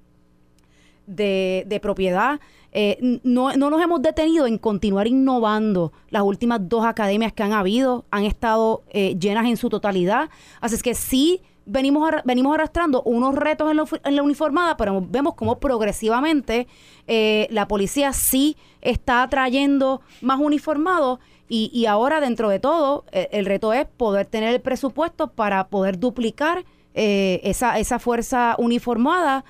de, 1.07 1.63
de 1.67 1.79
propiedad. 1.79 2.39
Eh, 2.77 3.21
no, 3.23 3.55
no 3.55 3.69
nos 3.69 3.81
hemos 3.81 4.01
detenido 4.01 4.45
en 4.45 4.57
continuar 4.57 5.07
innovando. 5.07 5.93
Las 6.09 6.23
últimas 6.23 6.59
dos 6.67 6.83
academias 6.83 7.31
que 7.31 7.41
han 7.41 7.53
habido 7.53 8.03
han 8.11 8.25
estado 8.25 8.83
eh, 8.89 9.15
llenas 9.17 9.45
en 9.45 9.55
su 9.55 9.69
totalidad. 9.69 10.29
Así 10.59 10.75
es 10.75 10.83
que 10.83 10.93
sí 10.93 11.41
venimos, 11.65 12.11
venimos 12.25 12.53
arrastrando 12.53 13.01
unos 13.03 13.33
retos 13.33 13.71
en, 13.71 14.15
la 14.15 14.23
uniformada, 14.23 14.75
pero 14.75 15.01
vemos 15.09 15.35
cómo 15.35 15.57
progresivamente 15.57 16.67
eh, 17.07 17.47
la 17.49 17.65
policía 17.69 18.11
sí 18.11 18.57
está 18.81 19.25
trayendo 19.29 20.01
más 20.19 20.41
uniformados. 20.41 21.19
Y, 21.47 21.85
ahora, 21.85 22.19
dentro 22.19 22.49
de 22.49 22.59
todo, 22.59 23.05
el 23.11 23.45
reto 23.45 23.71
es 23.71 23.85
poder 23.85 24.25
tener 24.25 24.55
el 24.55 24.61
presupuesto 24.61 25.27
para 25.27 25.67
poder 25.67 25.99
duplicar 25.99 26.65
esa, 26.95 27.77
esa 27.77 27.99
fuerza 27.99 28.55
uniformada. 28.57 29.45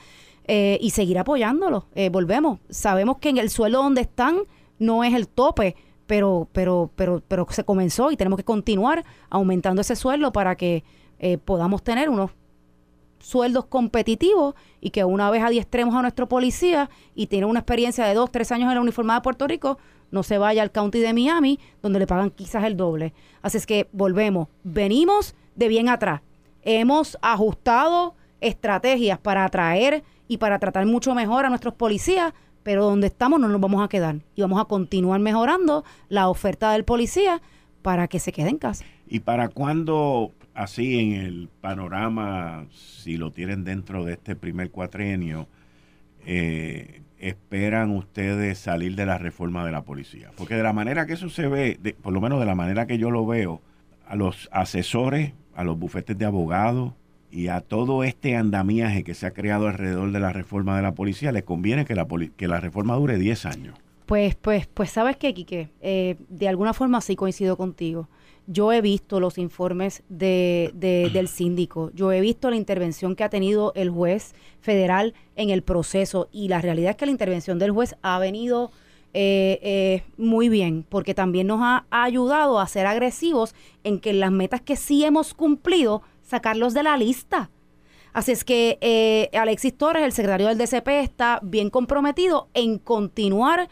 Eh, 0.47 0.77
y 0.79 0.91
seguir 0.91 1.17
apoyándolo. 1.17 1.87
Eh, 1.95 2.09
volvemos. 2.09 2.59
Sabemos 2.69 3.17
que 3.17 3.29
en 3.29 3.37
el 3.37 3.49
suelo 3.49 3.81
donde 3.81 4.01
están 4.01 4.41
no 4.77 5.03
es 5.03 5.15
el 5.15 5.27
tope, 5.27 5.75
pero, 6.05 6.47
pero, 6.51 6.91
pero, 6.95 7.23
pero 7.27 7.47
se 7.49 7.63
comenzó 7.63 8.11
y 8.11 8.17
tenemos 8.17 8.37
que 8.37 8.43
continuar 8.43 9.03
aumentando 9.31 9.81
ese 9.81 9.95
sueldo 9.95 10.31
para 10.31 10.55
que 10.55 10.83
eh, 11.17 11.39
podamos 11.39 11.83
tener 11.83 12.09
unos 12.09 12.29
sueldos 13.17 13.65
competitivos 13.65 14.53
y 14.81 14.91
que 14.91 15.03
una 15.03 15.31
vez 15.31 15.41
adiestremos 15.41 15.95
a 15.95 16.03
nuestro 16.03 16.29
policía 16.29 16.91
y 17.15 17.25
tiene 17.25 17.47
una 17.47 17.61
experiencia 17.61 18.05
de 18.05 18.13
dos, 18.13 18.31
tres 18.31 18.51
años 18.51 18.69
en 18.69 18.75
la 18.75 18.81
uniformada 18.81 19.21
de 19.21 19.23
Puerto 19.23 19.47
Rico, 19.47 19.79
no 20.11 20.21
se 20.21 20.37
vaya 20.37 20.61
al 20.61 20.71
county 20.71 20.99
de 20.99 21.11
Miami, 21.13 21.59
donde 21.81 21.97
le 21.97 22.05
pagan 22.05 22.29
quizás 22.29 22.65
el 22.65 22.77
doble. 22.77 23.13
Así 23.41 23.57
es 23.57 23.65
que 23.65 23.89
volvemos, 23.93 24.49
venimos 24.63 25.33
de 25.55 25.69
bien 25.69 25.89
atrás. 25.89 26.21
Hemos 26.61 27.17
ajustado 27.23 28.13
estrategias 28.41 29.19
para 29.19 29.45
atraer 29.45 30.03
y 30.27 30.37
para 30.37 30.59
tratar 30.59 30.85
mucho 30.85 31.15
mejor 31.15 31.45
a 31.45 31.49
nuestros 31.49 31.73
policías, 31.73 32.33
pero 32.63 32.85
donde 32.85 33.07
estamos 33.07 33.39
no 33.39 33.47
nos 33.47 33.61
vamos 33.61 33.83
a 33.83 33.87
quedar 33.87 34.17
y 34.35 34.41
vamos 34.41 34.59
a 34.59 34.65
continuar 34.65 35.19
mejorando 35.19 35.83
la 36.09 36.29
oferta 36.29 36.71
del 36.71 36.83
policía 36.83 37.41
para 37.81 38.07
que 38.07 38.19
se 38.19 38.31
quede 38.31 38.49
en 38.49 38.57
casa. 38.57 38.83
¿Y 39.07 39.19
para 39.19 39.49
cuándo, 39.49 40.33
así 40.55 40.99
en 40.99 41.13
el 41.13 41.49
panorama, 41.61 42.65
si 42.71 43.17
lo 43.17 43.31
tienen 43.31 43.63
dentro 43.63 44.03
de 44.03 44.13
este 44.13 44.35
primer 44.35 44.71
cuatrienio, 44.71 45.47
eh, 46.25 47.03
esperan 47.19 47.91
ustedes 47.91 48.57
salir 48.57 48.95
de 48.95 49.05
la 49.05 49.19
reforma 49.19 49.63
de 49.63 49.71
la 49.71 49.83
policía? 49.83 50.31
Porque 50.35 50.55
de 50.55 50.63
la 50.63 50.73
manera 50.73 51.05
que 51.05 51.13
eso 51.13 51.29
se 51.29 51.47
ve, 51.47 51.95
por 52.01 52.13
lo 52.13 52.21
menos 52.21 52.39
de 52.39 52.47
la 52.47 52.55
manera 52.55 52.87
que 52.87 52.97
yo 52.97 53.11
lo 53.11 53.27
veo, 53.27 53.61
a 54.07 54.15
los 54.15 54.49
asesores, 54.51 55.33
a 55.55 55.63
los 55.63 55.77
bufetes 55.77 56.17
de 56.17 56.25
abogados 56.25 56.93
y 57.31 57.47
a 57.47 57.61
todo 57.61 58.03
este 58.03 58.35
andamiaje 58.35 59.03
que 59.03 59.13
se 59.13 59.25
ha 59.25 59.31
creado 59.31 59.67
alrededor 59.67 60.11
de 60.11 60.19
la 60.19 60.31
reforma 60.31 60.75
de 60.75 60.83
la 60.83 60.93
policía, 60.93 61.31
les 61.31 61.43
conviene 61.43 61.85
que 61.85 61.95
la, 61.95 62.07
que 62.37 62.47
la 62.47 62.59
reforma 62.59 62.95
dure 62.95 63.17
10 63.17 63.45
años. 63.45 63.77
Pues, 64.05 64.35
pues, 64.35 64.67
pues, 64.67 64.91
¿sabes 64.91 65.17
qué, 65.17 65.33
Quique? 65.33 65.69
Eh, 65.81 66.15
de 66.29 66.47
alguna 66.47 66.73
forma 66.73 67.01
sí 67.01 67.15
coincido 67.15 67.57
contigo. 67.57 68.07
Yo 68.47 68.71
he 68.71 68.81
visto 68.81 69.19
los 69.19 69.39
informes 69.39 70.03
de, 70.07 70.71
del 70.75 71.27
síndico, 71.27 71.89
yo 71.95 72.11
he 72.11 72.21
visto 72.21 72.51
la 72.51 72.55
intervención 72.55 73.15
que 73.15 73.23
ha 73.23 73.29
tenido 73.29 73.73
el 73.75 73.89
juez 73.89 74.35
federal 74.61 75.15
en 75.35 75.49
el 75.49 75.63
proceso 75.63 76.29
y 76.31 76.47
la 76.47 76.61
realidad 76.61 76.91
es 76.91 76.95
que 76.95 77.07
la 77.07 77.11
intervención 77.11 77.57
del 77.57 77.71
juez 77.71 77.95
ha 78.03 78.19
venido 78.19 78.71
eh, 79.15 79.59
eh, 79.63 80.03
muy 80.17 80.49
bien 80.49 80.85
porque 80.87 81.15
también 81.15 81.47
nos 81.47 81.61
ha, 81.63 81.85
ayudado 81.89 82.59
a 82.59 82.67
ser 82.67 82.85
agresivos 82.85 83.55
en 83.83 83.99
que 83.99 84.13
las 84.13 84.31
metas 84.31 84.61
que 84.61 84.75
sí 84.75 85.03
hemos 85.05 85.33
cumplido, 85.33 86.03
sacarlos 86.25 86.73
de 86.73 86.83
la 86.83 86.97
lista. 86.97 87.49
Así 88.13 88.31
es 88.31 88.43
que 88.43 88.77
eh, 88.81 89.29
Alexis 89.37 89.77
Torres, 89.77 90.03
el 90.03 90.11
secretario 90.11 90.47
del 90.47 90.57
DCP, 90.57 90.87
está 91.03 91.39
bien 91.41 91.69
comprometido 91.69 92.49
en 92.53 92.79
continuar 92.79 93.69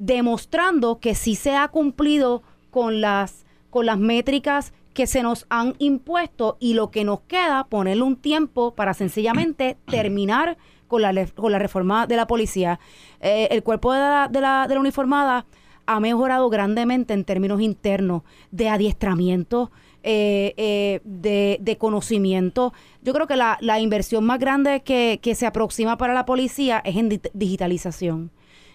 demostrando 0.00 0.98
que 0.98 1.14
sí 1.14 1.34
se 1.34 1.54
ha 1.54 1.68
cumplido 1.68 2.42
con 2.70 3.02
las, 3.02 3.44
con 3.68 3.86
las 3.86 3.98
métricas 3.98 4.72
que 4.94 5.06
se 5.06 5.22
nos 5.22 5.46
han 5.50 5.74
impuesto 5.78 6.56
y 6.58 6.74
lo 6.74 6.90
que 6.90 7.04
nos 7.04 7.20
queda, 7.20 7.64
ponerle 7.64 8.02
un 8.02 8.16
tiempo 8.16 8.74
para 8.74 8.94
sencillamente 8.94 9.76
terminar 9.86 10.56
con 10.88 11.02
la, 11.02 11.26
con 11.36 11.52
la 11.52 11.58
reforma 11.58 12.06
de 12.06 12.16
la 12.16 12.26
policía. 12.26 12.80
Eh, 13.20 13.48
el 13.50 13.62
cuerpo 13.62 13.92
de 13.92 14.00
la, 14.00 14.28
de, 14.28 14.40
la, 14.40 14.66
de 14.66 14.74
la 14.74 14.80
uniformada 14.80 15.46
ha 15.86 16.00
mejorado 16.00 16.48
grandemente 16.48 17.12
en 17.14 17.24
términos 17.24 17.60
internos 17.60 18.22
de 18.50 18.68
adiestramiento, 18.68 19.70
eh, 20.02 20.54
eh, 20.56 21.00
de, 21.04 21.58
de, 21.60 21.76
conocimiento. 21.78 22.72
Yo 23.02 23.12
creo 23.12 23.26
que 23.26 23.36
la, 23.36 23.58
la 23.60 23.80
inversión 23.80 24.24
más 24.24 24.38
grande 24.38 24.82
que, 24.82 25.18
que, 25.22 25.34
se 25.34 25.46
aproxima 25.46 25.96
para 25.96 26.14
la 26.14 26.24
policía 26.24 26.80
es 26.84 26.96
en 26.96 27.20
digitalización. 27.34 28.30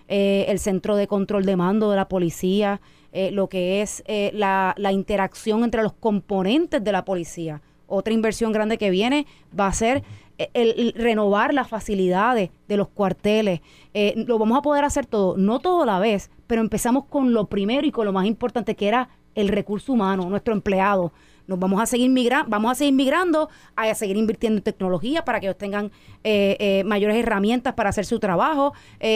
el 0.07 0.59
centro 0.59 0.95
de 0.95 1.07
control 1.07 1.45
de 1.45 1.55
mando 1.55 1.89
de 1.89 1.95
la 1.95 2.07
policía, 2.07 2.79
eh, 3.17 3.31
lo 3.31 3.47
que 3.47 3.81
es 3.81 4.03
eh, 4.07 4.29
la, 4.33 4.75
interacción 4.91 5.63
entre 5.63 5.81
los 5.81 5.93
componentes 5.93 6.83
de 6.83 6.91
la 6.91 7.05
policía. 7.05 7.61
Otra 7.87 8.13
inversión 8.13 8.51
grande 8.51 8.77
que 8.77 8.89
viene 8.89 9.25
va 9.57 9.67
a 9.67 9.73
ser 9.73 10.03
eh, 10.37 10.49
el, 10.53 10.91
renovar 10.97 11.53
las 11.53 11.69
facilidades 11.69 12.49
de 12.67 12.75
los 12.75 12.89
cuarteles. 12.89 13.61
lo 14.17 14.37
vamos 14.37 14.57
a 14.57 14.61
poder 14.61 14.83
hacer 14.83 15.05
todo, 15.05 15.37
no 15.37 15.59
todo 15.59 15.83
a 15.83 15.85
la 15.85 15.99
vez, 15.99 16.29
pero 16.45 16.59
empezamos 16.59 17.05
con 17.05 17.33
lo 17.33 17.45
primero 17.45 17.87
y 17.87 17.91
con 17.91 18.05
lo 18.05 18.11
más 18.11 18.25
importante 18.25 18.75
que 18.75 18.89
era 18.89 19.07
el 19.35 19.49
recurso 19.49 19.93
humano, 19.93 20.29
nuestro 20.29 20.53
empleado. 20.53 21.13
Nos 21.47 21.59
vamos 21.59 21.79
a 21.79 21.85
seguir 21.85 22.09
migrando, 22.09 22.49
vamos 22.49 22.71
a 22.71 22.75
seguir 22.75 22.95
migrando, 22.95 23.49
a 23.75 23.93
seguir 23.93 24.17
invirtiendo 24.17 24.57
en 24.57 24.63
tecnología 24.63 25.23
para 25.23 25.39
que 25.39 25.45
ellos 25.45 25.57
tengan 25.57 25.91
mayores 26.85 27.17
herramientas 27.17 27.75
para 27.75 27.89
hacer 27.89 28.05
su 28.05 28.19
trabajo. 28.19 28.73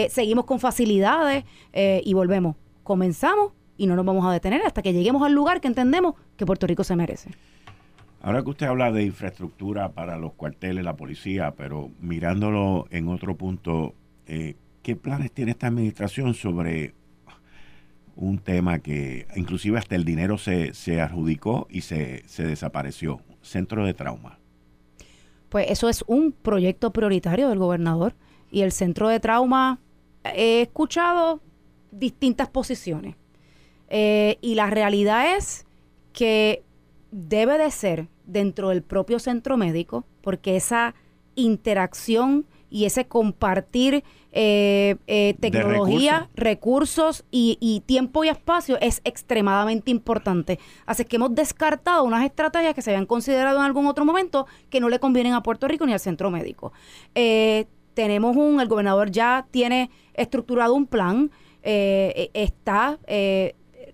seguimos 0.09 0.45
con 0.45 0.59
facilidades 0.59 1.43
y 1.74 2.13
volvemos. 2.13 2.55
Comenzamos 2.84 3.53
y 3.80 3.88
no 3.88 3.95
nos 3.95 4.05
vamos 4.05 4.26
a 4.26 4.32
detener 4.32 4.61
hasta 4.63 4.82
que 4.84 4.93
lleguemos 4.93 5.24
al 5.24 5.34
lugar 5.34 5.61
que 5.61 5.70
entendemos 5.70 6.13
que 6.36 6.45
Puerto 6.45 6.67
Rico 6.67 6.84
se 6.84 6.95
merece. 6.95 7.32
Ahora 8.22 8.43
que 8.43 8.49
usted 8.49 8.65
habla 8.67 8.91
de 8.91 9.03
infraestructura 9.03 9.93
para 9.93 10.17
los 10.17 10.34
cuarteles, 10.34 10.84
la 10.84 10.97
policía, 10.97 11.53
pero 11.55 11.89
mirándolo 12.01 12.86
en 12.91 13.07
otro 13.07 13.38
punto, 13.38 13.93
eh, 14.28 14.55
¿qué 14.84 14.97
planes 14.97 15.32
tiene 15.32 15.51
esta 15.51 15.67
administración 15.67 16.34
sobre 16.34 16.93
un 18.20 18.38
tema 18.38 18.80
que 18.80 19.28
inclusive 19.36 19.78
hasta 19.78 19.95
el 19.95 20.03
dinero 20.03 20.38
se, 20.38 20.74
se 20.74 20.99
adjudicó 20.99 21.67
y 21.70 21.82
se, 21.82 22.24
se 22.28 22.45
desapareció? 22.45 23.22
Centro 23.41 23.86
de 23.86 23.93
trauma. 23.93 24.39
Pues 25.47 25.72
eso 25.72 25.88
es 25.88 26.03
un 26.05 26.34
proyecto 26.34 26.91
prioritario 26.91 27.49
del 27.49 27.57
gobernador 27.57 28.13
y 28.51 28.61
el 28.61 28.72
centro 28.72 29.07
de 29.07 29.20
trauma 29.20 29.80
he 30.24 30.61
escuchado 30.61 31.41
distintas 31.91 32.49
posiciones. 32.49 33.15
Eh, 33.88 34.38
y 34.41 34.55
la 34.55 34.70
realidad 34.70 35.38
es 35.38 35.65
que 36.11 36.63
debe 37.11 37.57
de 37.57 37.72
ser 37.72 38.07
dentro 38.26 38.70
del 38.70 38.84
propio 38.84 39.17
centro 39.17 39.57
médico, 39.57 40.05
porque 40.22 40.57
esa 40.57 40.93
interacción 41.36 42.45
y 42.70 42.86
ese 42.86 43.05
compartir 43.07 44.03
eh, 44.32 44.95
eh, 45.07 45.36
tecnología, 45.39 46.30
recursos, 46.36 47.26
y, 47.32 47.84
tiempo 47.86 48.24
y 48.24 48.30
espacio 48.30 48.78
es 48.82 49.01
extremadamente 49.03 49.91
importante. 49.91 50.59
Así 50.86 51.05
que 51.05 51.15
hemos 51.15 51.34
descartado 51.34 52.03
unas 52.03 52.26
estrategias 52.26 52.74
que 52.74 52.82
se 52.82 52.91
habían 52.91 53.05
considerado 53.05 53.59
en 53.59 53.65
algún 53.65 53.88
otro 53.88 54.05
momento 54.05 54.47
que 54.70 54.80
no 54.80 54.89
le 54.89 54.99
convienen 54.99 55.34
a 55.34 55.43
Puerto 55.43 55.67
Rico 55.67 55.86
ni 55.86 55.93
al 55.93 55.99
centro 55.99 56.32
médico. 56.32 56.72
tenemos 57.93 58.36
un, 58.36 58.61
el 58.61 58.67
gobernador 58.67 59.11
ya 59.11 59.47
tiene 59.51 59.89
estructurado 60.13 60.74
un 60.74 60.86
plan, 60.86 61.32
está 61.61 62.97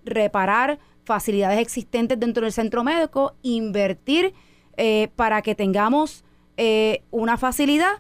reparar 0.06 0.80
facilidades 1.06 1.60
existentes 1.60 2.20
dentro 2.20 2.44
del 2.44 2.52
centro 2.52 2.84
médico, 2.84 3.36
invertir 3.42 4.34
eh, 4.78 5.10
para 5.16 5.42
que 5.42 5.56
tengamos 5.56 6.26
eh, 6.58 7.04
una 7.12 7.38
facilidad 7.38 7.94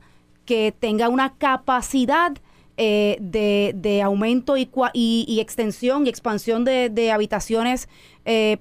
que 0.45 0.73
tenga 0.77 1.09
una 1.09 1.35
capacidad 1.37 2.33
eh, 2.77 3.17
de, 3.21 4.01
aumento 4.01 4.57
y, 4.57 4.69
y, 4.93 5.39
extensión 5.39 6.05
y 6.05 6.09
expansión 6.09 6.65
de, 6.65 7.11
habitaciones 7.11 7.89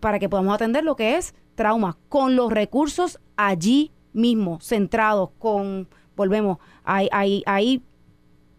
para 0.01 0.19
que 0.19 0.29
podamos 0.29 0.55
atender 0.55 0.85
lo 0.85 0.97
que 0.97 1.17
es 1.17 1.35
trauma 1.55 1.97
con 2.09 2.37
los 2.37 2.53
recursos 2.53 3.19
allí 3.37 3.93
mismo, 4.13 4.61
centrados, 4.61 5.31
con, 5.39 5.89
volvemos, 6.17 6.59
hay, 6.85 7.09
hay, 7.13 7.43
hay 7.47 7.83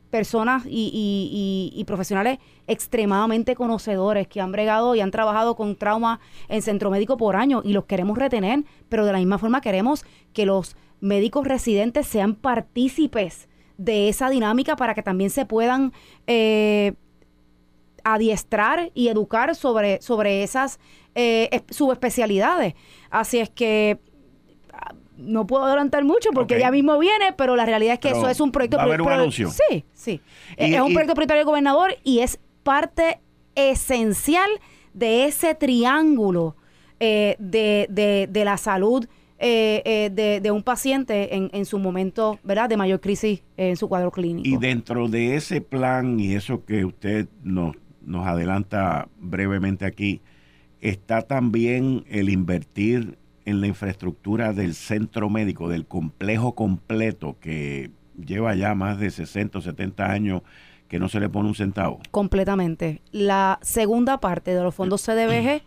personas 0.10 0.64
y, 0.68 1.84
profesionales 1.88 2.40
extremadamente 2.68 3.56
conocedores 3.56 4.28
que 4.28 4.42
han 4.42 4.52
bregado 4.52 4.96
y 4.96 5.02
han 5.02 5.12
trabajado 5.12 5.56
con 5.56 5.76
trauma 5.76 6.20
en 6.48 6.62
centro 6.62 6.90
médico 6.90 7.18
por 7.18 7.36
años 7.36 7.64
y 7.66 7.74
los 7.74 7.86
queremos 7.86 8.18
retener, 8.18 8.64
pero 8.90 9.06
de 9.06 9.12
la 9.12 9.20
misma 9.20 9.38
forma 9.38 9.62
queremos 9.62 10.06
que 10.34 10.46
los 10.46 10.76
médicos 11.00 11.46
residentes 11.48 12.08
sean 12.08 12.36
partícipes 12.36 13.48
de 13.78 14.10
esa 14.10 14.30
dinámica 14.30 14.76
para 14.76 14.96
que 14.96 15.04
también 15.04 15.30
se 15.30 15.46
puedan 15.46 15.92
eh, 16.28 16.94
adiestrar 18.04 18.92
y 18.94 19.10
educar 19.10 19.56
sobre, 19.56 20.02
sobre 20.02 20.44
esas 20.44 20.80
eh, 21.16 21.62
subespecialidades. 21.70 22.74
Así 23.10 23.40
es 23.40 23.50
que 23.50 24.00
no 25.18 25.48
puedo 25.48 25.66
adelantar 25.66 26.04
mucho 26.04 26.30
porque 26.34 26.60
ya 26.60 26.72
mismo 26.72 26.98
viene, 27.00 27.34
pero 27.38 27.56
la 27.56 27.66
realidad 27.66 27.94
es 27.94 28.00
que 28.00 28.10
eso 28.10 28.30
es 28.30 28.40
un 28.40 28.52
proyecto... 28.52 28.78
¿va 28.78 29.32
Sí, 29.32 29.86
sí. 29.94 30.22
es 30.58 30.82
un 30.82 30.94
proyecto 30.94 31.14
prioritario 31.14 31.40
del 31.40 31.46
gobernador 31.46 31.96
y 32.04 32.20
es 32.20 32.40
parte 32.64 33.20
esencial 33.56 34.50
de 34.94 35.26
ese 35.26 35.56
triángulo 35.56 36.56
eh, 37.00 37.36
de, 37.40 38.28
de, 38.32 38.46
la 38.46 38.58
salud 38.58 39.06
eh, 39.38 39.82
eh, 39.86 40.40
de, 40.42 40.52
un 40.52 40.64
paciente 40.64 41.36
en, 41.36 41.50
en, 41.54 41.66
su 41.66 41.78
momento 41.78 42.40
¿verdad? 42.44 42.70
de 42.70 42.78
mayor 42.78 43.02
crisis 43.02 43.44
en 43.58 43.76
su 43.76 43.90
cuadro 43.90 44.12
clínico. 44.12 44.48
Y 44.48 44.58
dentro 44.58 45.10
de 45.10 45.36
ese 45.36 45.60
plan 45.60 46.20
y 46.20 46.34
eso 46.34 46.64
que 46.64 46.86
usted 46.86 47.28
nos, 47.44 47.76
nos 48.02 48.26
adelanta 48.26 49.10
brevemente 49.18 49.86
aquí, 49.86 50.22
está 50.80 51.22
también 51.22 52.06
el 52.10 52.30
invertir 52.30 53.18
en 53.46 53.62
la 53.62 53.68
infraestructura 53.68 54.54
del 54.54 54.74
centro 54.74 55.30
médico, 55.30 55.70
del 55.70 55.86
complejo 55.86 56.56
completo 56.56 57.38
que 57.40 57.92
lleva 58.18 58.56
ya 58.56 58.76
más 58.76 59.00
de 59.00 59.12
60 59.12 59.60
o 59.60 59.62
70 59.62 60.12
años 60.12 60.42
que 60.88 61.00
no 61.00 61.10
se 61.10 61.20
le 61.20 61.30
pone 61.30 61.50
un 61.50 61.56
centavo. 61.56 62.00
Completamente. 62.12 63.02
La 63.12 63.60
segunda 63.62 64.20
parte 64.20 64.54
de 64.54 64.62
los 64.62 64.74
fondos 64.74 65.04
CDBG 65.04 65.62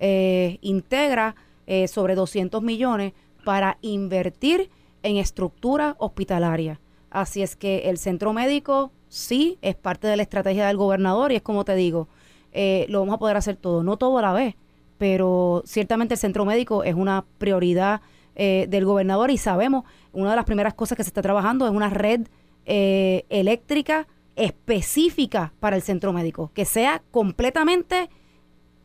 eh, 0.00 0.58
integra 0.62 1.34
eh, 1.66 1.88
sobre 1.88 2.14
200 2.14 2.62
millones 2.62 3.12
para 3.44 3.78
invertir 3.82 4.70
en 5.02 5.16
estructura 5.16 5.96
hospitalaria. 5.98 6.80
Así 7.10 7.42
es 7.42 7.56
que 7.56 7.90
el 7.90 7.98
centro 7.98 8.32
médico 8.32 8.92
sí 9.08 9.58
es 9.62 9.74
parte 9.74 10.06
de 10.06 10.16
la 10.16 10.22
estrategia 10.22 10.66
del 10.66 10.76
gobernador 10.76 11.32
y 11.32 11.36
es 11.36 11.42
como 11.42 11.64
te 11.64 11.74
digo, 11.74 12.08
eh, 12.52 12.86
lo 12.88 13.00
vamos 13.00 13.16
a 13.16 13.18
poder 13.18 13.36
hacer 13.36 13.56
todo, 13.56 13.82
no 13.82 13.96
todo 13.96 14.18
a 14.18 14.22
la 14.22 14.32
vez, 14.32 14.54
pero 15.02 15.64
ciertamente 15.66 16.14
el 16.14 16.20
centro 16.20 16.44
médico 16.44 16.84
es 16.84 16.94
una 16.94 17.24
prioridad 17.38 18.02
eh, 18.36 18.66
del 18.68 18.84
gobernador 18.84 19.32
y 19.32 19.36
sabemos, 19.36 19.82
una 20.12 20.30
de 20.30 20.36
las 20.36 20.44
primeras 20.44 20.74
cosas 20.74 20.96
que 20.96 21.02
se 21.02 21.10
está 21.10 21.22
trabajando 21.22 21.66
es 21.66 21.72
una 21.72 21.90
red 21.90 22.28
eh, 22.66 23.24
eléctrica 23.28 24.06
específica 24.36 25.54
para 25.58 25.74
el 25.74 25.82
centro 25.82 26.12
médico, 26.12 26.52
que 26.54 26.64
sea 26.64 27.02
completamente 27.10 28.10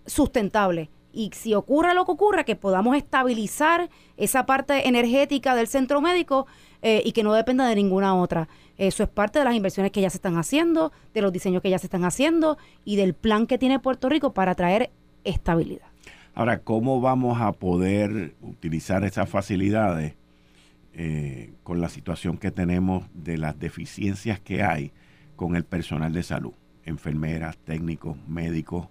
sustentable. 0.07 0.89
Y 1.13 1.29
si 1.35 1.53
ocurre 1.53 1.93
lo 1.93 2.03
que 2.07 2.13
ocurra, 2.13 2.43
que 2.45 2.55
podamos 2.55 2.97
estabilizar 2.97 3.87
esa 4.17 4.47
parte 4.47 4.87
energética 4.87 5.53
del 5.53 5.67
centro 5.67 6.01
médico 6.01 6.47
eh, 6.81 7.03
y 7.05 7.11
que 7.11 7.21
no 7.21 7.31
dependa 7.33 7.67
de 7.67 7.75
ninguna 7.75 8.15
otra. 8.15 8.49
Eso 8.79 9.03
es 9.03 9.09
parte 9.09 9.37
de 9.37 9.45
las 9.45 9.53
inversiones 9.53 9.91
que 9.91 10.01
ya 10.01 10.09
se 10.09 10.17
están 10.17 10.35
haciendo, 10.37 10.91
de 11.13 11.21
los 11.21 11.31
diseños 11.31 11.61
que 11.61 11.69
ya 11.69 11.77
se 11.77 11.85
están 11.85 12.05
haciendo 12.05 12.57
y 12.85 12.95
del 12.95 13.13
plan 13.13 13.45
que 13.45 13.59
tiene 13.59 13.77
Puerto 13.77 14.09
Rico 14.09 14.33
para 14.33 14.55
traer 14.55 14.89
estabilidad. 15.23 15.85
Ahora, 16.37 16.59
¿cómo 16.59 17.01
vamos 17.01 17.41
a 17.41 17.51
poder 17.51 18.35
utilizar 18.43 19.03
esas 19.03 19.27
facilidades 19.27 20.13
eh, 20.93 21.53
con 21.63 21.81
la 21.81 21.89
situación 21.89 22.37
que 22.37 22.51
tenemos 22.51 23.07
de 23.15 23.39
las 23.39 23.57
deficiencias 23.57 24.39
que 24.39 24.61
hay 24.61 24.91
con 25.35 25.55
el 25.55 25.63
personal 25.63 26.13
de 26.13 26.21
salud? 26.21 26.53
Enfermeras, 26.85 27.57
técnicos, 27.57 28.17
médicos, 28.27 28.87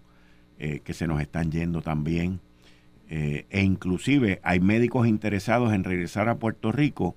eh, 0.58 0.80
que 0.82 0.92
se 0.92 1.06
nos 1.06 1.20
están 1.20 1.52
yendo 1.52 1.82
también. 1.82 2.40
Eh, 3.08 3.46
e 3.48 3.62
inclusive 3.62 4.40
hay 4.42 4.58
médicos 4.58 5.06
interesados 5.06 5.72
en 5.72 5.84
regresar 5.84 6.28
a 6.28 6.38
Puerto 6.40 6.72
Rico 6.72 7.14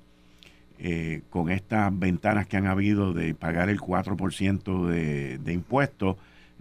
con 1.31 1.49
estas 1.49 1.97
ventanas 1.97 2.47
que 2.47 2.55
han 2.55 2.67
habido 2.67 3.13
de 3.13 3.33
pagar 3.33 3.67
el 3.67 3.81
4% 3.81 4.85
de, 4.85 5.37
de 5.39 5.53
impuestos 5.53 6.17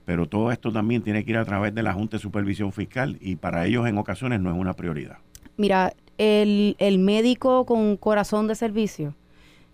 pero 0.08 0.26
todo 0.26 0.50
esto 0.50 0.72
también 0.72 1.02
tiene 1.02 1.22
que 1.22 1.32
ir 1.32 1.36
a 1.36 1.44
través 1.44 1.74
de 1.74 1.82
la 1.82 1.92
Junta 1.92 2.16
de 2.16 2.22
Supervisión 2.22 2.72
Fiscal 2.72 3.18
y 3.20 3.36
para 3.36 3.66
ellos 3.66 3.86
en 3.86 3.98
ocasiones 3.98 4.40
no 4.40 4.50
es 4.50 4.56
una 4.56 4.72
prioridad. 4.72 5.18
Mira, 5.58 5.92
el, 6.16 6.98
médico 6.98 7.66
con 7.66 7.98
corazón 7.98 8.46
de 8.46 8.54
servicio 8.54 9.14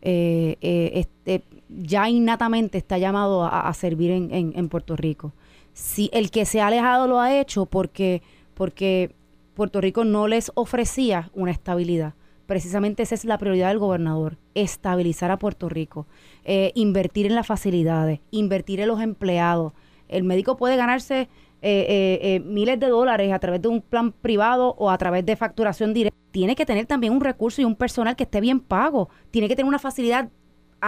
eh, 0.02 0.56
eh, 0.60 0.90
este, 0.94 1.44
ya 1.68 2.10
innatamente 2.10 2.78
está 2.78 2.98
llamado 2.98 3.44
a, 3.44 3.72
servir 3.74 4.10
en, 4.10 4.68
Puerto 4.68 4.96
Rico. 4.96 5.32
Si 5.72 6.10
el 6.12 6.32
que 6.32 6.46
se 6.46 6.60
ha 6.60 6.66
alejado 6.66 7.06
lo 7.06 7.20
ha 7.20 7.38
hecho 7.38 7.66
porque, 7.66 8.20
porque 8.54 9.14
Puerto 9.54 9.80
Rico 9.80 10.04
no 10.04 10.26
les 10.26 10.50
ofrecía 10.56 11.30
una 11.32 11.52
estabilidad. 11.52 12.14
Precisamente 12.46 13.04
esa 13.04 13.14
es 13.14 13.24
la 13.24 13.38
prioridad 13.38 13.68
del 13.68 13.78
gobernador, 13.78 14.36
estabilizar 14.56 15.30
a 15.30 15.38
Puerto 15.38 15.68
Rico, 15.68 16.08
eh, 16.44 16.72
invertir 16.74 17.26
en 17.26 17.36
las 17.36 17.46
facilidades, 17.46 18.18
invertir 18.32 18.80
en 18.80 18.88
los 18.88 19.00
empleados, 19.00 19.74
el 20.08 20.24
médico 20.24 20.56
puede 20.56 20.76
ganarse 20.76 21.28
eh, 21.66 21.86
eh, 21.88 22.18
eh, 22.20 22.40
miles 22.40 22.78
de 22.78 22.88
dólares 22.88 23.32
a 23.32 23.38
través 23.38 23.62
de 23.62 23.68
un 23.68 23.80
plan 23.80 24.12
privado 24.12 24.74
o 24.78 24.90
a 24.90 24.98
través 24.98 25.24
de 25.24 25.34
facturación 25.34 25.94
directa. 25.94 26.18
Tiene 26.30 26.56
que 26.56 26.66
tener 26.66 26.84
también 26.84 27.14
un 27.14 27.22
recurso 27.22 27.62
y 27.62 27.64
un 27.64 27.74
personal 27.74 28.16
que 28.16 28.24
esté 28.24 28.42
bien 28.42 28.60
pago. 28.60 29.08
Tiene 29.30 29.48
que 29.48 29.56
tener 29.56 29.68
una 29.68 29.78
facilidad 29.78 30.28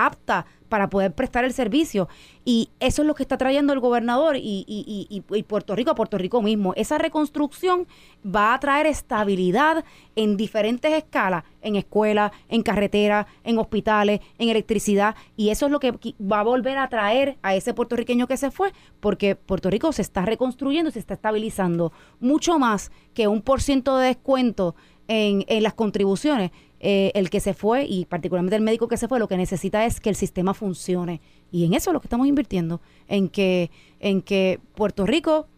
apta 0.04 0.46
para 0.68 0.90
poder 0.90 1.12
prestar 1.14 1.44
el 1.44 1.52
servicio. 1.52 2.08
Y 2.44 2.70
eso 2.80 3.02
es 3.02 3.08
lo 3.08 3.14
que 3.14 3.22
está 3.22 3.38
trayendo 3.38 3.72
el 3.72 3.80
gobernador 3.80 4.36
y, 4.36 4.64
y, 4.66 5.06
y, 5.08 5.42
Puerto 5.42 5.74
Rico, 5.74 5.90
a 5.90 5.94
Puerto 5.94 6.18
Rico 6.18 6.42
mismo. 6.42 6.74
Esa 6.74 6.98
reconstrucción 6.98 7.86
va 8.24 8.54
a 8.54 8.60
traer 8.60 8.86
estabilidad 8.86 9.84
en 10.14 10.36
diferentes 10.36 10.92
escalas, 10.92 11.44
en 11.62 11.76
escuelas, 11.76 12.32
en 12.48 12.62
carreteras, 12.62 13.26
en 13.44 13.58
hospitales, 13.58 14.20
en 14.38 14.48
electricidad. 14.48 15.16
Y 15.36 15.50
eso 15.50 15.66
es 15.66 15.72
lo 15.72 15.80
que 15.80 15.92
va 16.20 16.40
a 16.40 16.44
volver 16.44 16.78
a 16.78 16.88
traer 16.88 17.36
a 17.42 17.54
ese 17.54 17.74
puertorriqueño 17.74 18.26
que 18.26 18.36
se 18.36 18.50
fue, 18.50 18.72
porque 19.00 19.34
Puerto 19.34 19.70
Rico 19.70 19.92
se 19.92 20.02
está 20.02 20.24
reconstruyendo, 20.24 20.90
se 20.90 20.98
está 20.98 21.14
estabilizando 21.14 21.92
mucho 22.20 22.58
más 22.58 22.92
que 23.14 23.28
un 23.28 23.42
por 23.42 23.60
ciento 23.60 23.96
de 23.98 24.08
descuento 24.08 24.74
en, 25.08 25.44
en 25.48 25.62
las 25.62 25.74
contribuciones 25.74 26.50
eh, 26.80 27.12
el 27.14 27.30
que 27.30 27.40
se 27.40 27.54
fue 27.54 27.84
y 27.84 28.04
particularmente 28.04 28.56
el 28.56 28.62
médico 28.62 28.88
que 28.88 28.96
se 28.96 29.08
fue, 29.08 29.18
lo 29.18 29.28
que 29.28 29.36
necesita 29.36 29.84
es 29.86 30.00
que 30.00 30.10
el 30.10 30.16
sistema 30.16 30.54
funcione. 30.54 31.20
Y 31.50 31.64
en 31.64 31.74
eso 31.74 31.90
es 31.90 31.94
lo 31.94 32.00
que 32.00 32.06
estamos 32.06 32.26
invirtiendo, 32.26 32.80
en 33.08 33.28
que, 33.28 33.70
en 34.00 34.22
que 34.22 34.60
Puerto 34.74 35.06
Rico 35.06 35.48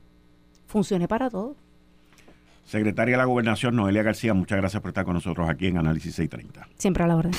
funcione 0.66 1.08
para 1.08 1.30
todos. 1.30 1.56
Secretaria 2.68 3.12
de 3.12 3.18
la 3.18 3.24
Gobernación, 3.24 3.74
Noelia 3.74 4.02
García, 4.02 4.34
muchas 4.34 4.58
gracias 4.58 4.82
por 4.82 4.90
estar 4.90 5.06
con 5.06 5.14
nosotros 5.14 5.48
aquí 5.48 5.68
en 5.68 5.78
Análisis 5.78 6.14
630. 6.14 6.68
Siempre 6.76 7.02
a 7.02 7.06
la 7.06 7.16
orden. 7.16 7.32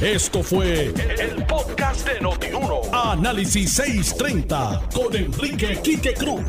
Esto 0.00 0.44
fue 0.44 0.94
el, 1.18 1.44
podcast 1.46 2.08
de 2.08 2.20
Notiuno. 2.20 2.82
Análisis 2.92 3.72
630 3.72 4.82
con 4.94 5.16
Enrique 5.16 5.80
Quique 5.82 6.14
Cruz. 6.14 6.44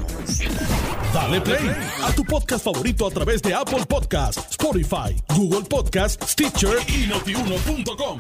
Dale 1.12 1.42
play 1.42 1.72
a 2.04 2.12
tu 2.12 2.24
podcast 2.24 2.64
favorito 2.64 3.08
a 3.08 3.10
través 3.10 3.42
de 3.42 3.52
Apple 3.52 3.86
Podcasts, 3.88 4.46
Spotify, 4.52 5.16
Google 5.36 5.68
Podcasts, 5.68 6.32
Stitcher 6.32 6.78
y 6.88 7.08
notiuno.com. 7.08 8.20